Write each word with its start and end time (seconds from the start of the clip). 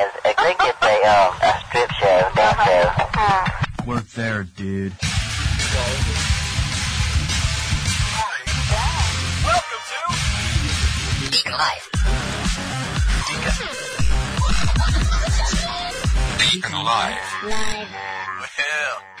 is 0.00 0.12
I 0.24 0.32
think 0.32 0.56
it's 0.60 0.82
a 0.82 0.96
um 1.08 1.34
a 1.42 1.52
strip 1.66 1.90
show, 2.00 2.18
dance 2.34 2.60
show. 2.64 2.84
Work 3.86 4.06
there, 4.16 4.44
dude. 4.44 4.92
Welcome 9.44 9.82
to 9.90 11.30
Deacon 11.30 11.52
Life. 11.52 11.86
Deacon 16.50 16.72
Live. 16.84 17.18
Live. 17.44 17.88
Well, 18.40 19.19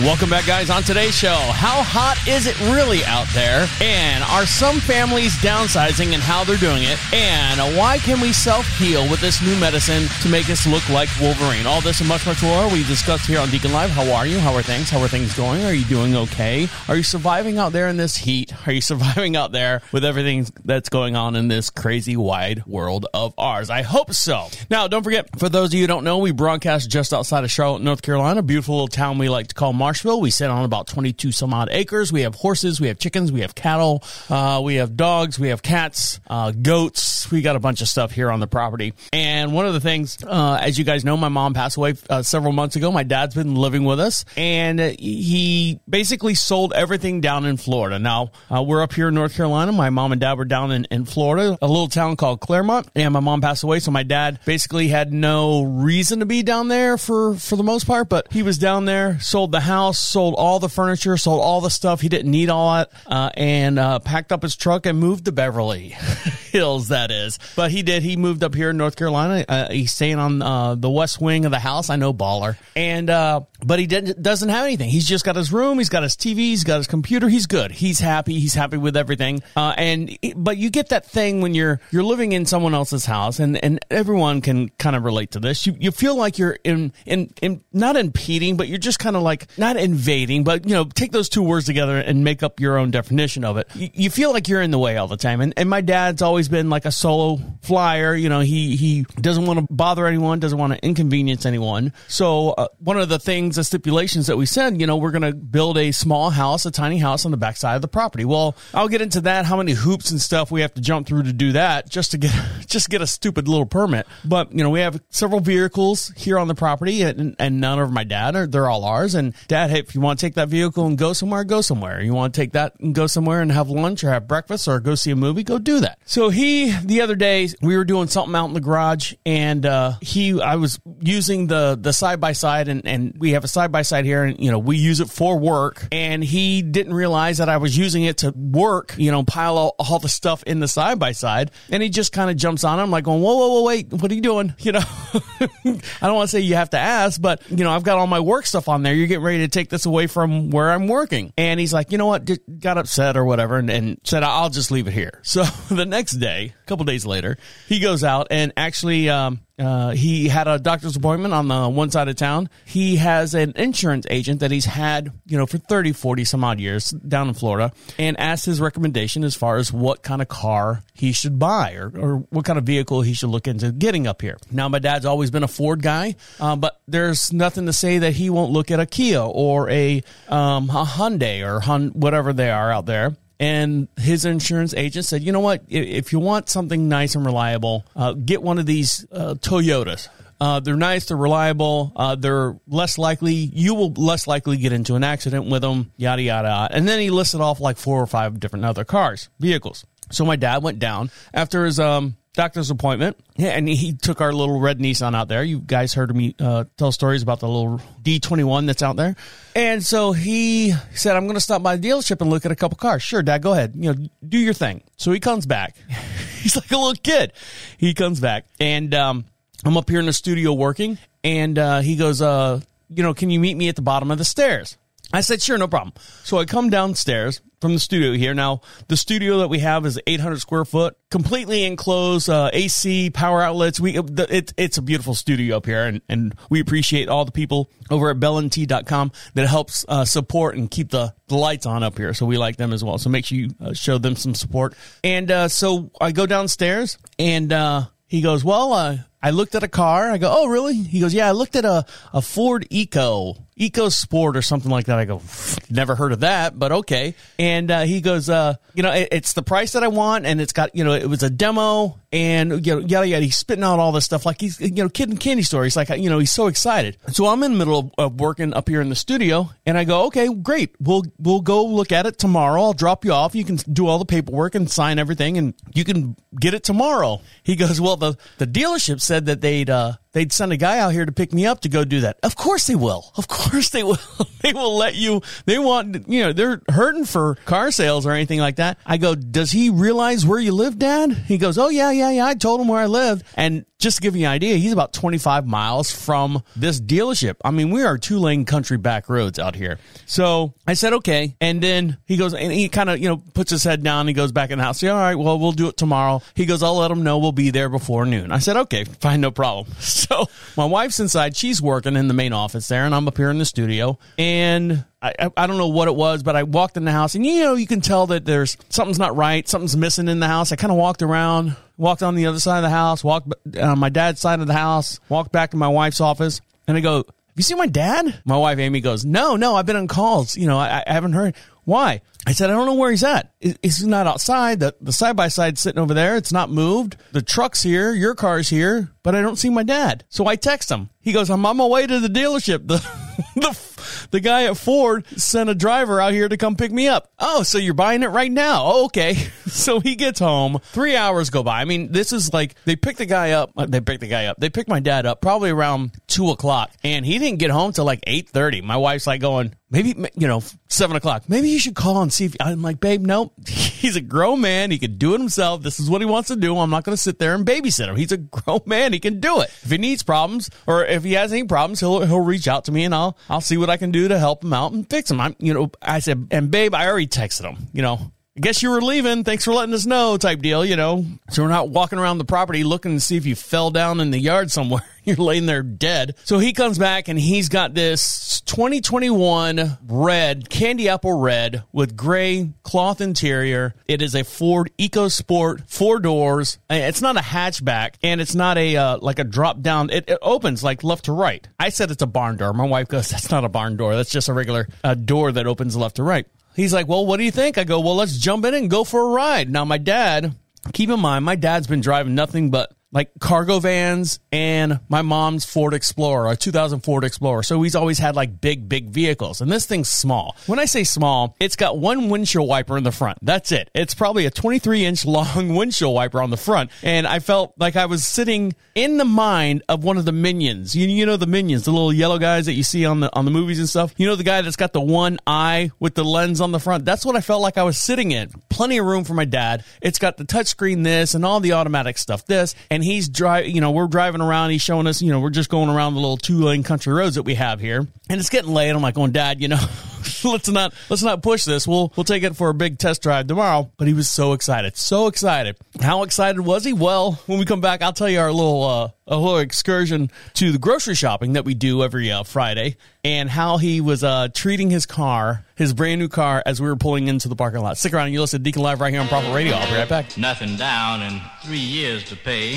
Welcome 0.00 0.28
back, 0.28 0.44
guys. 0.44 0.68
On 0.68 0.82
today's 0.82 1.16
show, 1.16 1.32
how 1.56 1.80
hot 1.82 2.20
is 2.28 2.46
it 2.46 2.60
really 2.68 3.02
out 3.06 3.26
there? 3.32 3.66
And 3.80 4.22
are 4.24 4.44
some 4.44 4.78
families 4.78 5.32
downsizing 5.36 6.12
and 6.12 6.22
how 6.22 6.44
they're 6.44 6.58
doing 6.58 6.82
it? 6.82 7.00
And 7.14 7.58
why 7.78 7.96
can 7.96 8.20
we 8.20 8.34
self 8.34 8.68
heal 8.76 9.08
with 9.08 9.22
this 9.22 9.40
new 9.40 9.58
medicine 9.58 10.04
to 10.20 10.28
make 10.28 10.50
us 10.50 10.66
look 10.66 10.86
like 10.90 11.08
Wolverine? 11.18 11.64
All 11.64 11.80
this 11.80 12.00
and 12.00 12.08
much, 12.10 12.26
much 12.26 12.42
more 12.42 12.68
we 12.68 12.84
discussed 12.84 13.24
here 13.24 13.40
on 13.40 13.48
Deacon 13.48 13.72
Live. 13.72 13.88
How 13.88 14.12
are 14.12 14.26
you? 14.26 14.38
How 14.38 14.52
are 14.52 14.60
things? 14.60 14.90
How 14.90 15.00
are 15.00 15.08
things 15.08 15.34
going? 15.34 15.64
Are 15.64 15.72
you 15.72 15.86
doing 15.86 16.14
okay? 16.14 16.68
Are 16.88 16.96
you 16.96 17.02
surviving 17.02 17.56
out 17.56 17.72
there 17.72 17.88
in 17.88 17.96
this 17.96 18.16
heat? 18.18 18.52
Are 18.68 18.72
you 18.72 18.80
surviving 18.82 19.34
out 19.34 19.52
there 19.52 19.80
with 19.92 20.04
everything 20.04 20.46
that's 20.62 20.90
going 20.90 21.16
on 21.16 21.36
in 21.36 21.48
this 21.48 21.70
crazy 21.70 22.18
wide 22.18 22.66
world 22.66 23.06
of 23.14 23.32
ours? 23.38 23.70
I 23.70 23.80
hope 23.80 24.12
so. 24.12 24.48
Now, 24.68 24.88
don't 24.88 25.02
forget, 25.02 25.40
for 25.40 25.48
those 25.48 25.70
of 25.70 25.74
you 25.74 25.84
who 25.84 25.86
don't 25.86 26.04
know, 26.04 26.18
we 26.18 26.32
broadcast 26.32 26.90
just 26.90 27.14
outside 27.14 27.44
of 27.44 27.50
Charlotte, 27.50 27.80
North 27.80 28.02
Carolina, 28.02 28.40
a 28.40 28.42
beautiful 28.42 28.74
little 28.74 28.88
town 28.88 29.16
we 29.16 29.30
like 29.30 29.46
to 29.46 29.54
call 29.54 29.72
Marshville. 29.86 30.20
We 30.20 30.32
sit 30.32 30.50
on 30.50 30.64
about 30.64 30.88
22 30.88 31.30
some 31.30 31.54
odd 31.54 31.68
acres. 31.70 32.12
We 32.12 32.22
have 32.22 32.34
horses, 32.34 32.80
we 32.80 32.88
have 32.88 32.98
chickens, 32.98 33.30
we 33.30 33.42
have 33.42 33.54
cattle, 33.54 34.02
uh, 34.28 34.60
we 34.64 34.76
have 34.76 34.96
dogs, 34.96 35.38
we 35.38 35.48
have 35.50 35.62
cats, 35.62 36.18
uh, 36.26 36.50
goats. 36.50 37.30
We 37.30 37.40
got 37.40 37.54
a 37.54 37.60
bunch 37.60 37.82
of 37.82 37.88
stuff 37.88 38.10
here 38.10 38.30
on 38.30 38.40
the 38.40 38.48
property. 38.48 38.94
And 39.12 39.52
one 39.52 39.66
of 39.66 39.74
the 39.74 39.80
things, 39.80 40.18
uh, 40.24 40.58
as 40.60 40.76
you 40.76 40.84
guys 40.84 41.04
know, 41.04 41.16
my 41.16 41.28
mom 41.28 41.54
passed 41.54 41.76
away 41.76 41.94
uh, 42.10 42.22
several 42.22 42.52
months 42.52 42.74
ago. 42.74 42.90
My 42.90 43.04
dad's 43.04 43.34
been 43.34 43.54
living 43.54 43.84
with 43.84 44.00
us, 44.00 44.24
and 44.36 44.80
he 44.80 45.80
basically 45.88 46.34
sold 46.34 46.72
everything 46.72 47.20
down 47.20 47.44
in 47.44 47.56
Florida. 47.56 47.98
Now, 47.98 48.32
uh, 48.52 48.62
we're 48.62 48.82
up 48.82 48.92
here 48.92 49.08
in 49.08 49.14
North 49.14 49.36
Carolina. 49.36 49.70
My 49.70 49.90
mom 49.90 50.10
and 50.10 50.20
dad 50.20 50.34
were 50.34 50.44
down 50.44 50.72
in, 50.72 50.86
in 50.90 51.04
Florida, 51.04 51.56
a 51.62 51.66
little 51.66 51.88
town 51.88 52.16
called 52.16 52.40
Clermont, 52.40 52.88
and 52.96 53.12
my 53.12 53.20
mom 53.20 53.40
passed 53.40 53.62
away. 53.62 53.78
So 53.78 53.92
my 53.92 54.02
dad 54.02 54.40
basically 54.44 54.88
had 54.88 55.12
no 55.12 55.62
reason 55.62 56.20
to 56.20 56.26
be 56.26 56.42
down 56.42 56.68
there 56.68 56.98
for, 56.98 57.34
for 57.36 57.56
the 57.56 57.62
most 57.62 57.86
part, 57.86 58.08
but 58.08 58.32
he 58.32 58.42
was 58.42 58.58
down 58.58 58.84
there, 58.84 59.18
sold 59.20 59.52
the 59.52 59.60
house, 59.60 59.75
sold 59.92 60.34
all 60.36 60.58
the 60.58 60.68
furniture, 60.68 61.16
sold 61.16 61.40
all 61.40 61.60
the 61.60 61.70
stuff. 61.70 62.00
He 62.00 62.08
didn't 62.08 62.30
need 62.30 62.50
all 62.50 62.74
that, 62.74 62.90
uh, 63.06 63.30
and 63.34 63.78
uh, 63.78 63.98
packed 63.98 64.32
up 64.32 64.42
his 64.42 64.56
truck 64.56 64.86
and 64.86 64.98
moved 64.98 65.24
to 65.26 65.32
Beverly 65.32 65.88
Hills, 66.52 66.88
that 66.88 67.10
is. 67.10 67.38
But 67.54 67.70
he 67.70 67.82
did. 67.82 68.02
He 68.02 68.16
moved 68.16 68.42
up 68.44 68.54
here 68.54 68.70
in 68.70 68.76
North 68.76 68.96
Carolina. 68.96 69.44
Uh, 69.48 69.70
he's 69.70 69.92
staying 69.92 70.18
on 70.18 70.42
uh, 70.42 70.74
the 70.74 70.90
west 70.90 71.20
wing 71.20 71.44
of 71.44 71.50
the 71.50 71.58
house. 71.58 71.90
I 71.90 71.96
know 71.96 72.12
baller. 72.14 72.56
And, 72.74 73.10
uh, 73.10 73.42
but 73.66 73.80
he 73.80 73.86
doesn't 73.86 74.48
have 74.48 74.64
anything. 74.64 74.88
He's 74.88 75.06
just 75.06 75.24
got 75.24 75.34
his 75.34 75.52
room. 75.52 75.78
He's 75.78 75.88
got 75.88 76.04
his 76.04 76.14
TV. 76.14 76.36
He's 76.36 76.62
got 76.62 76.76
his 76.76 76.86
computer. 76.86 77.28
He's 77.28 77.46
good. 77.46 77.72
He's 77.72 77.98
happy. 77.98 78.38
He's 78.38 78.54
happy 78.54 78.76
with 78.76 78.96
everything. 78.96 79.42
Uh, 79.56 79.74
and, 79.76 80.16
but 80.36 80.56
you 80.56 80.70
get 80.70 80.90
that 80.90 81.04
thing 81.04 81.40
when 81.40 81.52
you're, 81.52 81.80
you're 81.90 82.04
living 82.04 82.30
in 82.30 82.46
someone 82.46 82.74
else's 82.74 83.06
house 83.06 83.40
and, 83.40 83.62
and 83.64 83.80
everyone 83.90 84.40
can 84.40 84.68
kind 84.78 84.94
of 84.94 85.02
relate 85.02 85.32
to 85.32 85.40
this. 85.40 85.66
You, 85.66 85.76
you 85.80 85.90
feel 85.90 86.16
like 86.16 86.38
you're 86.38 86.56
in, 86.62 86.92
in, 87.06 87.32
in, 87.42 87.64
not 87.72 87.96
impeding, 87.96 88.56
but 88.56 88.68
you're 88.68 88.78
just 88.78 89.00
kind 89.00 89.16
of 89.16 89.22
like, 89.22 89.48
not 89.58 89.76
invading, 89.76 90.44
but, 90.44 90.64
you 90.64 90.74
know, 90.74 90.84
take 90.84 91.10
those 91.10 91.28
two 91.28 91.42
words 91.42 91.66
together 91.66 91.98
and 91.98 92.22
make 92.22 92.44
up 92.44 92.60
your 92.60 92.78
own 92.78 92.92
definition 92.92 93.44
of 93.44 93.56
it. 93.56 93.68
You, 93.74 93.90
you 93.94 94.10
feel 94.10 94.32
like 94.32 94.46
you're 94.46 94.62
in 94.62 94.70
the 94.70 94.78
way 94.78 94.96
all 94.96 95.08
the 95.08 95.16
time. 95.16 95.40
And, 95.40 95.52
and 95.56 95.68
my 95.68 95.80
dad's 95.80 96.22
always 96.22 96.48
been 96.48 96.70
like 96.70 96.84
a 96.84 96.92
solo 96.92 97.40
flyer. 97.62 98.14
You 98.14 98.28
know, 98.28 98.40
he, 98.40 98.76
he 98.76 99.02
doesn't 99.20 99.44
want 99.44 99.58
to 99.58 99.66
bother 99.68 100.06
anyone, 100.06 100.38
doesn't 100.38 100.58
want 100.58 100.72
to 100.72 100.84
inconvenience 100.84 101.46
anyone. 101.46 101.92
So, 102.06 102.50
uh, 102.50 102.68
one 102.78 102.98
of 102.98 103.08
the 103.08 103.18
things, 103.18 103.55
the 103.56 103.64
stipulations 103.64 104.28
that 104.28 104.36
we 104.36 104.46
said, 104.46 104.80
you 104.80 104.86
know, 104.86 104.96
we're 104.96 105.10
going 105.10 105.22
to 105.22 105.34
build 105.34 105.76
a 105.78 105.92
small 105.92 106.30
house, 106.30 106.64
a 106.66 106.70
tiny 106.70 106.98
house 106.98 107.24
on 107.24 107.30
the 107.30 107.36
backside 107.36 107.76
of 107.76 107.82
the 107.82 107.88
property. 107.88 108.24
Well, 108.24 108.56
I'll 108.72 108.88
get 108.88 109.02
into 109.02 109.22
that, 109.22 109.44
how 109.44 109.56
many 109.56 109.72
hoops 109.72 110.10
and 110.10 110.20
stuff 110.20 110.50
we 110.50 110.60
have 110.60 110.74
to 110.74 110.80
jump 110.80 111.06
through 111.06 111.24
to 111.24 111.32
do 111.32 111.52
that 111.52 111.88
just 111.88 112.12
to 112.12 112.18
get, 112.18 112.32
just 112.66 112.88
get 112.88 113.00
a 113.00 113.06
stupid 113.06 113.48
little 113.48 113.66
permit. 113.66 114.06
But, 114.24 114.52
you 114.52 114.62
know, 114.62 114.70
we 114.70 114.80
have 114.80 115.00
several 115.10 115.40
vehicles 115.40 116.12
here 116.16 116.38
on 116.38 116.48
the 116.48 116.54
property 116.54 117.02
and, 117.02 117.34
and 117.38 117.60
none 117.60 117.78
of 117.78 117.92
my 117.92 118.04
dad 118.04 118.36
are, 118.36 118.46
they're 118.46 118.68
all 118.68 118.84
ours. 118.84 119.14
And 119.14 119.34
dad, 119.48 119.70
hey, 119.70 119.80
if 119.80 119.94
you 119.94 120.00
want 120.00 120.18
to 120.18 120.26
take 120.26 120.34
that 120.34 120.48
vehicle 120.48 120.86
and 120.86 120.96
go 120.96 121.12
somewhere, 121.12 121.44
go 121.44 121.60
somewhere. 121.60 122.00
You 122.00 122.14
want 122.14 122.34
to 122.34 122.40
take 122.40 122.52
that 122.52 122.78
and 122.80 122.94
go 122.94 123.06
somewhere 123.06 123.40
and 123.40 123.50
have 123.50 123.68
lunch 123.68 124.04
or 124.04 124.10
have 124.10 124.28
breakfast 124.28 124.68
or 124.68 124.78
go 124.80 124.94
see 124.94 125.10
a 125.10 125.16
movie, 125.16 125.42
go 125.42 125.58
do 125.58 125.80
that. 125.80 125.98
So 126.04 126.28
he, 126.28 126.70
the 126.78 127.00
other 127.00 127.16
day, 127.16 127.48
we 127.62 127.76
were 127.76 127.84
doing 127.84 128.08
something 128.08 128.34
out 128.34 128.46
in 128.46 128.54
the 128.54 128.60
garage 128.60 129.14
and, 129.24 129.64
uh, 129.64 129.94
he, 130.00 130.40
I 130.40 130.56
was 130.56 130.78
using 131.00 131.46
the, 131.46 131.78
the 131.80 131.92
side 131.92 132.20
by 132.20 132.32
side 132.32 132.68
and, 132.68 132.86
and 132.86 133.14
we 133.18 133.32
have 133.32 133.44
a 133.46 133.48
side 133.48 133.72
by 133.72 133.82
side 133.82 134.04
here 134.04 134.24
and, 134.24 134.38
you 134.38 134.50
know, 134.50 134.58
we 134.58 134.76
use 134.76 135.00
it 135.00 135.08
for 135.08 135.38
work 135.38 135.88
and 135.90 136.22
he 136.22 136.62
didn't 136.62 136.92
realize 136.92 137.38
that 137.38 137.48
I 137.48 137.56
was 137.56 137.76
using 137.76 138.04
it 138.04 138.18
to 138.18 138.32
work, 138.36 138.94
you 138.98 139.10
know, 139.10 139.22
pile 139.22 139.56
all, 139.56 139.74
all 139.78 139.98
the 139.98 140.08
stuff 140.08 140.42
in 140.42 140.60
the 140.60 140.68
side 140.68 140.98
by 140.98 141.12
side 141.12 141.50
and 141.70 141.82
he 141.82 141.88
just 141.88 142.12
kind 142.12 142.30
of 142.30 142.36
jumps 142.36 142.64
on. 142.64 142.78
I'm 142.78 142.90
like 142.90 143.04
going, 143.04 143.22
whoa, 143.22 143.36
whoa, 143.36 143.48
whoa, 143.48 143.62
wait, 143.64 143.92
what 143.92 144.10
are 144.10 144.14
you 144.14 144.20
doing? 144.20 144.54
You 144.66 144.72
know, 144.72 144.80
I 144.82 145.78
don't 146.00 146.16
want 146.16 146.28
to 146.28 146.36
say 146.36 146.40
you 146.40 146.56
have 146.56 146.70
to 146.70 146.78
ask, 146.78 147.20
but 147.20 147.40
you 147.50 147.62
know, 147.62 147.70
I've 147.70 147.84
got 147.84 147.98
all 147.98 148.08
my 148.08 148.18
work 148.18 148.46
stuff 148.46 148.68
on 148.68 148.82
there. 148.82 148.92
You're 148.92 149.06
getting 149.06 149.22
ready 149.22 149.38
to 149.38 149.48
take 149.48 149.68
this 149.68 149.86
away 149.86 150.08
from 150.08 150.50
where 150.50 150.72
I'm 150.72 150.88
working. 150.88 151.32
And 151.38 151.60
he's 151.60 151.72
like, 151.72 151.92
you 151.92 151.98
know 151.98 152.06
what? 152.06 152.28
Got 152.58 152.76
upset 152.76 153.16
or 153.16 153.24
whatever 153.24 153.58
and, 153.58 153.70
and 153.70 154.00
said, 154.02 154.24
I'll 154.24 154.50
just 154.50 154.72
leave 154.72 154.88
it 154.88 154.92
here. 154.92 155.22
So 155.36 155.44
the 155.68 155.84
next 155.84 156.12
day, 156.12 156.54
a 156.60 156.66
couple 156.66 156.84
days 156.86 157.04
later, 157.04 157.36
he 157.68 157.78
goes 157.78 158.02
out 158.02 158.28
and 158.30 158.52
actually, 158.56 159.08
um, 159.10 159.40
uh, 159.58 159.90
he 159.90 160.28
had 160.28 160.48
a 160.48 160.58
doctor's 160.58 160.96
appointment 160.96 161.32
on 161.32 161.48
the 161.48 161.68
one 161.68 161.90
side 161.90 162.08
of 162.08 162.16
town. 162.16 162.50
He 162.66 162.96
has 162.96 163.34
an 163.34 163.54
insurance 163.56 164.06
agent 164.10 164.40
that 164.40 164.50
he's 164.50 164.66
had, 164.66 165.12
you 165.26 165.38
know, 165.38 165.46
for 165.46 165.56
30, 165.58 165.92
40 165.92 166.24
some 166.24 166.44
odd 166.44 166.60
years 166.60 166.90
down 166.90 167.28
in 167.28 167.34
Florida 167.34 167.72
and 167.98 168.18
asked 168.20 168.44
his 168.44 168.60
recommendation 168.60 169.24
as 169.24 169.34
far 169.34 169.56
as 169.56 169.72
what 169.72 170.02
kind 170.02 170.20
of 170.20 170.28
car 170.28 170.82
he 170.92 171.12
should 171.12 171.38
buy 171.38 171.72
or, 171.72 171.90
or 171.96 172.16
what 172.30 172.44
kind 172.44 172.58
of 172.58 172.64
vehicle 172.64 173.00
he 173.00 173.14
should 173.14 173.30
look 173.30 173.48
into 173.48 173.72
getting 173.72 174.06
up 174.06 174.20
here. 174.20 174.36
Now, 174.50 174.68
my 174.68 174.78
dad's 174.78 175.06
always 175.06 175.30
been 175.30 175.42
a 175.42 175.48
Ford 175.48 175.82
guy, 175.82 176.16
uh, 176.38 176.56
but 176.56 176.80
there's 176.86 177.32
nothing 177.32 177.66
to 177.66 177.72
say 177.72 177.98
that 177.98 178.12
he 178.12 178.28
won't 178.28 178.52
look 178.52 178.70
at 178.70 178.80
a 178.80 178.86
Kia 178.86 179.20
or 179.20 179.70
a, 179.70 180.02
um, 180.28 180.68
a 180.68 180.84
Hyundai 180.84 181.46
or 181.46 181.60
Hun- 181.60 181.92
whatever 181.94 182.34
they 182.34 182.50
are 182.50 182.70
out 182.70 182.84
there 182.84 183.16
and 183.38 183.88
his 183.96 184.24
insurance 184.24 184.74
agent 184.74 185.04
said, 185.04 185.22
"You 185.22 185.32
know 185.32 185.40
what? 185.40 185.62
If- 185.68 186.12
you 186.12 186.18
want 186.18 186.48
something 186.48 186.88
nice 186.88 187.14
and 187.14 187.24
reliable, 187.26 187.84
uh, 187.94 188.12
get 188.12 188.42
one 188.42 188.58
of 188.58 188.66
these 188.66 189.06
uh, 189.12 189.34
Toyotas. 189.34 190.08
Uh, 190.38 190.60
they're 190.60 190.76
nice, 190.76 191.06
they're 191.06 191.16
reliable, 191.16 191.92
uh, 191.96 192.14
they're 192.14 192.56
less 192.68 192.98
likely. 192.98 193.32
You 193.34 193.74
will 193.74 193.92
less 193.92 194.26
likely 194.26 194.58
get 194.58 194.72
into 194.72 194.94
an 194.94 195.02
accident 195.02 195.46
with 195.46 195.62
them. 195.62 195.92
Yada 195.96 196.22
yada. 196.22 196.48
yada. 196.48 196.74
And 196.74 196.86
then 196.86 197.00
he 197.00 197.10
listed 197.10 197.40
off 197.40 197.58
like 197.58 197.78
four 197.78 198.02
or 198.02 198.06
five 198.06 198.38
different 198.38 198.64
other 198.66 198.84
cars, 198.84 199.30
vehicles. 199.40 199.84
So 200.10 200.24
my 200.24 200.36
dad 200.36 200.62
went 200.62 200.78
down 200.78 201.10
after 201.32 201.64
his 201.64 201.80
um, 201.80 202.16
doctor's 202.36 202.70
appointment, 202.70 203.16
yeah, 203.36 203.48
and 203.48 203.68
he 203.68 203.92
took 203.94 204.20
our 204.20 204.32
little 204.32 204.60
red 204.60 204.78
Nissan 204.78 205.16
out 205.16 205.26
there. 205.26 205.42
You 205.42 205.58
guys 205.58 205.94
heard 205.94 206.14
me 206.14 206.36
uh, 206.38 206.64
tell 206.76 206.92
stories 206.92 207.22
about 207.22 207.40
the 207.40 207.48
little 207.48 207.80
D21 208.02 208.66
that's 208.66 208.82
out 208.82 208.94
there. 208.94 209.16
And 209.56 209.84
so 209.84 210.12
he 210.12 210.72
said, 210.92 211.16
I'm 211.16 211.24
going 211.24 211.34
to 211.34 211.40
stop 211.40 211.62
by 211.62 211.76
the 211.76 211.88
dealership 211.88 212.20
and 212.20 212.30
look 212.30 212.46
at 212.46 212.52
a 212.52 212.56
couple 212.56 212.76
cars. 212.76 213.02
Sure, 213.02 213.22
dad, 213.22 213.42
go 213.42 213.52
ahead. 213.52 213.72
You 213.74 213.92
know, 213.92 214.08
do 214.26 214.38
your 214.38 214.54
thing. 214.54 214.82
So 214.96 215.10
he 215.10 215.18
comes 215.18 215.46
back. 215.46 215.74
He's 216.40 216.54
like 216.54 216.70
a 216.70 216.76
little 216.76 216.94
kid. 216.94 217.32
He 217.78 217.92
comes 217.94 218.20
back 218.20 218.44
and, 218.60 218.94
um, 218.94 219.24
I'm 219.64 219.76
up 219.76 219.90
here 219.90 219.98
in 219.98 220.06
the 220.06 220.12
studio 220.12 220.52
working 220.52 220.98
and, 221.24 221.58
uh, 221.58 221.80
he 221.80 221.96
goes, 221.96 222.22
uh, 222.22 222.60
you 222.88 223.02
know, 223.02 223.14
can 223.14 223.30
you 223.30 223.40
meet 223.40 223.56
me 223.56 223.68
at 223.68 223.74
the 223.74 223.82
bottom 223.82 224.12
of 224.12 224.18
the 224.18 224.24
stairs? 224.24 224.76
I 225.12 225.22
said, 225.22 225.42
sure, 225.42 225.58
no 225.58 225.66
problem. 225.66 225.94
So 226.22 226.38
I 226.38 226.44
come 226.44 226.70
downstairs 226.70 227.40
from 227.60 227.74
the 227.74 227.80
studio 227.80 228.12
here. 228.12 228.34
Now, 228.34 228.60
the 228.88 228.96
studio 228.96 229.38
that 229.38 229.48
we 229.48 229.60
have 229.60 229.86
is 229.86 230.00
800 230.06 230.40
square 230.40 230.64
foot, 230.64 230.96
completely 231.10 231.64
enclosed, 231.64 232.28
uh, 232.28 232.50
AC, 232.52 233.10
power 233.10 233.42
outlets. 233.42 233.80
We, 233.80 233.98
it, 233.98 234.52
it's 234.56 234.78
a 234.78 234.82
beautiful 234.82 235.14
studio 235.14 235.56
up 235.56 235.66
here, 235.66 235.84
and, 235.84 236.00
and 236.08 236.34
we 236.50 236.60
appreciate 236.60 237.08
all 237.08 237.24
the 237.24 237.32
people 237.32 237.70
over 237.90 238.10
at 238.10 238.18
bellandtea.com 238.18 239.12
that 239.34 239.46
helps 239.46 239.84
uh, 239.88 240.04
support 240.04 240.56
and 240.56 240.70
keep 240.70 240.90
the, 240.90 241.14
the 241.28 241.36
lights 241.36 241.66
on 241.66 241.82
up 241.82 241.96
here. 241.96 242.14
So 242.14 242.26
we 242.26 242.36
like 242.38 242.56
them 242.56 242.72
as 242.72 242.84
well. 242.84 242.98
So 242.98 243.10
make 243.10 243.24
sure 243.26 243.38
you 243.38 243.50
uh, 243.60 243.72
show 243.72 243.98
them 243.98 244.16
some 244.16 244.34
support. 244.34 244.74
And 245.02 245.30
uh, 245.30 245.48
so 245.48 245.90
I 246.00 246.12
go 246.12 246.26
downstairs, 246.26 246.98
and 247.18 247.52
uh, 247.52 247.86
he 248.06 248.20
goes, 248.20 248.44
well, 248.44 248.72
uh, 248.72 248.96
I 249.22 249.30
looked 249.30 249.54
at 249.54 249.62
a 249.62 249.68
car. 249.68 250.10
I 250.10 250.18
go, 250.18 250.32
oh, 250.32 250.46
really? 250.46 250.74
He 250.74 251.00
goes, 251.00 251.14
yeah, 251.14 251.28
I 251.28 251.32
looked 251.32 251.56
at 251.56 251.64
a, 251.64 251.84
a 252.12 252.22
Ford 252.22 252.66
Eco, 252.70 253.36
Eco 253.56 253.88
Sport 253.88 254.36
or 254.36 254.42
something 254.42 254.70
like 254.70 254.86
that. 254.86 254.98
I 254.98 255.04
go, 255.04 255.22
never 255.70 255.94
heard 255.94 256.12
of 256.12 256.20
that, 256.20 256.58
but 256.58 256.72
okay. 256.72 257.14
And 257.38 257.70
uh, 257.70 257.82
he 257.82 258.00
goes, 258.00 258.28
uh, 258.28 258.54
you 258.74 258.82
know, 258.82 258.92
it, 258.92 259.08
it's 259.12 259.32
the 259.32 259.42
price 259.42 259.72
that 259.72 259.82
I 259.82 259.88
want, 259.88 260.26
and 260.26 260.40
it's 260.40 260.52
got, 260.52 260.76
you 260.76 260.84
know, 260.84 260.92
it 260.92 261.06
was 261.06 261.22
a 261.22 261.30
demo, 261.30 261.98
and 262.12 262.64
you 262.66 262.74
know, 262.74 262.86
yada 262.86 263.08
yada. 263.08 263.24
He's 263.24 263.36
spitting 263.36 263.64
out 263.64 263.78
all 263.78 263.92
this 263.92 264.04
stuff 264.04 264.26
like 264.26 264.40
he's, 264.40 264.60
you 264.60 264.82
know, 264.82 264.88
kid 264.88 265.10
in 265.10 265.16
candy 265.16 265.42
store. 265.42 265.64
He's 265.64 265.76
like, 265.76 265.88
you 265.88 266.10
know, 266.10 266.18
he's 266.18 266.32
so 266.32 266.46
excited. 266.46 266.98
So 267.08 267.26
I'm 267.26 267.42
in 267.42 267.52
the 267.52 267.58
middle 267.58 267.78
of, 267.78 267.90
of 267.98 268.20
working 268.20 268.52
up 268.54 268.68
here 268.68 268.80
in 268.80 268.90
the 268.90 268.94
studio, 268.94 269.50
and 269.64 269.78
I 269.78 269.84
go, 269.84 270.06
okay, 270.06 270.32
great. 270.32 270.74
We'll 270.78 271.04
we'll 271.18 271.40
go 271.40 271.64
look 271.64 271.90
at 271.90 272.06
it 272.06 272.18
tomorrow. 272.18 272.62
I'll 272.62 272.72
drop 272.74 273.04
you 273.04 273.12
off. 273.12 273.34
You 273.34 273.44
can 273.44 273.56
do 273.56 273.86
all 273.86 273.98
the 273.98 274.04
paperwork 274.04 274.54
and 274.54 274.70
sign 274.70 274.98
everything, 274.98 275.38
and 275.38 275.54
you 275.74 275.84
can 275.84 276.16
get 276.38 276.52
it 276.52 276.62
tomorrow. 276.62 277.22
He 277.42 277.56
goes, 277.56 277.80
well, 277.80 277.96
the 277.96 278.16
the 278.38 278.46
dealership 278.46 279.00
said 279.06 279.26
that 279.26 279.40
they'd 279.40 279.70
uh, 279.70 279.92
they'd 280.16 280.32
send 280.32 280.50
a 280.50 280.56
guy 280.56 280.78
out 280.78 280.94
here 280.94 281.04
to 281.04 281.12
pick 281.12 281.34
me 281.34 281.44
up 281.44 281.60
to 281.60 281.68
go 281.68 281.84
do 281.84 282.00
that. 282.00 282.18
Of 282.22 282.36
course 282.36 282.66
they 282.66 282.74
will. 282.74 283.12
Of 283.16 283.28
course 283.28 283.68
they 283.68 283.82
will. 283.82 283.98
they 284.40 284.54
will 284.54 284.74
let 284.74 284.94
you. 284.94 285.20
They 285.44 285.58
want 285.58 286.08
you 286.08 286.22
know 286.22 286.32
they're 286.32 286.62
hurting 286.70 287.04
for 287.04 287.34
car 287.44 287.70
sales 287.70 288.06
or 288.06 288.12
anything 288.12 288.40
like 288.40 288.56
that. 288.56 288.78
I 288.86 288.96
go, 288.96 289.14
does 289.14 289.50
he 289.50 289.68
realize 289.68 290.24
where 290.24 290.40
you 290.40 290.52
live, 290.52 290.78
Dad? 290.78 291.12
He 291.12 291.36
goes, 291.36 291.58
oh 291.58 291.68
yeah, 291.68 291.90
yeah, 291.90 292.10
yeah. 292.10 292.26
I 292.26 292.34
told 292.34 292.62
him 292.62 292.68
where 292.68 292.80
I 292.80 292.86
lived, 292.86 293.26
and 293.34 293.66
just 293.78 293.98
to 293.98 294.02
give 294.02 294.16
you 294.16 294.24
an 294.24 294.32
idea, 294.32 294.56
he's 294.56 294.72
about 294.72 294.92
25 294.94 295.46
miles 295.46 295.90
from 295.90 296.42
this 296.54 296.80
dealership. 296.80 297.36
I 297.44 297.50
mean, 297.50 297.70
we 297.70 297.82
are 297.84 297.98
two 297.98 298.18
lane 298.18 298.46
country 298.46 298.78
back 298.78 299.08
roads 299.08 299.38
out 299.38 299.54
here. 299.54 299.78
So 300.06 300.54
I 300.66 300.74
said, 300.74 300.94
okay. 300.94 301.36
And 301.40 301.62
then 301.62 301.98
he 302.06 302.16
goes, 302.16 302.32
and 302.32 302.50
he 302.50 302.68
kind 302.68 302.88
of, 302.88 302.98
you 302.98 303.08
know, 303.08 303.18
puts 303.18 303.50
his 303.50 303.64
head 303.64 303.82
down. 303.82 304.00
And 304.00 304.08
he 304.08 304.14
goes 304.14 304.32
back 304.32 304.50
in 304.50 304.58
the 304.58 304.64
house. 304.64 304.80
Say, 304.80 304.88
all 304.88 304.98
right, 304.98 305.14
well, 305.14 305.38
we'll 305.38 305.52
do 305.52 305.68
it 305.68 305.76
tomorrow. 305.76 306.22
He 306.34 306.46
goes, 306.46 306.62
I'll 306.62 306.76
let 306.76 306.90
him 306.90 307.02
know 307.02 307.18
we'll 307.18 307.32
be 307.32 307.50
there 307.50 307.68
before 307.68 308.06
noon. 308.06 308.32
I 308.32 308.38
said, 308.38 308.56
okay, 308.56 308.84
fine, 308.84 309.20
no 309.20 309.30
problem. 309.30 309.66
So 310.08 310.26
my 310.56 310.64
wife's 310.64 311.00
inside. 311.00 311.36
She's 311.36 311.60
working 311.60 311.96
in 311.96 312.08
the 312.08 312.14
main 312.14 312.32
office 312.32 312.68
there, 312.68 312.84
and 312.84 312.94
I'm 312.94 313.08
up 313.08 313.16
here 313.16 313.30
in 313.30 313.38
the 313.38 313.44
studio. 313.44 313.98
And 314.18 314.84
I, 315.02 315.14
I, 315.18 315.30
I 315.36 315.46
don't 315.46 315.58
know 315.58 315.68
what 315.68 315.88
it 315.88 315.94
was, 315.94 316.22
but 316.22 316.36
I 316.36 316.42
walked 316.44 316.76
in 316.76 316.84
the 316.84 316.92
house, 316.92 317.14
and 317.14 317.24
you 317.24 317.40
know, 317.40 317.54
you 317.54 317.66
can 317.66 317.80
tell 317.80 318.06
that 318.08 318.24
there's 318.24 318.56
something's 318.68 318.98
not 318.98 319.16
right, 319.16 319.48
something's 319.48 319.76
missing 319.76 320.08
in 320.08 320.20
the 320.20 320.28
house. 320.28 320.52
I 320.52 320.56
kind 320.56 320.70
of 320.70 320.76
walked 320.78 321.02
around, 321.02 321.56
walked 321.76 322.02
on 322.02 322.14
the 322.14 322.26
other 322.26 322.40
side 322.40 322.58
of 322.58 322.62
the 322.62 322.70
house, 322.70 323.02
walked 323.02 323.32
on 323.56 323.62
uh, 323.62 323.76
my 323.76 323.88
dad's 323.88 324.20
side 324.20 324.40
of 324.40 324.46
the 324.46 324.52
house, 324.52 325.00
walked 325.08 325.32
back 325.32 325.50
to 325.50 325.56
my 325.56 325.68
wife's 325.68 326.00
office, 326.00 326.40
and 326.68 326.76
I 326.76 326.80
go, 326.80 326.96
"Have 326.96 327.06
you 327.36 327.42
seen 327.42 327.58
my 327.58 327.66
dad?" 327.66 328.20
My 328.24 328.36
wife 328.36 328.58
Amy 328.58 328.80
goes, 328.80 329.04
"No, 329.04 329.36
no, 329.36 329.56
I've 329.56 329.66
been 329.66 329.76
on 329.76 329.88
calls. 329.88 330.36
You 330.36 330.46
know, 330.46 330.58
I, 330.58 330.82
I 330.86 330.92
haven't 330.92 331.12
heard. 331.12 331.34
Why?" 331.66 332.00
I 332.26 332.32
said, 332.32 332.50
I 332.50 332.54
don't 332.54 332.66
know 332.66 332.74
where 332.74 332.90
he's 332.90 333.04
at. 333.04 333.30
He's 333.40 333.86
not 333.86 334.08
outside. 334.08 334.58
The 334.58 334.74
the 334.80 334.92
side 334.92 335.14
by 335.14 335.28
side 335.28 335.58
sitting 335.58 335.80
over 335.80 335.94
there. 335.94 336.16
It's 336.16 336.32
not 336.32 336.50
moved. 336.50 336.96
The 337.12 337.22
truck's 337.22 337.62
here. 337.62 337.92
Your 337.92 338.16
car's 338.16 338.48
here, 338.48 338.90
but 339.04 339.14
I 339.14 339.22
don't 339.22 339.36
see 339.36 339.48
my 339.48 339.62
dad. 339.62 340.04
So 340.08 340.26
I 340.26 340.34
text 340.34 340.68
him. 340.68 340.90
He 341.00 341.12
goes, 341.12 341.30
I'm 341.30 341.46
on 341.46 341.56
my 341.56 341.66
way 341.66 341.86
to 341.86 342.00
the 342.00 342.08
dealership. 342.08 342.66
The 343.36 343.50
the 343.50 344.08
the 344.10 344.20
guy 344.20 344.44
at 344.44 344.56
Ford 344.56 345.06
sent 345.18 345.48
a 345.48 345.54
driver 345.54 346.00
out 346.00 346.12
here 346.12 346.28
to 346.28 346.36
come 346.36 346.56
pick 346.56 346.70
me 346.70 346.88
up. 346.88 347.10
Oh, 347.18 347.42
so 347.42 347.56
you're 347.58 347.74
buying 347.74 348.02
it 348.02 348.08
right 348.08 348.30
now? 348.30 348.62
Oh, 348.64 348.84
okay. 348.86 349.16
So 349.46 349.80
he 349.80 349.94
gets 349.96 350.18
home. 350.18 350.58
Three 350.72 350.96
hours 350.96 351.30
go 351.30 351.42
by. 351.42 351.62
I 351.62 351.64
mean, 351.64 351.90
this 351.90 352.12
is 352.12 352.30
like 352.34 352.56
they 352.66 352.76
pick 352.76 352.98
the 352.98 353.06
guy 353.06 353.30
up. 353.30 353.52
Uh, 353.56 353.64
they 353.64 353.80
pick 353.80 354.00
the 354.00 354.06
guy 354.06 354.26
up. 354.26 354.36
They 354.38 354.50
pick 354.50 354.68
my 354.68 354.80
dad 354.80 355.06
up 355.06 355.22
probably 355.22 355.48
around 355.48 355.92
two 356.08 356.28
o'clock, 356.30 356.72
and 356.84 357.06
he 357.06 357.18
didn't 357.18 357.38
get 357.38 357.50
home 357.50 357.72
till 357.72 357.86
like 357.86 358.00
eight 358.06 358.28
thirty. 358.28 358.60
My 358.60 358.76
wife's 358.76 359.06
like 359.06 359.22
going, 359.22 359.54
maybe 359.70 359.94
you 360.14 360.26
know 360.26 360.42
seven 360.68 360.96
o'clock. 360.96 361.24
Maybe 361.28 361.48
you 361.50 361.58
should 361.58 361.74
call 361.74 362.02
and 362.02 362.12
see 362.12 362.26
if 362.26 362.36
I'm 362.40 362.62
like, 362.62 362.80
babe, 362.80 363.02
nope. 363.02 363.32
He's 363.46 363.96
a 363.96 364.00
grown 364.00 364.40
man. 364.40 364.70
He 364.70 364.78
can 364.78 364.96
do 364.96 365.14
it 365.14 365.18
himself. 365.18 365.62
This 365.62 365.78
is 365.78 365.90
what 365.90 366.00
he 366.00 366.06
wants 366.06 366.28
to 366.28 366.36
do. 366.36 366.56
I'm 366.56 366.70
not 366.70 366.84
going 366.84 366.96
to 366.96 367.02
sit 367.02 367.18
there 367.18 367.34
and 367.34 367.46
babysit 367.46 367.88
him. 367.88 367.96
He's 367.96 368.12
a 368.12 368.16
grown 368.16 368.60
man. 368.66 368.92
He 368.92 369.00
can 369.00 369.20
do 369.20 369.40
it. 369.40 369.50
If 369.62 369.70
he 369.70 369.78
needs 369.78 370.02
problems 370.02 370.50
or 370.66 370.84
if 370.84 371.04
he 371.04 371.12
has 371.12 371.32
any 371.32 371.44
problems, 371.44 371.80
he'll 371.80 372.04
he'll 372.04 372.20
reach 372.20 372.48
out 372.48 372.64
to 372.66 372.72
me 372.72 372.84
and 372.84 372.94
I'll 372.94 373.16
I'll 373.28 373.40
see 373.40 373.56
what 373.56 373.70
I 373.70 373.76
can 373.76 373.90
do 373.90 374.08
to 374.08 374.18
help 374.18 374.44
him 374.44 374.52
out 374.52 374.72
and 374.72 374.88
fix 374.88 375.10
him. 375.10 375.20
I'm 375.20 375.36
you 375.38 375.54
know 375.54 375.70
I 375.82 375.98
said 376.00 376.28
and 376.30 376.50
babe, 376.50 376.74
I 376.74 376.86
already 376.86 377.06
texted 377.06 377.42
him. 377.42 377.68
You 377.72 377.82
know 377.82 378.12
I 378.36 378.40
guess 378.40 378.62
you 378.62 378.68
were 378.68 378.82
leaving. 378.82 379.24
Thanks 379.24 379.44
for 379.44 379.54
letting 379.54 379.72
us 379.72 379.86
know, 379.86 380.18
type 380.18 380.40
deal, 380.40 380.62
you 380.62 380.76
know. 380.76 381.06
So 381.30 381.42
we're 381.42 381.48
not 381.48 381.70
walking 381.70 381.98
around 381.98 382.18
the 382.18 382.26
property 382.26 382.64
looking 382.64 382.92
to 382.92 383.00
see 383.00 383.16
if 383.16 383.24
you 383.24 383.34
fell 383.34 383.70
down 383.70 383.98
in 383.98 384.10
the 384.10 384.18
yard 384.18 384.50
somewhere. 384.50 384.82
You're 385.04 385.16
laying 385.16 385.46
there 385.46 385.62
dead. 385.62 386.16
So 386.24 386.38
he 386.38 386.52
comes 386.52 386.78
back 386.78 387.08
and 387.08 387.18
he's 387.18 387.48
got 387.48 387.72
this 387.72 388.42
2021 388.42 389.78
red, 389.86 390.50
candy 390.50 390.88
apple 390.88 391.18
red 391.18 391.62
with 391.72 391.96
gray 391.96 392.50
cloth 392.62 393.00
interior. 393.00 393.74
It 393.86 394.02
is 394.02 394.14
a 394.14 394.24
Ford 394.24 394.70
EcoSport, 394.78 395.70
four 395.70 396.00
doors. 396.00 396.58
It's 396.68 397.00
not 397.00 397.16
a 397.16 397.20
hatchback 397.20 397.94
and 398.02 398.20
it's 398.20 398.34
not 398.34 398.58
a, 398.58 398.76
uh, 398.76 398.98
like 399.00 399.20
a 399.20 399.24
drop 399.24 399.60
down. 399.62 399.90
It, 399.90 400.10
it, 400.10 400.18
opens 400.20 400.64
like 400.64 400.82
left 400.82 401.04
to 401.04 401.12
right. 401.12 401.46
I 401.58 401.68
said 401.68 401.92
it's 401.92 402.02
a 402.02 402.06
barn 402.06 402.36
door. 402.36 402.52
My 402.52 402.66
wife 402.66 402.88
goes, 402.88 403.08
that's 403.08 403.30
not 403.30 403.44
a 403.44 403.48
barn 403.48 403.76
door. 403.76 403.94
That's 403.94 404.10
just 404.10 404.28
a 404.28 404.32
regular 404.32 404.68
uh, 404.82 404.94
door 404.94 405.30
that 405.32 405.46
opens 405.46 405.76
left 405.76 405.96
to 405.96 406.02
right. 406.02 406.26
He's 406.56 406.72
like, 406.72 406.88
well, 406.88 407.04
what 407.04 407.18
do 407.18 407.24
you 407.24 407.30
think? 407.30 407.58
I 407.58 407.64
go, 407.64 407.80
well, 407.80 407.96
let's 407.96 408.16
jump 408.16 408.46
in 408.46 408.54
and 408.54 408.70
go 408.70 408.82
for 408.82 409.02
a 409.02 409.08
ride. 409.10 409.50
Now, 409.50 409.66
my 409.66 409.76
dad, 409.76 410.34
keep 410.72 410.88
in 410.88 410.98
mind, 410.98 411.24
my 411.24 411.36
dad's 411.36 411.66
been 411.66 411.82
driving 411.82 412.14
nothing 412.14 412.50
but 412.50 412.74
like 412.96 413.10
cargo 413.20 413.58
vans 413.58 414.20
and 414.32 414.80
my 414.88 415.02
mom's 415.02 415.44
Ford 415.44 415.74
Explorer, 415.74 416.32
a 416.32 416.36
2000 416.36 416.80
Ford 416.80 417.04
Explorer. 417.04 417.42
So 417.42 417.60
he's 417.60 417.74
always 417.74 417.98
had 417.98 418.16
like 418.16 418.40
big, 418.40 418.70
big 418.70 418.88
vehicles. 418.88 419.42
And 419.42 419.52
this 419.52 419.66
thing's 419.66 419.90
small. 419.90 420.34
When 420.46 420.58
I 420.58 420.64
say 420.64 420.82
small, 420.82 421.36
it's 421.38 421.56
got 421.56 421.78
one 421.78 422.08
windshield 422.08 422.48
wiper 422.48 422.74
in 422.78 422.84
the 422.84 422.92
front. 422.92 423.18
That's 423.20 423.52
it. 423.52 423.70
It's 423.74 423.94
probably 423.94 424.24
a 424.24 424.30
23 424.30 424.86
inch 424.86 425.04
long 425.04 425.54
windshield 425.54 425.94
wiper 425.94 426.22
on 426.22 426.30
the 426.30 426.38
front. 426.38 426.70
And 426.82 427.06
I 427.06 427.18
felt 427.18 427.52
like 427.58 427.76
I 427.76 427.84
was 427.84 428.06
sitting 428.06 428.54
in 428.74 428.96
the 428.96 429.04
mind 429.04 429.62
of 429.68 429.84
one 429.84 429.98
of 429.98 430.06
the 430.06 430.12
minions. 430.12 430.74
You, 430.74 430.88
you 430.88 431.04
know 431.04 431.18
the 431.18 431.26
minions, 431.26 431.66
the 431.66 431.72
little 431.72 431.92
yellow 431.92 432.18
guys 432.18 432.46
that 432.46 432.54
you 432.54 432.62
see 432.62 432.86
on 432.86 433.00
the 433.00 433.14
on 433.14 433.26
the 433.26 433.30
movies 433.30 433.58
and 433.58 433.68
stuff. 433.68 433.92
You 433.98 434.06
know 434.06 434.16
the 434.16 434.24
guy 434.24 434.40
that's 434.40 434.56
got 434.56 434.72
the 434.72 434.80
one 434.80 435.18
eye 435.26 435.70
with 435.80 435.94
the 435.96 436.04
lens 436.04 436.40
on 436.40 436.50
the 436.50 436.60
front. 436.60 436.86
That's 436.86 437.04
what 437.04 437.14
I 437.14 437.20
felt 437.20 437.42
like 437.42 437.58
I 437.58 437.62
was 437.62 437.76
sitting 437.76 438.12
in. 438.12 438.30
Plenty 438.48 438.78
of 438.78 438.86
room 438.86 439.04
for 439.04 439.12
my 439.12 439.26
dad. 439.26 439.64
It's 439.82 439.98
got 439.98 440.16
the 440.16 440.24
touchscreen 440.24 440.82
this 440.82 441.14
and 441.14 441.26
all 441.26 441.40
the 441.40 441.52
automatic 441.52 441.98
stuff 441.98 442.24
this. 442.24 442.54
And 442.70 442.85
he's 442.86 443.08
driving, 443.08 443.54
you 443.54 443.60
know, 443.60 443.70
we're 443.70 443.86
driving 443.86 444.20
around. 444.20 444.50
He's 444.50 444.62
showing 444.62 444.86
us, 444.86 445.02
you 445.02 445.10
know, 445.10 445.20
we're 445.20 445.30
just 445.30 445.50
going 445.50 445.68
around 445.68 445.94
the 445.94 446.00
little 446.00 446.16
two 446.16 446.38
lane 446.38 446.62
country 446.62 446.92
roads 446.92 447.16
that 447.16 447.24
we 447.24 447.34
have 447.34 447.60
here. 447.60 447.86
And 448.08 448.20
it's 448.20 448.30
getting 448.30 448.52
late. 448.52 448.70
I'm 448.70 448.82
like, 448.82 448.94
going, 448.94 449.12
Dad, 449.12 449.40
you 449.40 449.48
know, 449.48 449.60
let's 450.24 450.48
not 450.48 450.74
let's 450.88 451.02
not 451.02 451.22
push 451.22 451.44
this. 451.44 451.66
We'll 451.66 451.92
we'll 451.96 452.04
take 452.04 452.22
it 452.22 452.36
for 452.36 452.48
a 452.48 452.54
big 452.54 452.78
test 452.78 453.02
drive 453.02 453.26
tomorrow. 453.26 453.70
But 453.76 453.88
he 453.88 453.94
was 453.94 454.08
so 454.08 454.32
excited, 454.32 454.76
so 454.76 455.06
excited. 455.06 455.56
How 455.80 456.02
excited 456.02 456.40
was 456.40 456.64
he? 456.64 456.72
Well, 456.72 457.12
when 457.26 457.38
we 457.38 457.44
come 457.44 457.60
back, 457.60 457.82
I'll 457.82 457.92
tell 457.92 458.08
you 458.08 458.20
our 458.20 458.32
little 458.32 458.64
uh, 458.64 458.90
a 459.06 459.16
little 459.16 459.38
excursion 459.38 460.10
to 460.34 460.52
the 460.52 460.58
grocery 460.58 460.94
shopping 460.94 461.34
that 461.34 461.44
we 461.44 461.54
do 461.54 461.82
every 461.82 462.10
uh, 462.10 462.24
Friday, 462.24 462.76
and 463.04 463.30
how 463.30 463.56
he 463.58 463.80
was 463.80 464.02
uh, 464.02 464.28
treating 464.34 464.70
his 464.70 464.86
car, 464.86 465.44
his 465.54 465.72
brand 465.72 466.00
new 466.00 466.08
car, 466.08 466.42
as 466.44 466.60
we 466.60 466.68
were 466.68 466.76
pulling 466.76 467.08
into 467.08 467.28
the 467.28 467.36
parking 467.36 467.60
lot. 467.60 467.78
Stick 467.78 467.92
around, 467.92 468.06
and 468.06 468.14
you 468.14 468.20
listen 468.20 468.40
to 468.40 468.44
Deacon 468.44 468.62
Live 468.62 468.80
right 468.80 468.92
here 468.92 469.00
on 469.00 469.08
Prophet 469.08 469.32
Radio. 469.32 469.54
I'll 469.54 469.68
be 469.68 469.76
right 469.76 469.88
back. 469.88 470.16
Nothing 470.18 470.56
down 470.56 471.02
and 471.02 471.20
three 471.44 471.58
years 471.58 472.04
to 472.04 472.16
pay. 472.16 472.56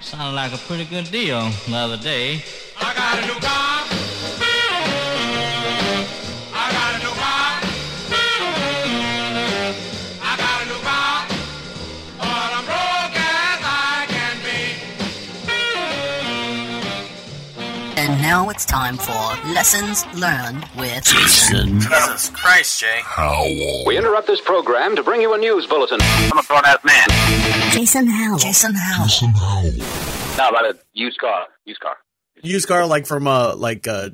Sounded 0.00 0.36
like 0.36 0.52
a 0.52 0.58
pretty 0.58 0.84
good 0.84 1.10
deal 1.10 1.48
the 1.68 1.76
other 1.76 1.96
day. 1.96 2.42
I 2.80 2.94
got 2.94 3.22
a 3.22 3.26
new 3.26 3.40
car. 3.40 4.05
And 18.08 18.22
now 18.22 18.48
it's 18.50 18.64
time 18.64 18.96
for 18.96 19.12
Lessons 19.52 20.06
Learned 20.14 20.64
with 20.78 21.04
Jason. 21.04 21.80
Jesus 21.80 22.30
Christ, 22.30 22.80
Jay. 22.80 23.00
We 23.84 23.98
interrupt 23.98 24.28
this 24.28 24.40
program 24.40 24.94
to 24.94 25.02
bring 25.02 25.20
you 25.20 25.34
a 25.34 25.38
news 25.38 25.66
bulletin. 25.66 25.98
I'm 26.02 26.38
a 26.38 26.42
grown 26.44 26.64
ass 26.64 26.78
man. 26.84 27.72
Jason 27.72 28.06
Howell. 28.06 28.38
Jason 28.38 28.74
Howell. 28.76 29.08
No, 30.38 30.48
about 30.48 30.66
a 30.66 30.78
used 30.92 31.18
car. 31.18 31.46
Used 31.64 31.80
car. 31.80 31.96
Used 32.42 32.68
car, 32.68 32.86
like 32.86 33.06
from 33.06 33.26
uh, 33.26 33.56
like 33.56 33.88
uh, 33.88 34.10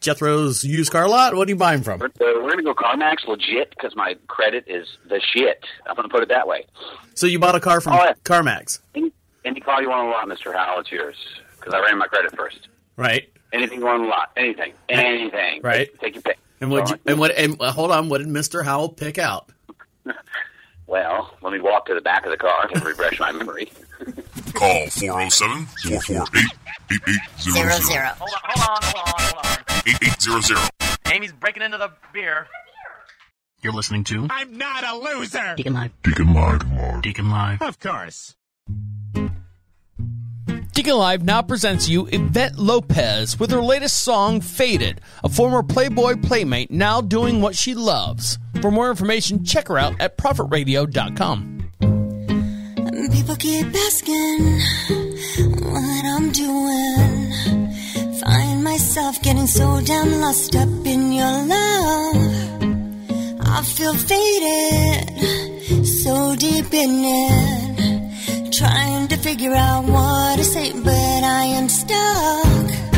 Jethro's 0.00 0.62
used 0.62 0.92
car 0.92 1.08
lot. 1.08 1.34
What 1.34 1.48
are 1.48 1.50
you 1.50 1.56
buying 1.56 1.82
from? 1.82 1.98
We're, 1.98 2.06
uh, 2.06 2.42
we're 2.44 2.50
gonna 2.50 2.62
go 2.62 2.74
CarMax 2.74 3.26
legit 3.26 3.70
because 3.70 3.96
my 3.96 4.14
credit 4.28 4.64
is 4.68 4.86
the 5.08 5.20
shit. 5.34 5.64
I'm 5.86 5.96
gonna 5.96 6.08
put 6.08 6.22
it 6.22 6.28
that 6.28 6.46
way. 6.46 6.66
So 7.14 7.26
you 7.26 7.40
bought 7.40 7.56
a 7.56 7.60
car 7.60 7.80
from 7.80 7.94
Oh, 7.94 8.04
yeah. 8.04 8.12
CarMax, 8.24 8.80
Any, 8.94 9.10
any 9.44 9.60
car 9.60 9.82
you 9.82 9.88
want 9.88 10.02
on 10.02 10.06
the 10.06 10.12
lot, 10.12 10.28
Mister 10.28 10.52
Howell, 10.52 10.80
it's 10.82 10.92
yours. 10.92 11.16
Because 11.56 11.74
I 11.74 11.80
ran 11.80 11.98
my 11.98 12.06
credit 12.06 12.36
first. 12.36 12.68
right? 12.96 13.28
Anything 13.52 13.80
you 13.80 13.84
want 13.84 14.02
on 14.02 14.08
lot, 14.08 14.30
anything, 14.36 14.72
anything. 14.88 15.60
Right. 15.62 15.88
Take, 15.92 16.00
take 16.00 16.14
your 16.14 16.22
pick. 16.22 16.38
And 16.60 16.70
what? 16.70 16.88
So, 16.88 16.96
and 17.06 17.18
what? 17.18 17.36
And 17.36 17.60
uh, 17.60 17.72
hold 17.72 17.90
on, 17.90 18.08
what 18.08 18.18
did 18.18 18.28
Mister 18.28 18.62
Howell 18.62 18.90
pick 18.90 19.18
out? 19.18 19.50
Well, 20.92 21.34
let 21.40 21.54
me 21.54 21.58
walk 21.58 21.86
to 21.86 21.94
the 21.94 22.02
back 22.02 22.26
of 22.26 22.32
the 22.32 22.36
car 22.36 22.68
to 22.68 22.80
refresh 22.80 23.18
my 23.18 23.32
memory. 23.32 23.72
Call 24.52 24.88
407 24.90 25.64
448 25.88 26.44
Zero 27.40 27.66
8800. 27.66 28.04
Hold 28.18 28.30
on, 28.30 28.40
hold 28.42 28.68
on, 28.68 28.82
hold 28.82 28.96
on, 29.06 29.14
hold 29.16 29.46
on. 29.46 29.82
8800. 29.86 31.14
Amy's 31.14 31.32
breaking 31.32 31.62
into 31.62 31.78
the 31.78 31.90
beer. 32.12 32.46
You're 33.62 33.72
listening 33.72 34.04
to 34.04 34.26
I'm 34.28 34.58
not 34.58 34.84
a 34.84 34.96
loser. 34.98 35.54
Deacon 35.56 35.72
Live. 35.72 35.92
Deacon 36.02 36.34
Live. 36.34 37.00
Deacon 37.00 37.30
Live. 37.30 37.62
Of 37.62 37.80
course. 37.80 38.34
Deacon 40.74 40.96
Live 40.96 41.22
now 41.22 41.42
presents 41.42 41.86
you 41.86 42.08
Yvette 42.10 42.58
Lopez 42.58 43.38
with 43.38 43.50
her 43.50 43.60
latest 43.60 44.02
song, 44.02 44.40
Faded, 44.40 45.02
a 45.22 45.28
former 45.28 45.62
Playboy 45.62 46.16
playmate 46.22 46.70
now 46.70 47.02
doing 47.02 47.42
what 47.42 47.54
she 47.54 47.74
loves. 47.74 48.38
For 48.62 48.70
more 48.70 48.88
information, 48.88 49.44
check 49.44 49.68
her 49.68 49.76
out 49.76 50.00
at 50.00 50.16
prophetradio.com. 50.16 51.58
People 53.12 53.36
keep 53.36 53.66
asking 53.66 54.60
what 55.60 56.04
I'm 56.06 56.32
doing. 56.32 57.32
Find 58.22 58.64
myself 58.64 59.20
getting 59.22 59.46
so 59.46 59.78
damn 59.84 60.22
lost 60.22 60.56
up 60.56 60.86
in 60.86 61.12
your 61.12 61.44
love. 61.44 62.16
I 63.42 63.62
feel 63.62 63.92
faded, 63.92 65.06
so 65.86 66.34
deep 66.36 66.72
in 66.72 67.04
it. 67.04 67.71
Trying 68.52 69.08
to 69.08 69.16
figure 69.16 69.54
out 69.54 69.84
what 69.84 70.36
to 70.36 70.44
say, 70.44 70.72
but 70.72 71.24
I 71.24 71.44
am 71.56 71.70
stuck. 71.70 72.91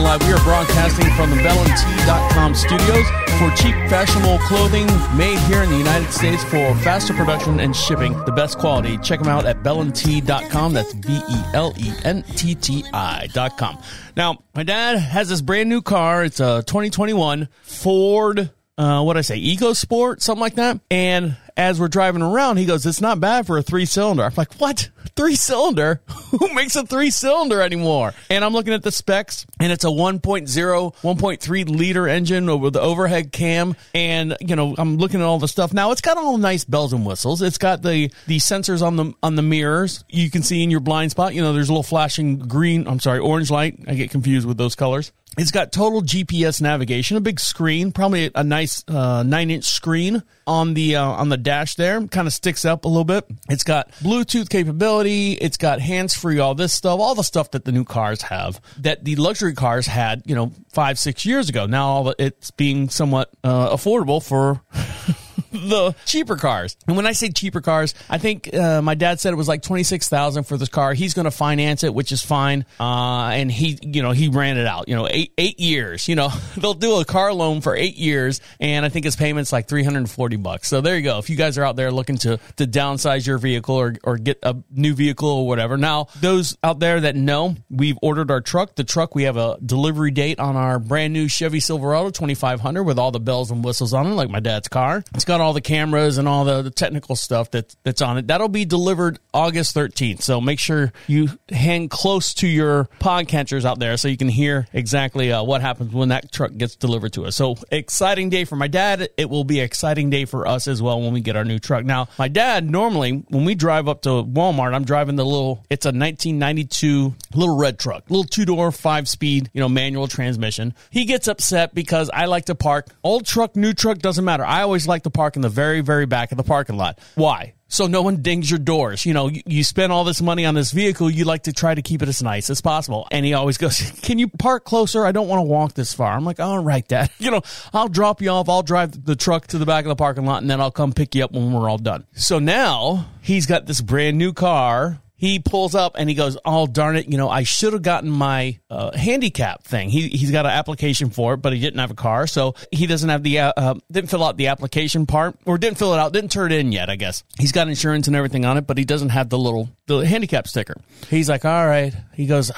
Live. 0.00 0.26
We 0.26 0.32
are 0.32 0.42
broadcasting 0.42 1.10
from 1.14 1.30
the 1.30 1.36
BellandT.com 1.36 2.54
studios 2.54 3.06
for 3.38 3.50
cheap, 3.56 3.74
fashionable 3.90 4.38
clothing 4.46 4.86
made 5.16 5.38
here 5.40 5.62
in 5.62 5.70
the 5.70 5.76
United 5.76 6.10
States 6.10 6.42
for 6.44 6.74
faster 6.76 7.12
production 7.12 7.60
and 7.60 7.74
shipping. 7.74 8.12
The 8.24 8.32
best 8.32 8.58
quality. 8.58 8.96
Check 8.98 9.20
them 9.20 9.28
out 9.28 9.44
at 9.44 9.62
BellandT.com. 9.62 10.72
That's 10.72 10.94
B 10.94 11.08
E 11.12 11.42
L 11.54 11.74
E 11.76 11.92
N 12.04 12.22
T 12.22 12.54
T 12.54 12.84
I.com. 12.92 13.78
Now, 14.16 14.42
my 14.54 14.62
dad 14.62 14.98
has 14.98 15.28
this 15.28 15.40
brand 15.40 15.68
new 15.68 15.82
car. 15.82 16.24
It's 16.24 16.40
a 16.40 16.62
2021 16.66 17.48
Ford 17.62 18.50
uh, 18.78 19.02
what 19.02 19.16
I 19.16 19.20
say, 19.20 19.40
EcoSport, 19.40 20.22
something 20.22 20.40
like 20.40 20.54
that. 20.54 20.80
And 20.90 21.36
as 21.56 21.80
we're 21.80 21.88
driving 21.88 22.22
around, 22.22 22.56
he 22.56 22.64
goes, 22.64 22.86
"It's 22.86 23.00
not 23.00 23.20
bad 23.20 23.46
for 23.46 23.58
a 23.58 23.62
three 23.62 23.84
cylinder." 23.84 24.24
I'm 24.24 24.32
like, 24.36 24.54
"What? 24.54 24.90
Three 25.16 25.36
cylinder? 25.36 26.00
Who 26.30 26.52
makes 26.54 26.76
a 26.76 26.86
three 26.86 27.10
cylinder 27.10 27.60
anymore?" 27.60 28.12
And 28.30 28.44
I'm 28.44 28.52
looking 28.52 28.72
at 28.72 28.82
the 28.82 28.92
specs, 28.92 29.46
and 29.60 29.72
it's 29.72 29.84
a 29.84 29.88
1.0, 29.88 30.94
1.3 31.02 31.64
liter 31.68 32.08
engine 32.08 32.60
with 32.60 32.72
the 32.72 32.80
overhead 32.80 33.32
cam, 33.32 33.76
and 33.94 34.36
you 34.40 34.56
know, 34.56 34.74
I'm 34.78 34.96
looking 34.96 35.20
at 35.20 35.26
all 35.26 35.38
the 35.38 35.48
stuff. 35.48 35.72
Now 35.72 35.90
it's 35.90 36.00
got 36.00 36.16
all 36.16 36.38
nice 36.38 36.64
bells 36.64 36.92
and 36.92 37.04
whistles. 37.06 37.42
It's 37.42 37.58
got 37.58 37.82
the 37.82 38.10
the 38.26 38.38
sensors 38.38 38.82
on 38.82 38.96
the 38.96 39.12
on 39.22 39.36
the 39.36 39.42
mirrors. 39.42 40.04
You 40.08 40.30
can 40.30 40.42
see 40.42 40.62
in 40.62 40.70
your 40.70 40.80
blind 40.80 41.10
spot. 41.10 41.34
You 41.34 41.42
know, 41.42 41.52
there's 41.52 41.68
a 41.68 41.72
little 41.72 41.82
flashing 41.82 42.38
green. 42.38 42.86
I'm 42.86 43.00
sorry, 43.00 43.18
orange 43.18 43.50
light. 43.50 43.78
I 43.86 43.94
get 43.94 44.10
confused 44.10 44.46
with 44.46 44.56
those 44.56 44.74
colors. 44.74 45.12
It's 45.38 45.50
got 45.50 45.72
total 45.72 46.02
GPS 46.02 46.60
navigation, 46.60 47.16
a 47.16 47.20
big 47.20 47.40
screen, 47.40 47.90
probably 47.90 48.30
a 48.34 48.44
nice 48.44 48.84
uh, 48.86 49.22
nine 49.22 49.50
inch 49.50 49.64
screen 49.64 50.22
on 50.46 50.74
the 50.74 50.96
uh, 50.96 51.04
on 51.04 51.30
the 51.30 51.38
dash 51.38 51.74
there. 51.76 52.06
Kind 52.06 52.26
of 52.26 52.34
sticks 52.34 52.66
up 52.66 52.84
a 52.84 52.88
little 52.88 53.04
bit. 53.04 53.24
It's 53.48 53.64
got 53.64 53.90
Bluetooth 53.92 54.50
capability. 54.50 55.32
It's 55.32 55.56
got 55.56 55.80
hands 55.80 56.14
free. 56.14 56.38
All 56.38 56.54
this 56.54 56.74
stuff, 56.74 57.00
all 57.00 57.14
the 57.14 57.24
stuff 57.24 57.52
that 57.52 57.64
the 57.64 57.72
new 57.72 57.84
cars 57.84 58.20
have 58.22 58.60
that 58.80 59.04
the 59.04 59.16
luxury 59.16 59.54
cars 59.54 59.86
had, 59.86 60.22
you 60.26 60.34
know, 60.34 60.52
five 60.68 60.98
six 60.98 61.24
years 61.24 61.48
ago. 61.48 61.64
Now 61.64 61.86
all 61.88 62.14
it's 62.18 62.50
being 62.50 62.90
somewhat 62.90 63.30
uh, 63.42 63.74
affordable 63.74 64.22
for. 64.22 64.60
the 65.52 65.94
cheaper 66.06 66.36
cars. 66.36 66.76
And 66.86 66.96
when 66.96 67.06
I 67.06 67.12
say 67.12 67.30
cheaper 67.30 67.60
cars, 67.60 67.94
I 68.08 68.18
think 68.18 68.52
uh, 68.54 68.82
my 68.82 68.94
dad 68.94 69.20
said 69.20 69.32
it 69.32 69.36
was 69.36 69.48
like 69.48 69.62
twenty 69.62 69.82
six 69.82 70.08
thousand 70.08 70.44
for 70.44 70.56
this 70.56 70.68
car. 70.68 70.94
He's 70.94 71.14
going 71.14 71.24
to 71.24 71.30
finance 71.30 71.84
it, 71.84 71.94
which 71.94 72.12
is 72.12 72.22
fine. 72.22 72.64
Uh, 72.80 73.28
and 73.28 73.50
he, 73.50 73.78
you 73.82 74.02
know, 74.02 74.12
he 74.12 74.28
ran 74.28 74.56
it 74.56 74.66
out. 74.66 74.88
You 74.88 74.96
know, 74.96 75.08
eight 75.10 75.32
eight 75.38 75.60
years. 75.60 76.08
You 76.08 76.16
know, 76.16 76.28
they'll 76.56 76.74
do 76.74 77.00
a 77.00 77.04
car 77.04 77.32
loan 77.32 77.60
for 77.60 77.76
eight 77.76 77.96
years, 77.96 78.40
and 78.60 78.84
I 78.84 78.88
think 78.88 79.04
his 79.04 79.16
payment's 79.16 79.52
like 79.52 79.68
three 79.68 79.84
hundred 79.84 79.98
and 79.98 80.10
forty 80.10 80.36
bucks. 80.36 80.68
So 80.68 80.80
there 80.80 80.96
you 80.96 81.02
go. 81.02 81.18
If 81.18 81.30
you 81.30 81.36
guys 81.36 81.58
are 81.58 81.64
out 81.64 81.76
there 81.76 81.90
looking 81.90 82.16
to 82.18 82.38
to 82.56 82.66
downsize 82.66 83.26
your 83.26 83.38
vehicle 83.38 83.76
or 83.76 83.94
or 84.04 84.16
get 84.16 84.38
a 84.42 84.56
new 84.70 84.94
vehicle 84.94 85.28
or 85.28 85.46
whatever, 85.46 85.76
now 85.76 86.08
those 86.20 86.56
out 86.62 86.78
there 86.78 87.00
that 87.00 87.16
know, 87.16 87.56
we've 87.70 87.98
ordered 88.02 88.30
our 88.30 88.40
truck. 88.40 88.74
The 88.74 88.84
truck 88.84 89.14
we 89.14 89.24
have 89.24 89.36
a 89.36 89.58
delivery 89.64 90.10
date 90.10 90.38
on 90.38 90.56
our 90.56 90.78
brand 90.78 91.12
new 91.12 91.28
Chevy 91.28 91.60
Silverado 91.60 92.10
twenty 92.10 92.34
five 92.34 92.60
hundred 92.60 92.84
with 92.84 92.98
all 92.98 93.10
the 93.10 93.20
bells 93.20 93.50
and 93.50 93.64
whistles 93.64 93.92
on 93.92 94.06
it, 94.06 94.10
like 94.10 94.30
my 94.30 94.40
dad's 94.40 94.68
car. 94.68 95.04
It's 95.14 95.24
got 95.24 95.40
all 95.42 95.52
the 95.52 95.60
cameras 95.60 96.18
and 96.18 96.26
all 96.26 96.44
the, 96.44 96.62
the 96.62 96.70
technical 96.70 97.16
stuff 97.16 97.50
that 97.52 97.74
that's 97.82 98.02
on 98.02 98.18
it. 98.18 98.26
That'll 98.26 98.48
be 98.48 98.64
delivered 98.64 99.18
August 99.34 99.74
13th. 99.74 100.22
So 100.22 100.40
make 100.40 100.58
sure 100.58 100.92
you 101.06 101.28
hang 101.50 101.88
close 101.88 102.34
to 102.34 102.46
your 102.46 102.88
podcatchers 103.00 103.64
out 103.64 103.78
there 103.78 103.96
so 103.96 104.08
you 104.08 104.16
can 104.16 104.28
hear 104.28 104.66
exactly 104.72 105.32
uh, 105.32 105.42
what 105.42 105.60
happens 105.60 105.92
when 105.92 106.08
that 106.08 106.32
truck 106.32 106.56
gets 106.56 106.76
delivered 106.76 107.12
to 107.14 107.26
us. 107.26 107.36
So 107.36 107.56
exciting 107.70 108.30
day 108.30 108.44
for 108.44 108.56
my 108.56 108.68
dad. 108.68 109.10
It 109.16 109.28
will 109.28 109.44
be 109.44 109.60
exciting 109.60 110.10
day 110.10 110.24
for 110.24 110.46
us 110.46 110.68
as 110.68 110.80
well 110.80 111.00
when 111.00 111.12
we 111.12 111.20
get 111.20 111.36
our 111.36 111.44
new 111.44 111.58
truck. 111.58 111.84
Now, 111.84 112.08
my 112.18 112.28
dad 112.28 112.70
normally 112.70 113.24
when 113.28 113.44
we 113.44 113.54
drive 113.54 113.88
up 113.88 114.02
to 114.02 114.10
Walmart, 114.10 114.74
I'm 114.74 114.84
driving 114.84 115.16
the 115.16 115.24
little. 115.24 115.64
It's 115.70 115.86
a 115.86 115.88
1992 115.88 117.14
little 117.34 117.56
red 117.56 117.78
truck, 117.78 118.04
little 118.08 118.24
two 118.24 118.44
door, 118.44 118.70
five 118.72 119.08
speed, 119.08 119.50
you 119.52 119.60
know, 119.60 119.68
manual 119.68 120.08
transmission. 120.08 120.74
He 120.90 121.04
gets 121.04 121.28
upset 121.28 121.74
because 121.74 122.10
I 122.12 122.26
like 122.26 122.46
to 122.46 122.54
park 122.54 122.88
old 123.02 123.26
truck, 123.26 123.56
new 123.56 123.72
truck 123.72 123.98
doesn't 123.98 124.24
matter. 124.24 124.44
I 124.44 124.62
always 124.62 124.86
like 124.86 125.02
to 125.04 125.10
park 125.10 125.31
in 125.36 125.42
the 125.42 125.48
very, 125.48 125.80
very 125.80 126.06
back 126.06 126.32
of 126.32 126.36
the 126.36 126.44
parking 126.44 126.76
lot. 126.76 126.98
Why? 127.14 127.54
So 127.68 127.86
no 127.86 128.02
one 128.02 128.20
dings 128.20 128.50
your 128.50 128.58
doors. 128.58 129.06
You 129.06 129.14
know, 129.14 129.28
you, 129.28 129.40
you 129.46 129.64
spend 129.64 129.92
all 129.92 130.04
this 130.04 130.20
money 130.20 130.44
on 130.44 130.54
this 130.54 130.72
vehicle, 130.72 131.10
you 131.10 131.24
like 131.24 131.44
to 131.44 131.54
try 131.54 131.74
to 131.74 131.80
keep 131.80 132.02
it 132.02 132.08
as 132.08 132.22
nice 132.22 132.50
as 132.50 132.60
possible. 132.60 133.08
And 133.10 133.24
he 133.24 133.32
always 133.32 133.56
goes, 133.56 133.80
Can 134.02 134.18
you 134.18 134.28
park 134.28 134.64
closer? 134.64 135.06
I 135.06 135.12
don't 135.12 135.26
want 135.26 135.38
to 135.38 135.44
walk 135.44 135.72
this 135.72 135.94
far. 135.94 136.12
I'm 136.12 136.24
like, 136.24 136.38
All 136.38 136.62
right, 136.62 136.86
Dad. 136.86 137.10
You 137.22 137.30
know, 137.30 137.42
I'll 137.72 137.88
drop 137.88 138.20
you 138.20 138.30
off. 138.30 138.48
I'll 138.48 138.64
drive 138.64 139.04
the 139.04 139.14
truck 139.14 139.46
to 139.48 139.58
the 139.58 139.64
back 139.64 139.84
of 139.84 139.88
the 139.88 139.96
parking 139.96 140.26
lot 140.26 140.42
and 140.42 140.50
then 140.50 140.60
I'll 140.60 140.72
come 140.72 140.92
pick 140.92 141.14
you 141.14 141.22
up 141.22 141.30
when 141.32 141.52
we're 141.52 141.70
all 141.70 141.78
done. 141.78 142.04
So 142.14 142.40
now 142.40 143.06
he's 143.22 143.46
got 143.46 143.66
this 143.66 143.80
brand 143.80 144.18
new 144.18 144.32
car 144.32 145.00
he 145.22 145.38
pulls 145.38 145.76
up 145.76 145.94
and 145.96 146.08
he 146.08 146.16
goes, 146.16 146.36
"Oh 146.44 146.66
darn 146.66 146.96
it! 146.96 147.06
You 147.06 147.16
know, 147.16 147.30
I 147.30 147.44
should 147.44 147.74
have 147.74 147.82
gotten 147.82 148.10
my 148.10 148.58
uh, 148.68 148.90
handicap 148.90 149.62
thing. 149.62 149.88
He 149.88 150.08
he's 150.08 150.32
got 150.32 150.46
an 150.46 150.50
application 150.50 151.10
for 151.10 151.34
it, 151.34 151.36
but 151.36 151.52
he 151.52 151.60
didn't 151.60 151.78
have 151.78 151.92
a 151.92 151.94
car, 151.94 152.26
so 152.26 152.56
he 152.72 152.88
doesn't 152.88 153.08
have 153.08 153.22
the 153.22 153.38
uh, 153.38 153.52
uh, 153.56 153.74
didn't 153.88 154.10
fill 154.10 154.24
out 154.24 154.36
the 154.36 154.48
application 154.48 155.06
part 155.06 155.36
or 155.44 155.58
didn't 155.58 155.78
fill 155.78 155.94
it 155.94 156.00
out, 156.00 156.12
didn't 156.12 156.32
turn 156.32 156.50
it 156.50 156.58
in 156.58 156.72
yet. 156.72 156.90
I 156.90 156.96
guess 156.96 157.22
he's 157.38 157.52
got 157.52 157.68
insurance 157.68 158.08
and 158.08 158.16
everything 158.16 158.44
on 158.44 158.56
it, 158.58 158.66
but 158.66 158.76
he 158.76 158.84
doesn't 158.84 159.10
have 159.10 159.28
the 159.28 159.38
little 159.38 159.68
the 159.86 159.98
handicap 160.00 160.48
sticker. 160.48 160.74
He's 161.08 161.28
like, 161.28 161.44
"All 161.44 161.66
right." 161.68 161.94
He 162.14 162.26
goes. 162.26 162.50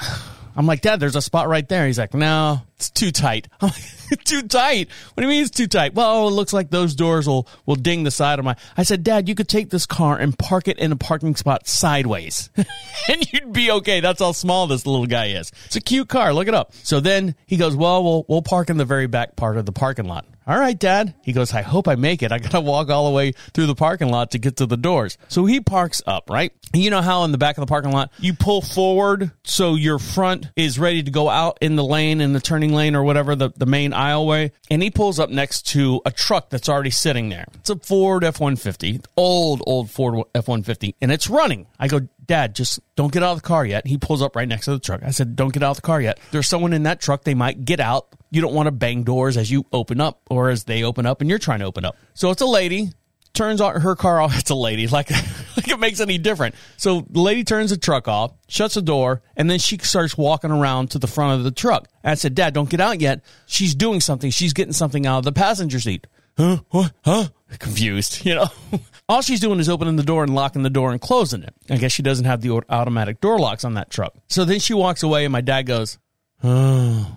I'm 0.55 0.65
like, 0.65 0.81
Dad, 0.81 0.99
there's 0.99 1.15
a 1.15 1.21
spot 1.21 1.47
right 1.47 1.67
there. 1.67 1.85
He's 1.85 1.99
like, 1.99 2.13
No, 2.13 2.61
it's 2.77 2.89
too 2.89 3.11
tight. 3.11 3.47
I'm 3.61 3.69
like, 3.69 4.23
too 4.23 4.43
tight? 4.43 4.89
What 5.13 5.21
do 5.21 5.23
you 5.23 5.29
mean 5.29 5.41
it's 5.41 5.51
too 5.51 5.67
tight? 5.67 5.93
Well, 5.93 6.27
it 6.27 6.31
looks 6.31 6.53
like 6.53 6.69
those 6.69 6.95
doors 6.95 7.27
will 7.27 7.47
will 7.65 7.75
ding 7.75 8.03
the 8.03 8.11
side 8.11 8.39
of 8.39 8.45
my. 8.45 8.55
I 8.77 8.83
said, 8.83 9.03
Dad, 9.03 9.27
you 9.27 9.35
could 9.35 9.49
take 9.49 9.69
this 9.69 9.85
car 9.85 10.17
and 10.17 10.37
park 10.37 10.67
it 10.67 10.77
in 10.77 10.91
a 10.91 10.95
parking 10.95 11.35
spot 11.35 11.67
sideways, 11.67 12.49
and 13.09 13.33
you'd 13.33 13.53
be 13.53 13.71
okay. 13.71 13.99
That's 13.99 14.21
how 14.21 14.31
small 14.31 14.67
this 14.67 14.85
little 14.85 15.07
guy 15.07 15.27
is. 15.27 15.51
It's 15.65 15.75
a 15.75 15.81
cute 15.81 16.09
car. 16.09 16.33
Look 16.33 16.47
it 16.47 16.53
up. 16.53 16.73
So 16.83 16.99
then 16.99 17.35
he 17.45 17.57
goes, 17.57 17.75
Well, 17.75 18.03
we'll 18.03 18.25
we'll 18.27 18.41
park 18.41 18.69
in 18.69 18.77
the 18.77 18.85
very 18.85 19.07
back 19.07 19.35
part 19.35 19.57
of 19.57 19.65
the 19.65 19.71
parking 19.71 20.05
lot. 20.05 20.25
All 20.47 20.59
right, 20.59 20.77
Dad. 20.77 21.15
He 21.23 21.33
goes, 21.33 21.53
I 21.53 21.63
hope 21.63 21.87
I 21.87 21.95
make 21.95 22.21
it. 22.21 22.31
I 22.31 22.37
got 22.37 22.51
to 22.51 22.61
walk 22.61 22.89
all 22.89 23.09
the 23.09 23.15
way 23.15 23.31
through 23.53 23.65
the 23.65 23.73
parking 23.73 24.09
lot 24.09 24.31
to 24.31 24.37
get 24.37 24.57
to 24.57 24.67
the 24.67 24.77
doors. 24.77 25.17
So 25.27 25.45
he 25.45 25.59
parks 25.59 26.03
up, 26.05 26.29
right? 26.29 26.53
You 26.71 26.91
know 26.91 27.01
how 27.01 27.23
in 27.23 27.31
the 27.31 27.39
back 27.39 27.57
of 27.57 27.61
the 27.61 27.67
parking 27.67 27.91
lot, 27.91 28.11
you 28.19 28.33
pull 28.33 28.61
forward 28.61 29.31
so 29.43 29.73
your 29.73 29.97
front 29.97 30.51
is 30.55 30.77
ready 30.77 31.01
to 31.01 31.09
go 31.09 31.29
out 31.29 31.57
in 31.61 31.75
the 31.75 31.83
lane, 31.83 32.21
in 32.21 32.33
the 32.33 32.39
turning 32.39 32.73
lane 32.73 32.95
or 32.95 33.03
whatever, 33.03 33.35
the, 33.35 33.51
the 33.55 33.65
main 33.65 33.91
aisleway. 33.91 34.51
And 34.69 34.83
he 34.83 34.91
pulls 34.91 35.19
up 35.19 35.31
next 35.31 35.63
to 35.69 36.01
a 36.05 36.11
truck 36.11 36.51
that's 36.51 36.69
already 36.69 36.91
sitting 36.91 37.29
there. 37.29 37.45
It's 37.55 37.71
a 37.71 37.77
Ford 37.77 38.23
F 38.23 38.39
150, 38.39 39.01
old, 39.17 39.63
old 39.65 39.89
Ford 39.89 40.25
F 40.35 40.47
150, 40.47 40.95
and 41.01 41.11
it's 41.11 41.27
running. 41.27 41.65
I 41.79 41.87
go, 41.87 42.01
Dad, 42.25 42.55
just 42.55 42.79
don't 42.95 43.11
get 43.11 43.23
out 43.23 43.31
of 43.31 43.41
the 43.41 43.47
car 43.47 43.65
yet. 43.65 43.85
He 43.85 43.97
pulls 43.97 44.21
up 44.21 44.35
right 44.35 44.47
next 44.47 44.65
to 44.65 44.71
the 44.71 44.79
truck. 44.79 45.03
I 45.03 45.11
said, 45.11 45.35
Don't 45.35 45.53
get 45.53 45.63
out 45.63 45.71
of 45.71 45.75
the 45.77 45.81
car 45.83 46.01
yet. 46.01 46.19
There's 46.31 46.47
someone 46.47 46.73
in 46.73 46.83
that 46.83 46.99
truck. 46.99 47.23
They 47.23 47.33
might 47.33 47.65
get 47.65 47.79
out. 47.79 48.07
You 48.35 48.41
don't 48.41 48.53
want 48.53 48.67
to 48.67 48.71
bang 48.71 49.03
doors 49.03 49.37
as 49.37 49.49
you 49.49 49.65
open 49.71 50.01
up 50.01 50.19
or 50.29 50.49
as 50.49 50.65
they 50.65 50.83
open 50.83 51.05
up 51.05 51.21
and 51.21 51.29
you're 51.29 51.39
trying 51.39 51.59
to 51.59 51.65
open 51.65 51.85
up. 51.85 51.95
So 52.15 52.31
it's 52.31 52.41
a 52.41 52.45
lady, 52.45 52.89
turns 53.33 53.61
on 53.61 53.79
her 53.79 53.95
car 53.95 54.19
off. 54.21 54.37
It's 54.37 54.49
a 54.49 54.55
lady, 54.55 54.87
like, 54.87 55.09
like 55.09 55.69
it 55.69 55.79
makes 55.79 56.01
any 56.01 56.17
different. 56.17 56.53
So 56.75 57.07
the 57.09 57.21
lady 57.21 57.45
turns 57.45 57.69
the 57.69 57.77
truck 57.77 58.09
off, 58.09 58.33
shuts 58.49 58.73
the 58.73 58.81
door, 58.81 59.21
and 59.37 59.49
then 59.49 59.57
she 59.57 59.77
starts 59.77 60.17
walking 60.17 60.51
around 60.51 60.91
to 60.91 60.99
the 60.99 61.07
front 61.07 61.39
of 61.39 61.45
the 61.45 61.51
truck. 61.51 61.87
And 62.03 62.11
I 62.11 62.15
said, 62.15 62.35
Dad, 62.35 62.53
don't 62.53 62.69
get 62.69 62.81
out 62.81 62.99
yet. 62.99 63.23
She's 63.45 63.73
doing 63.73 64.01
something. 64.01 64.31
She's 64.31 64.51
getting 64.51 64.73
something 64.73 65.07
out 65.07 65.19
of 65.19 65.23
the 65.23 65.31
passenger 65.31 65.79
seat. 65.79 66.05
Huh? 66.37 66.57
What? 66.71 66.91
Huh? 67.05 67.29
Confused, 67.59 68.25
you 68.25 68.35
know. 68.35 68.47
All 69.07 69.21
she's 69.21 69.39
doing 69.39 69.61
is 69.61 69.69
opening 69.69 69.95
the 69.95 70.03
door 70.03 70.23
and 70.23 70.35
locking 70.35 70.63
the 70.63 70.69
door 70.69 70.91
and 70.91 70.99
closing 70.99 71.41
it. 71.41 71.53
I 71.69 71.77
guess 71.77 71.93
she 71.93 72.03
doesn't 72.03 72.25
have 72.25 72.41
the 72.41 72.61
automatic 72.67 73.21
door 73.21 73.39
locks 73.39 73.63
on 73.63 73.75
that 73.75 73.89
truck. 73.89 74.13
So 74.27 74.43
then 74.43 74.59
she 74.59 74.73
walks 74.73 75.03
away, 75.03 75.23
and 75.23 75.31
my 75.31 75.39
dad 75.39 75.67
goes, 75.67 75.99
"Oh, 76.43 77.15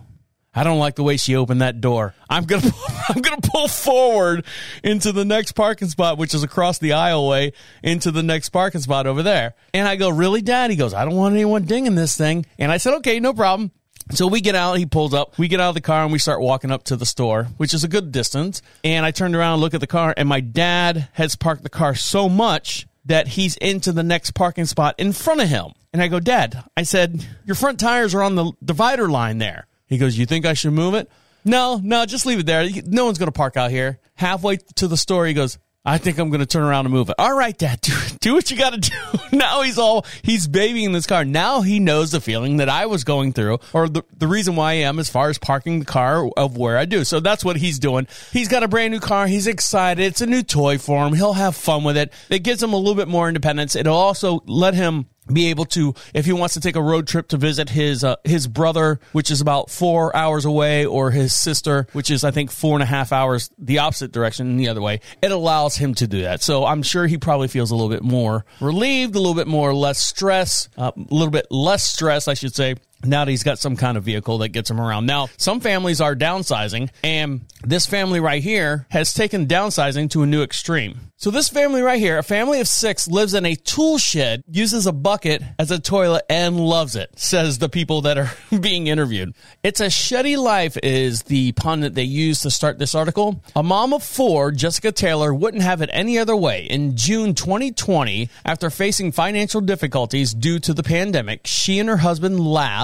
I 0.58 0.64
don't 0.64 0.80
like 0.80 0.96
the 0.96 1.04
way 1.04 1.16
she 1.16 1.36
opened 1.36 1.62
that 1.62 1.80
door. 1.80 2.16
I'm 2.28 2.44
gonna, 2.44 2.68
I'm 3.08 3.22
gonna 3.22 3.40
pull 3.40 3.68
forward 3.68 4.44
into 4.82 5.12
the 5.12 5.24
next 5.24 5.52
parking 5.52 5.88
spot, 5.88 6.18
which 6.18 6.34
is 6.34 6.42
across 6.42 6.78
the 6.78 6.90
aisleway, 6.90 7.52
into 7.82 8.10
the 8.10 8.24
next 8.24 8.48
parking 8.48 8.80
spot 8.80 9.06
over 9.06 9.22
there." 9.22 9.54
And 9.72 9.86
I 9.86 9.94
go, 9.94 10.08
"Really, 10.08 10.42
Dad?" 10.42 10.70
He 10.70 10.76
goes, 10.76 10.94
"I 10.94 11.04
don't 11.04 11.14
want 11.14 11.34
anyone 11.34 11.62
dinging 11.62 11.94
this 11.94 12.16
thing." 12.16 12.44
And 12.58 12.72
I 12.72 12.78
said, 12.78 12.94
"Okay, 12.94 13.20
no 13.20 13.32
problem." 13.32 13.70
So 14.10 14.26
we 14.26 14.40
get 14.40 14.54
out, 14.54 14.78
he 14.78 14.86
pulls 14.86 15.12
up, 15.12 15.38
we 15.38 15.48
get 15.48 15.60
out 15.60 15.68
of 15.68 15.74
the 15.74 15.82
car 15.82 16.02
and 16.02 16.10
we 16.10 16.18
start 16.18 16.40
walking 16.40 16.70
up 16.70 16.84
to 16.84 16.96
the 16.96 17.04
store, 17.04 17.44
which 17.58 17.74
is 17.74 17.84
a 17.84 17.88
good 17.88 18.10
distance. 18.10 18.62
And 18.82 19.04
I 19.04 19.10
turned 19.10 19.36
around 19.36 19.54
and 19.54 19.60
look 19.60 19.74
at 19.74 19.80
the 19.80 19.86
car 19.86 20.14
and 20.16 20.26
my 20.26 20.40
dad 20.40 21.08
has 21.12 21.36
parked 21.36 21.62
the 21.62 21.68
car 21.68 21.94
so 21.94 22.26
much 22.26 22.86
that 23.04 23.28
he's 23.28 23.56
into 23.58 23.92
the 23.92 24.02
next 24.02 24.30
parking 24.30 24.64
spot 24.64 24.94
in 24.96 25.12
front 25.12 25.42
of 25.42 25.48
him. 25.48 25.72
And 25.92 26.02
I 26.02 26.08
go, 26.08 26.20
Dad, 26.20 26.62
I 26.76 26.82
said, 26.82 27.26
your 27.44 27.54
front 27.54 27.80
tires 27.80 28.14
are 28.14 28.22
on 28.22 28.34
the 28.34 28.52
divider 28.64 29.08
line 29.08 29.38
there. 29.38 29.66
He 29.88 29.99
goes, 29.99 30.16
You 30.16 30.26
think 30.26 30.47
I 30.47 30.54
should 30.54 30.73
move 30.73 30.95
it? 30.95 31.11
No, 31.45 31.80
no, 31.83 32.04
just 32.04 32.26
leave 32.26 32.40
it 32.40 32.47
there. 32.47 32.68
No 32.85 33.07
one's 33.07 33.18
going 33.18 33.28
to 33.28 33.33
park 33.33 33.57
out 33.57 33.71
here. 33.71 33.99
Halfway 34.14 34.59
to 34.76 34.88
the 34.88 34.97
store, 34.97 35.26
he 35.26 35.35
goes, 35.35 35.59
I 35.88 35.97
think 35.97 36.18
I'm 36.18 36.28
going 36.28 36.40
to 36.40 36.47
turn 36.47 36.64
around 36.64 36.85
and 36.85 36.92
move 36.92 37.09
it. 37.09 37.14
All 37.18 37.35
right, 37.35 37.57
Dad, 37.57 37.80
do, 37.80 37.95
do 38.21 38.35
what 38.35 38.50
you 38.50 38.59
got 38.59 38.75
to 38.75 38.78
do. 38.78 38.97
now 39.33 39.62
he's 39.62 39.78
all, 39.78 40.04
he's 40.23 40.47
babying 40.47 40.92
this 40.92 41.07
car. 41.07 41.25
Now 41.25 41.62
he 41.62 41.80
knows 41.80 42.11
the 42.11 42.21
feeling 42.21 42.59
that 42.59 42.68
I 42.68 42.85
was 42.87 43.04
going 43.04 43.33
through 43.33 43.61
or 43.73 43.88
the, 43.88 44.02
the 44.14 44.26
reason 44.26 44.54
why 44.54 44.73
I 44.73 44.75
am 44.75 44.99
as 44.99 45.09
far 45.09 45.30
as 45.30 45.38
parking 45.38 45.78
the 45.78 45.87
car 45.87 46.28
of 46.37 46.59
where 46.59 46.76
I 46.76 46.85
do. 46.85 47.04
So 47.04 47.21
that's 47.21 47.42
what 47.42 47.57
he's 47.57 47.78
doing. 47.78 48.07
He's 48.33 48.49
got 48.49 48.62
a 48.62 48.68
brand 48.68 48.92
new 48.92 49.00
car. 49.00 49.26
He's 49.26 49.47
excited. 49.47 50.04
It's 50.04 50.21
a 50.21 50.26
new 50.26 50.42
toy 50.42 50.76
for 50.76 51.07
him. 51.07 51.14
He'll 51.14 51.33
have 51.33 51.57
fun 51.57 51.85
with 51.85 51.97
it. 51.97 52.12
It 52.28 52.40
gives 52.40 52.62
him 52.62 52.75
a 52.75 52.76
little 52.76 52.95
bit 52.95 53.09
more 53.09 53.28
independence. 53.28 53.75
It'll 53.75 53.97
also 53.97 54.42
let 54.47 54.75
him 54.75 55.07
be 55.32 55.49
able 55.49 55.64
to 55.64 55.94
if 56.14 56.26
he 56.26 56.32
wants 56.32 56.54
to 56.54 56.61
take 56.61 56.76
a 56.76 56.82
road 56.82 57.06
trip 57.06 57.28
to 57.28 57.37
visit 57.37 57.68
his 57.70 58.04
uh, 58.04 58.16
his 58.25 58.47
brother 58.47 59.00
which 59.12 59.30
is 59.30 59.40
about 59.40 59.70
four 59.70 60.14
hours 60.14 60.44
away 60.44 60.87
or 60.87 61.11
his 61.11 61.35
sister 61.35 61.87
which 61.92 62.11
is 62.11 62.25
i 62.25 62.30
think 62.30 62.50
four 62.50 62.75
and 62.75 62.82
a 62.82 62.87
half 62.87 63.12
hours 63.12 63.50
the 63.58 63.78
opposite 63.78 64.12
direction 64.12 64.56
the 64.56 64.68
other 64.68 64.80
way 64.80 65.00
it 65.23 65.30
allows 65.30 65.76
him 65.76 65.94
to 65.94 66.06
do 66.06 66.23
that. 66.23 66.42
So 66.42 66.64
i'm 66.64 66.82
sure 66.82 67.06
he 67.06 67.18
probably 67.18 67.49
feels 67.49 67.70
a 67.70 67.75
little 67.75 67.90
bit 67.90 68.02
more 68.02 68.44
relieved 68.61 69.14
a 69.14 69.18
little 69.18 69.35
bit 69.35 69.47
more 69.47 69.75
less 69.75 69.99
stress 69.99 70.68
uh, 70.76 70.92
a 70.97 71.14
little 71.14 71.30
bit 71.30 71.47
less 71.50 71.85
stress 71.85 72.28
i 72.28 72.35
should 72.35 72.54
say 72.54 72.75
now 73.05 73.25
that 73.25 73.31
he's 73.31 73.43
got 73.43 73.59
some 73.59 73.76
kind 73.76 73.97
of 73.97 74.05
vehicle 74.05 74.38
that 74.38 74.49
gets 74.49 74.71
him 74.71 74.81
around. 74.81 75.07
Now, 75.07 75.28
some 75.37 75.61
families 75.61 76.00
are 76.00 76.14
downsizing, 76.17 76.90
and 77.02 77.43
this 77.62 77.87
family 77.87 78.21
right 78.21 78.43
here 78.43 78.87
has 78.90 79.14
taken 79.14 79.47
downsizing 79.47 80.11
to 80.11 80.23
a 80.23 80.26
new 80.26 80.43
extreme. 80.43 81.00
So 81.21 81.33
this 81.33 81.49
family 81.49 81.83
right 81.83 81.99
here, 81.99 82.19
a 82.19 82.23
family 82.23 82.61
of 82.61 82.69
six, 82.69 83.09
lives 83.09 83.35
in 83.35 83.45
a 83.45 83.57
tool 83.57 83.99
shed, 83.99 84.45
uses 84.49 84.87
a 84.87 84.93
bucket 84.93 85.43
as 85.59 85.73
a 85.73 85.81
toilet, 85.81 86.25
and 86.31 86.61
loves 86.61 86.95
it, 86.95 87.19
says 87.19 87.59
the 87.59 87.69
people 87.69 88.02
that 88.02 88.19
are 88.19 88.31
being 88.61 88.87
interviewed. 88.87 89.35
It's 89.64 89.81
a 89.81 89.87
shitty 89.87 90.40
life 90.40 90.76
is 90.81 91.25
the 91.25 91.50
pun 91.52 91.81
that 91.81 91.97
they 91.97 92.05
use 92.05 92.43
to 92.43 92.52
start 92.52 92.78
this 92.78 92.95
article. 92.95 93.43
A 93.57 93.64
mom 93.64 93.93
of 93.93 94.05
four, 94.05 94.52
Jessica 94.52 94.93
Taylor, 94.93 95.35
wouldn't 95.35 95.64
have 95.64 95.83
it 95.83 95.90
any 95.93 96.19
other 96.19 96.37
way. 96.37 96.67
In 96.67 96.97
June 96.97 97.35
2020, 97.35 98.31
after 98.45 98.71
facing 98.71 99.11
financial 99.11 99.61
difficulties 99.61 100.33
due 100.33 100.61
to 100.61 100.73
the 100.73 100.85
pandemic, 100.85 101.49
she 101.49 101.81
and 101.81 101.88
her 101.88 101.97
husband 101.97 102.38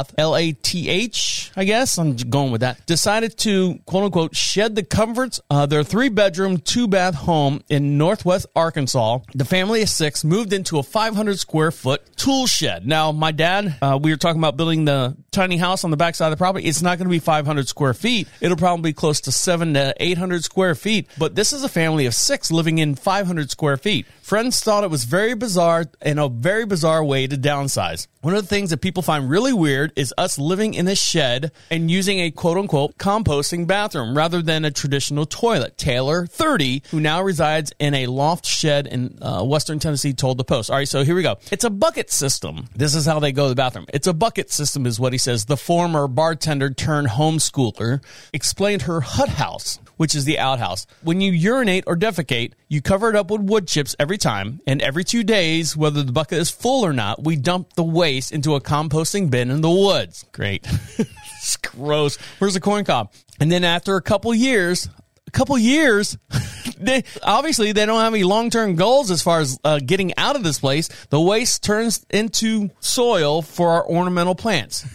Lath, 0.05 0.15
L-A-T-H, 0.19 1.53
I 1.57 1.65
guess, 1.65 1.99
I'm 1.99 2.17
going 2.17 2.53
with 2.53 2.61
that, 2.61 2.85
decided 2.87 3.37
to 3.39 3.79
quote 3.87 4.05
unquote 4.05 4.37
shed 4.37 4.75
the 4.75 4.83
comforts 4.83 5.41
of 5.49 5.71
their 5.71 5.83
three 5.83 6.09
bedroom, 6.09 6.59
two 6.59 6.89
bath 6.89 7.15
home 7.15 7.63
in 7.69 7.97
Northwest 7.97 8.47
Arkansas. 8.55 9.21
The 9.35 9.45
family 9.45 9.83
of 9.83 9.89
six 9.89 10.25
moved 10.25 10.53
into 10.53 10.79
a 10.79 10.83
500 10.83 11.39
square 11.39 11.71
foot 11.71 12.03
tool 12.17 12.47
shed. 12.47 12.87
Now, 12.87 13.13
my 13.13 13.33
dad, 13.33 13.77
uh, 13.81 13.99
we 14.01 14.11
were 14.11 14.17
talking 14.17 14.41
about 14.41 14.57
building 14.57 14.85
the 14.85 15.17
tiny 15.31 15.57
house 15.57 15.85
on 15.85 15.91
the 15.91 15.97
backside 15.97 16.33
of 16.33 16.39
the 16.39 16.43
property. 16.43 16.67
It's 16.67 16.83
not 16.83 16.99
going 16.99 17.07
to 17.07 17.11
be 17.11 17.19
500 17.19 17.69
square 17.69 17.95
feet. 17.95 18.29
It'll 18.41 18.57
probably 18.57 18.91
be 18.91 18.95
close 18.95 19.23
to 19.23 19.33
seven 19.33 19.75
to 19.75 19.95
800 19.99 20.45
square 20.45 20.75
feet. 20.75 21.09
But 21.19 21.35
this 21.35 21.53
is 21.53 21.65
a 21.65 21.69
family 21.69 22.07
of 22.07 22.15
six 22.15 22.51
living 22.51 22.79
in 22.79 22.95
500 22.95 23.51
square 23.51 23.77
feet. 23.77 24.07
Friends 24.25 24.61
thought 24.61 24.85
it 24.85 24.91
was 24.91 25.05
very 25.05 25.35
bizarre 25.35 25.85
and 26.01 26.19
a 26.19 26.31
very 26.31 26.65
bizarre 26.65 27.05
way 27.05 27.27
to 27.27 27.37
downsize. 27.37 28.07
One 28.23 28.35
of 28.35 28.41
the 28.41 28.49
things 28.49 28.71
that 28.71 28.81
people 28.81 29.03
find 29.03 29.29
really 29.29 29.53
weird 29.53 29.93
is 29.97 30.15
us 30.17 30.39
living 30.39 30.73
in 30.73 30.89
a 30.89 30.95
shed 30.95 31.53
and 31.71 31.91
using 31.91 32.21
a 32.21 32.31
quote 32.31 32.57
unquote 32.57 32.97
composting 32.97 33.67
bathroom 33.67 34.17
rather 34.17 34.41
than 34.41 34.65
a 34.65 34.71
traditional 34.71 35.27
toilet. 35.27 35.77
Taylor, 35.77 36.27
30, 36.27 36.85
who 36.91 37.01
now 37.01 37.21
resides 37.21 37.75
in 37.79 37.93
a 37.93 38.07
loft 38.07 38.47
shed 38.47 38.87
in 38.87 39.19
uh, 39.21 39.45
Western 39.45 39.79
Tennessee, 39.79 40.15
told 40.15 40.39
the 40.39 40.45
Post. 40.45 40.71
All 40.71 40.77
right, 40.77 40.89
so 40.89 41.05
here 41.05 41.15
we 41.15 41.23
go. 41.23 41.37
It's 41.53 41.65
a 41.65 41.69
bucket 41.69 42.11
system. 42.11 42.65
This 42.75 42.95
is 42.95 43.05
how 43.05 43.19
they 43.19 43.31
go 43.31 43.45
to 43.45 43.49
the 43.51 43.55
bathroom. 43.55 43.85
It's 43.93 44.07
a 44.07 44.15
bucket 44.15 44.51
system, 44.51 44.87
is 44.87 44.99
what 44.99 45.13
he 45.13 45.19
says. 45.19 45.45
The 45.45 45.59
former 45.59 46.09
bartender 46.09 46.71
turned 46.71 47.09
homeschooler 47.09 48.03
explained 48.33 48.83
her 48.83 49.03
hut 49.03 49.29
house 49.29 49.81
which 49.97 50.15
is 50.15 50.25
the 50.25 50.39
outhouse. 50.39 50.87
When 51.03 51.21
you 51.21 51.33
urinate 51.33 51.85
or 51.87 51.97
defecate, 51.97 52.53
you 52.69 52.83
cover 52.83 53.11
it 53.11 53.17
up 53.17 53.31
with 53.31 53.43
wood 53.43 53.69
chips 53.69 53.95
every 53.99 54.19
time, 54.19 54.61
and 54.67 54.83
every 54.83 55.05
two 55.05 55.25
days, 55.25 55.77
whether 55.77 56.03
the 56.03 56.13
bucket 56.13 56.39
is 56.39 56.51
full 56.51 56.85
or 56.85 56.93
not, 56.93 57.25
we 57.25 57.37
dump 57.37 57.75
the 57.75 57.85
waste 57.85 58.33
into 58.33 58.55
a 58.55 58.61
composting 58.61 59.31
bin 59.31 59.51
in 59.51 59.61
the 59.61 59.71
woods. 59.71 60.25
Great. 60.33 60.67
it's 60.99 61.57
gross. 61.57 62.17
Where's 62.39 62.55
the 62.55 62.61
corn 62.61 62.85
cob? 62.85 63.13
And 63.41 63.51
then 63.51 63.65
after 63.65 63.97
a 63.97 64.03
couple 64.03 64.35
years, 64.35 64.89
a 65.27 65.31
couple 65.31 65.57
years, 65.59 66.17
they 66.79 67.05
obviously 67.23 67.73
they 67.73 67.87
don't 67.87 68.01
have 68.01 68.15
any 68.15 68.25
long-term 68.25 68.77
goals 68.77 69.11
as 69.11 69.23
far 69.23 69.41
as 69.41 69.59
uh, 69.65 69.81
getting 69.85 70.17
out 70.17 70.37
of 70.37 70.43
this 70.43 70.61
place. 70.61 70.89
The 71.11 71.21
waste 71.21 71.63
turns 71.63 72.05
into 72.11 72.71
soil 72.81 73.43
for 73.43 73.71
our 73.71 73.87
ornamental 73.89 74.35
plants. 74.35 74.87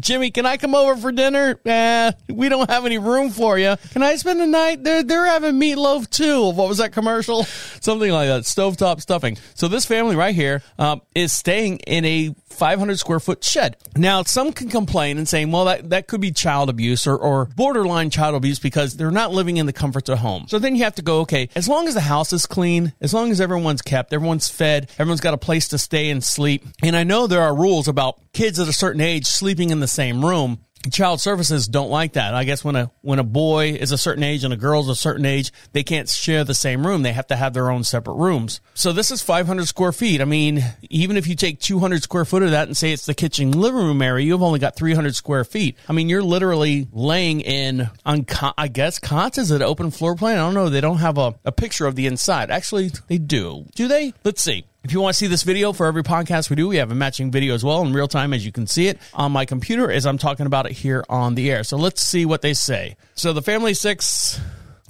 Jimmy, 0.00 0.30
can 0.30 0.46
I 0.46 0.56
come 0.56 0.74
over 0.74 0.96
for 0.96 1.12
dinner? 1.12 1.60
Eh, 1.64 2.12
we 2.28 2.48
don't 2.48 2.70
have 2.70 2.86
any 2.86 2.98
room 2.98 3.30
for 3.30 3.58
you. 3.58 3.76
Can 3.92 4.02
I 4.02 4.16
spend 4.16 4.40
the 4.40 4.46
night? 4.46 4.82
They're, 4.82 5.02
they're 5.02 5.26
having 5.26 5.60
meatloaf 5.60 6.08
too. 6.08 6.50
What 6.50 6.68
was 6.68 6.78
that 6.78 6.92
commercial? 6.92 7.44
Something 7.44 8.10
like 8.10 8.28
that. 8.28 8.42
Stovetop 8.42 9.00
stuffing. 9.00 9.36
So 9.54 9.68
this 9.68 9.84
family 9.84 10.16
right 10.16 10.34
here 10.34 10.62
um, 10.78 11.02
is 11.14 11.32
staying 11.32 11.78
in 11.80 12.04
a 12.04 12.34
500 12.48 12.98
square 12.98 13.20
foot 13.20 13.44
shed. 13.44 13.76
Now, 13.96 14.22
some 14.22 14.52
can 14.52 14.68
complain 14.68 15.18
and 15.18 15.28
saying, 15.28 15.52
well, 15.52 15.66
that, 15.66 15.90
that 15.90 16.08
could 16.08 16.20
be 16.20 16.30
child 16.32 16.70
abuse 16.70 17.06
or, 17.06 17.16
or 17.16 17.46
borderline 17.56 18.10
child 18.10 18.34
abuse 18.34 18.58
because 18.58 18.96
they're 18.96 19.10
not 19.10 19.32
living 19.32 19.58
in 19.58 19.66
the 19.66 19.72
comforts 19.72 20.08
of 20.08 20.18
home. 20.18 20.46
So 20.48 20.58
then 20.58 20.74
you 20.74 20.84
have 20.84 20.94
to 20.94 21.02
go, 21.02 21.20
okay, 21.20 21.50
as 21.54 21.68
long 21.68 21.86
as 21.86 21.94
the 21.94 22.00
house 22.00 22.32
is 22.32 22.46
clean, 22.46 22.92
as 23.00 23.12
long 23.12 23.30
as 23.30 23.40
everyone's 23.40 23.82
kept, 23.82 24.12
everyone's 24.12 24.48
fed, 24.48 24.90
everyone's 24.98 25.20
got 25.20 25.34
a 25.34 25.38
place 25.38 25.68
to 25.68 25.78
stay 25.78 26.08
and 26.10 26.24
sleep. 26.24 26.64
And 26.82 26.96
I 26.96 27.04
know 27.04 27.26
there 27.26 27.42
are 27.42 27.54
rules 27.54 27.88
about 27.88 28.25
kids 28.36 28.60
at 28.60 28.68
a 28.68 28.72
certain 28.72 29.00
age 29.00 29.24
sleeping 29.24 29.70
in 29.70 29.80
the 29.80 29.88
same 29.88 30.22
room 30.22 30.58
child 30.90 31.20
services 31.20 31.66
don't 31.66 31.90
like 31.90 32.14
that. 32.14 32.34
I 32.34 32.44
guess 32.44 32.64
when 32.64 32.76
a 32.76 32.90
when 33.02 33.18
a 33.18 33.24
boy 33.24 33.70
is 33.70 33.92
a 33.92 33.98
certain 33.98 34.22
age 34.22 34.44
and 34.44 34.52
a 34.52 34.56
girl's 34.56 34.88
a 34.88 34.94
certain 34.94 35.26
age, 35.26 35.52
they 35.72 35.82
can't 35.82 36.08
share 36.08 36.44
the 36.44 36.54
same 36.54 36.86
room. 36.86 37.02
They 37.02 37.12
have 37.12 37.26
to 37.28 37.36
have 37.36 37.54
their 37.54 37.70
own 37.70 37.84
separate 37.84 38.14
rooms. 38.14 38.60
So 38.74 38.92
this 38.92 39.10
is 39.10 39.22
500 39.22 39.66
square 39.66 39.92
feet. 39.92 40.20
I 40.20 40.24
mean, 40.24 40.64
even 40.82 41.16
if 41.16 41.26
you 41.26 41.34
take 41.34 41.60
200 41.60 42.02
square 42.02 42.24
foot 42.24 42.42
of 42.42 42.50
that 42.50 42.68
and 42.68 42.76
say 42.76 42.92
it's 42.92 43.06
the 43.06 43.14
kitchen 43.14 43.52
living 43.52 43.80
room 43.80 44.02
area, 44.02 44.26
you've 44.26 44.42
only 44.42 44.58
got 44.58 44.76
300 44.76 45.14
square 45.14 45.44
feet. 45.44 45.76
I 45.88 45.92
mean, 45.92 46.08
you're 46.08 46.22
literally 46.22 46.88
laying 46.92 47.40
in 47.40 47.90
on 48.04 48.26
I 48.56 48.68
guess 48.68 48.98
cots 48.98 49.38
is 49.38 49.50
it 49.50 49.62
open 49.62 49.90
floor 49.90 50.14
plan? 50.14 50.38
I 50.38 50.42
don't 50.42 50.54
know. 50.54 50.68
They 50.68 50.80
don't 50.80 50.98
have 50.98 51.18
a, 51.18 51.34
a 51.44 51.52
picture 51.52 51.86
of 51.86 51.96
the 51.96 52.06
inside. 52.06 52.50
Actually, 52.50 52.90
they 53.08 53.18
do. 53.18 53.66
Do 53.74 53.88
they? 53.88 54.14
Let's 54.24 54.42
see. 54.42 54.66
If 54.86 54.92
you 54.92 55.00
want 55.00 55.14
to 55.14 55.18
see 55.18 55.26
this 55.26 55.42
video 55.42 55.72
for 55.72 55.86
every 55.86 56.04
podcast 56.04 56.48
we 56.48 56.54
do, 56.54 56.68
we 56.68 56.76
have 56.76 56.92
a 56.92 56.94
matching 56.94 57.32
video 57.32 57.56
as 57.56 57.64
well 57.64 57.82
in 57.82 57.92
real 57.92 58.06
time 58.06 58.32
as 58.32 58.46
you 58.46 58.52
can 58.52 58.68
see 58.68 58.86
it 58.86 59.00
on 59.14 59.32
my 59.32 59.44
computer 59.44 59.90
as 59.90 60.06
I'm 60.06 60.16
talking 60.16 60.46
about 60.46 60.66
it 60.66 60.74
here 60.74 61.04
on 61.08 61.34
the 61.34 61.50
air. 61.50 61.64
So 61.64 61.76
let's 61.76 62.00
see 62.00 62.24
what 62.24 62.40
they 62.40 62.54
say. 62.54 62.96
So 63.16 63.32
the 63.32 63.42
Family 63.42 63.74
Six 63.74 64.40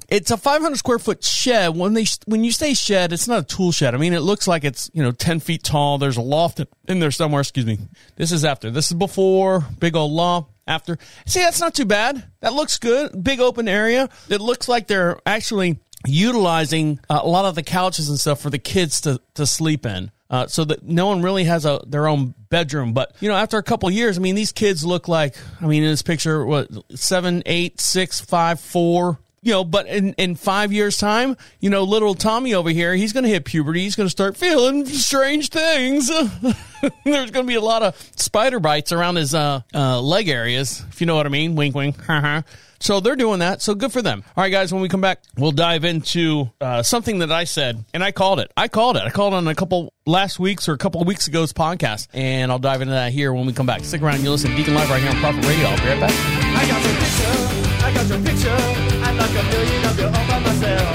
it's 0.09 0.31
a 0.31 0.37
500 0.37 0.77
square 0.77 0.99
foot 0.99 1.25
shed. 1.25 1.75
When 1.75 1.95
they 1.95 2.05
when 2.27 2.45
you 2.45 2.53
say 2.53 2.75
shed, 2.75 3.15
it's 3.15 3.27
not 3.27 3.39
a 3.41 3.57
tool 3.57 3.73
shed. 3.73 3.95
I 3.95 3.99
mean, 3.99 4.13
it 4.13 4.21
looks 4.21 4.47
like 4.47 4.65
it's 4.65 4.91
you 4.93 5.03
know 5.03 5.13
10 5.13 5.41
feet 5.41 5.63
tall. 5.63 5.97
There's 5.97 6.19
a 6.19 6.23
loft 6.23 6.61
in 6.87 6.99
there 6.99 7.11
somewhere. 7.11 7.41
Excuse 7.41 7.65
me. 7.65 7.79
This 8.17 8.33
is 8.33 8.45
after. 8.45 8.71
This 8.71 8.89
is 8.89 8.99
before. 8.99 9.65
Big 9.79 9.97
old 9.97 10.13
loft 10.13 10.51
after. 10.67 10.99
See, 11.27 11.41
that's 11.41 11.61
not 11.61 11.75
too 11.75 11.87
bad. 11.87 12.23
That 12.41 12.53
looks 12.53 12.79
good. 12.79 13.25
Big 13.25 13.41
open 13.41 13.67
area. 13.67 14.09
It 14.29 14.41
looks 14.41 14.69
like 14.69 14.87
they're 14.87 15.19
actually 15.25 15.79
utilizing 16.05 17.01
uh, 17.09 17.21
a 17.23 17.29
lot 17.29 17.45
of 17.45 17.55
the 17.55 17.63
couches 17.63 18.09
and 18.09 18.19
stuff 18.19 18.41
for 18.41 18.51
the 18.51 18.59
kids 18.59 19.01
to, 19.03 19.21
to 19.35 19.47
sleep 19.47 19.87
in. 19.87 20.11
Uh, 20.29 20.45
so 20.49 20.65
that 20.65 20.83
no 20.83 21.07
one 21.07 21.23
really 21.23 21.45
has 21.45 21.65
a 21.65 21.81
their 21.87 22.09
own 22.09 22.35
bedroom. 22.49 22.93
But 22.93 23.15
you 23.21 23.29
know, 23.29 23.37
after 23.37 23.59
a 23.59 23.63
couple 23.63 23.89
years, 23.93 24.19
I 24.19 24.21
mean, 24.21 24.35
these 24.35 24.51
kids 24.51 24.85
look 24.85 25.07
like 25.07 25.37
I 25.61 25.67
mean, 25.67 25.85
in 25.85 25.91
this 25.91 26.03
picture, 26.03 26.45
what 26.45 26.69
seven, 26.99 27.45
eight, 27.47 27.81
six, 27.81 28.21
five, 28.21 28.59
four. 28.59 29.21
You 29.47 29.53
know, 29.53 29.63
but 29.63 29.87
in, 29.87 30.13
in 30.15 30.35
five 30.35 30.73
years' 30.73 30.99
time, 30.99 31.37
you 31.61 31.71
know, 31.71 31.85
little 31.85 32.17
Tommy 32.17 32.53
over 32.53 32.71
here, 32.71 32.97
he's 32.97 33.13
going 33.13 33.23
to 33.23 33.31
hit 33.31 33.45
puberty. 33.45 33.83
He's 33.83 33.95
going 33.95 34.07
to 34.07 34.11
start 34.11 34.37
feeling 34.37 34.85
strange 34.87 35.51
things. 35.51 36.09
There's 37.05 37.31
going 37.31 37.47
to 37.47 37.49
be 37.49 37.55
a 37.55 37.61
lot 37.61 37.85
of 37.85 37.97
spider 38.17 38.59
bites 38.59 38.91
around 38.91 39.15
his 39.15 39.37
uh, 39.37 39.61
uh, 39.73 40.01
leg 40.01 40.29
areas, 40.29 40.83
if 40.89 41.01
you 41.01 41.07
know 41.07 41.15
what 41.15 41.27
I 41.27 41.29
mean. 41.29 41.55
Wink, 41.55 41.77
wink. 41.77 41.95
So 42.79 43.01
they're 43.01 43.17
doing 43.17 43.39
that. 43.39 43.63
So 43.63 43.75
good 43.75 43.91
for 43.91 44.03
them. 44.03 44.23
All 44.37 44.43
right, 44.45 44.51
guys, 44.51 44.71
when 44.71 44.83
we 44.83 44.91
come 44.91 45.01
back, 45.01 45.23
we'll 45.39 45.51
dive 45.51 45.85
into 45.85 46.51
uh, 46.61 46.83
something 46.83 47.21
that 47.21 47.33
I 47.33 47.45
said, 47.45 47.83
and 47.95 48.05
I 48.05 48.13
called 48.13 48.39
it. 48.39 48.53
I 48.55 48.69
called 48.69 48.99
it. 48.99 49.03
I 49.03 49.09
called 49.09 49.33
on 49.33 49.49
a 49.49 49.55
couple 49.55 49.95
last 50.05 50.39
week's 50.39 50.69
or 50.69 50.75
a 50.75 50.79
couple 50.79 51.01
of 51.01 51.07
weeks 51.07 51.27
ago's 51.27 51.55
podcast, 51.55 52.09
and 52.13 52.53
I'll 52.53 52.59
dive 52.59 52.83
into 52.83 52.93
that 52.93 53.13
here 53.13 53.33
when 53.33 53.47
we 53.47 53.55
come 53.55 53.65
back. 53.65 53.83
Stick 53.83 54.03
around. 54.03 54.23
You'll 54.23 54.33
listen 54.33 54.51
to 54.51 54.57
Deacon 54.57 54.75
Live 54.75 54.91
right 54.91 55.01
here 55.01 55.11
on 55.11 55.17
Prophet 55.17 55.47
Radio. 55.47 55.69
I'll 55.69 55.79
be 55.79 55.89
right 55.89 56.01
back. 56.01 56.13
I 56.13 56.69
got 56.69 56.85
your 56.85 56.95
picture, 56.99 57.87
I 57.87 57.95
got 57.95 58.09
your 58.09 58.23
picture 58.23 58.86
like 59.27 59.43
a 59.43 59.49
million 59.51 59.83
of 59.91 59.99
you 59.99 60.07
all 60.07 60.27
by 60.31 60.39
myself. 60.39 60.95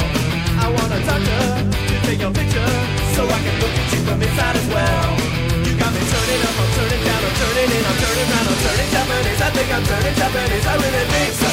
I 0.64 0.68
wanna 0.72 1.00
touch 1.04 1.28
her 1.36 1.52
to 1.68 1.96
take 2.08 2.22
your 2.24 2.32
picture 2.32 2.72
so 3.12 3.28
I 3.28 3.40
can 3.44 3.56
look 3.60 3.76
at 3.76 3.88
you 3.92 4.00
from 4.08 4.24
inside 4.24 4.56
as 4.56 4.68
well. 4.72 5.08
You 5.68 5.74
got 5.76 5.92
me 5.92 6.00
turning 6.00 6.42
up, 6.48 6.56
I'm 6.56 6.72
turning 6.72 7.04
down, 7.04 7.22
I'm 7.28 7.36
turning 7.42 7.70
in, 7.76 7.84
I'm 7.84 7.98
turning 8.00 8.28
round, 8.32 8.48
I'm 8.48 8.60
turning 8.64 8.90
Japanese. 8.96 9.42
I 9.42 9.50
think 9.52 9.70
I'm 9.76 9.84
turning 9.84 10.16
Japanese, 10.16 10.68
I 10.72 10.76
really 10.80 11.06
think 11.12 11.32
so. 11.44 11.52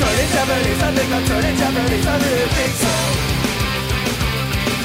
Turning 0.00 0.30
Japanese, 0.32 0.82
I 0.82 0.90
think 0.96 1.10
I'm 1.12 1.24
turning 1.28 1.56
Japanese, 1.60 2.06
I 2.08 2.14
really 2.22 2.48
think 2.56 2.72
so. 2.80 2.92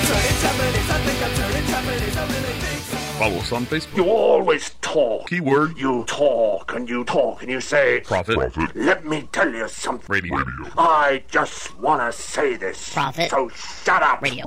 Turning 0.08 0.38
Japanese, 0.44 0.90
I 0.92 0.98
think 1.06 1.20
I'm 1.24 1.34
turning 1.40 1.66
Japanese, 1.72 2.18
I 2.18 2.24
really 2.28 2.56
think 2.60 2.72
so. 2.72 2.77
Follow 3.18 3.38
us 3.38 3.52
on 3.52 3.66
Facebook. 3.66 3.98
You 3.98 4.10
always 4.12 4.76
talk. 4.82 5.28
Keyword 5.28 5.76
You 5.76 6.04
talk 6.04 6.76
and 6.76 6.88
you 6.88 7.04
talk 7.04 7.42
and 7.42 7.50
you 7.50 7.60
say, 7.60 8.02
Profit. 8.02 8.36
Profit. 8.36 8.76
Let 8.76 9.08
me 9.08 9.28
tell 9.32 9.52
you 9.52 9.68
something. 9.68 10.06
Radio. 10.08 10.38
I 10.78 11.24
just 11.28 11.76
want 11.80 12.00
to 12.00 12.16
say 12.16 12.58
this. 12.58 12.94
Profit. 12.94 13.32
So 13.32 13.50
shut 13.50 14.04
up. 14.04 14.22
Radio. 14.22 14.46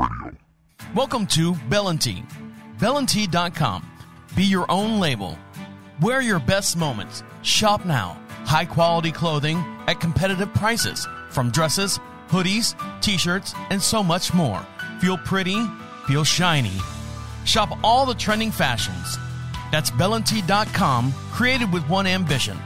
Welcome 0.95 1.27
to 1.27 1.57
Bellantine. 1.69 2.29
Bellantine.com. 2.79 3.91
Be 4.37 4.45
your 4.45 4.71
own 4.71 5.01
label. 5.01 5.37
Wear 6.01 6.21
your 6.21 6.39
best 6.39 6.77
moments. 6.77 7.25
Shop 7.43 7.85
now. 7.85 8.23
High 8.45 8.67
quality 8.67 9.11
clothing 9.11 9.57
at 9.89 9.99
competitive 9.99 10.55
prices. 10.55 11.09
From 11.31 11.51
dresses, 11.51 11.99
hoodies, 12.29 12.77
t 13.01 13.19
shirts, 13.19 13.53
and 13.71 13.83
so 13.83 14.05
much 14.05 14.33
more. 14.33 14.65
Feel 15.01 15.19
pretty, 15.19 15.61
feel 16.07 16.23
shiny. 16.23 16.79
Shop 17.45 17.79
all 17.83 18.07
the 18.07 18.15
trending 18.15 18.51
fashions. 18.51 19.19
That's 19.73 19.91
Bellantine.com, 19.91 21.13
created 21.33 21.73
with 21.73 21.89
one 21.89 22.07
ambition 22.07 22.57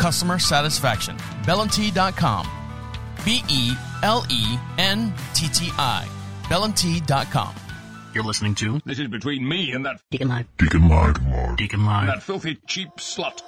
customer 0.00 0.38
satisfaction. 0.38 1.16
Bellantine.com. 1.44 2.48
B 3.24 3.44
E 3.48 3.74
L 4.02 4.24
E 4.30 4.58
N 4.78 5.12
T 5.34 5.46
T 5.48 5.70
I. 5.78 6.08
Bellantine.com. 6.48 7.54
You're 8.12 8.24
listening 8.24 8.56
to 8.56 8.80
This 8.84 8.98
is 8.98 9.06
between 9.06 9.46
me 9.46 9.70
and 9.70 9.86
that 9.86 10.00
Deacon 10.10 10.28
Live. 10.30 10.46
Deacon 10.56 10.88
Live. 10.88 11.56
Deacon 11.56 11.84
Live. 11.86 12.06
that 12.08 12.22
filthy 12.24 12.58
cheap 12.66 12.88
slut. 12.96 13.42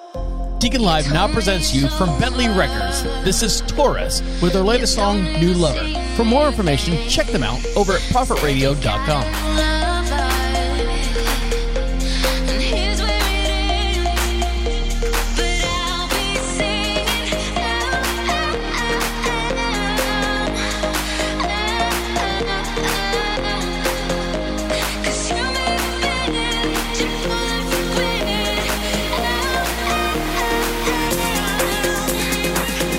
Deacon 0.60 0.82
Live 0.82 1.12
now 1.12 1.26
presents 1.26 1.74
you 1.74 1.88
from 1.88 2.16
Bentley 2.20 2.46
Records. 2.46 3.02
This 3.24 3.42
is 3.42 3.62
Taurus 3.62 4.20
with 4.40 4.52
their 4.52 4.62
latest 4.62 4.94
song, 4.94 5.24
New 5.40 5.54
Lover. 5.54 5.84
For 6.16 6.24
more 6.24 6.46
information, 6.46 6.96
check 7.08 7.26
them 7.28 7.42
out 7.42 7.58
over 7.74 7.94
at 7.94 8.00
ProfitRadio.com. 8.02 9.81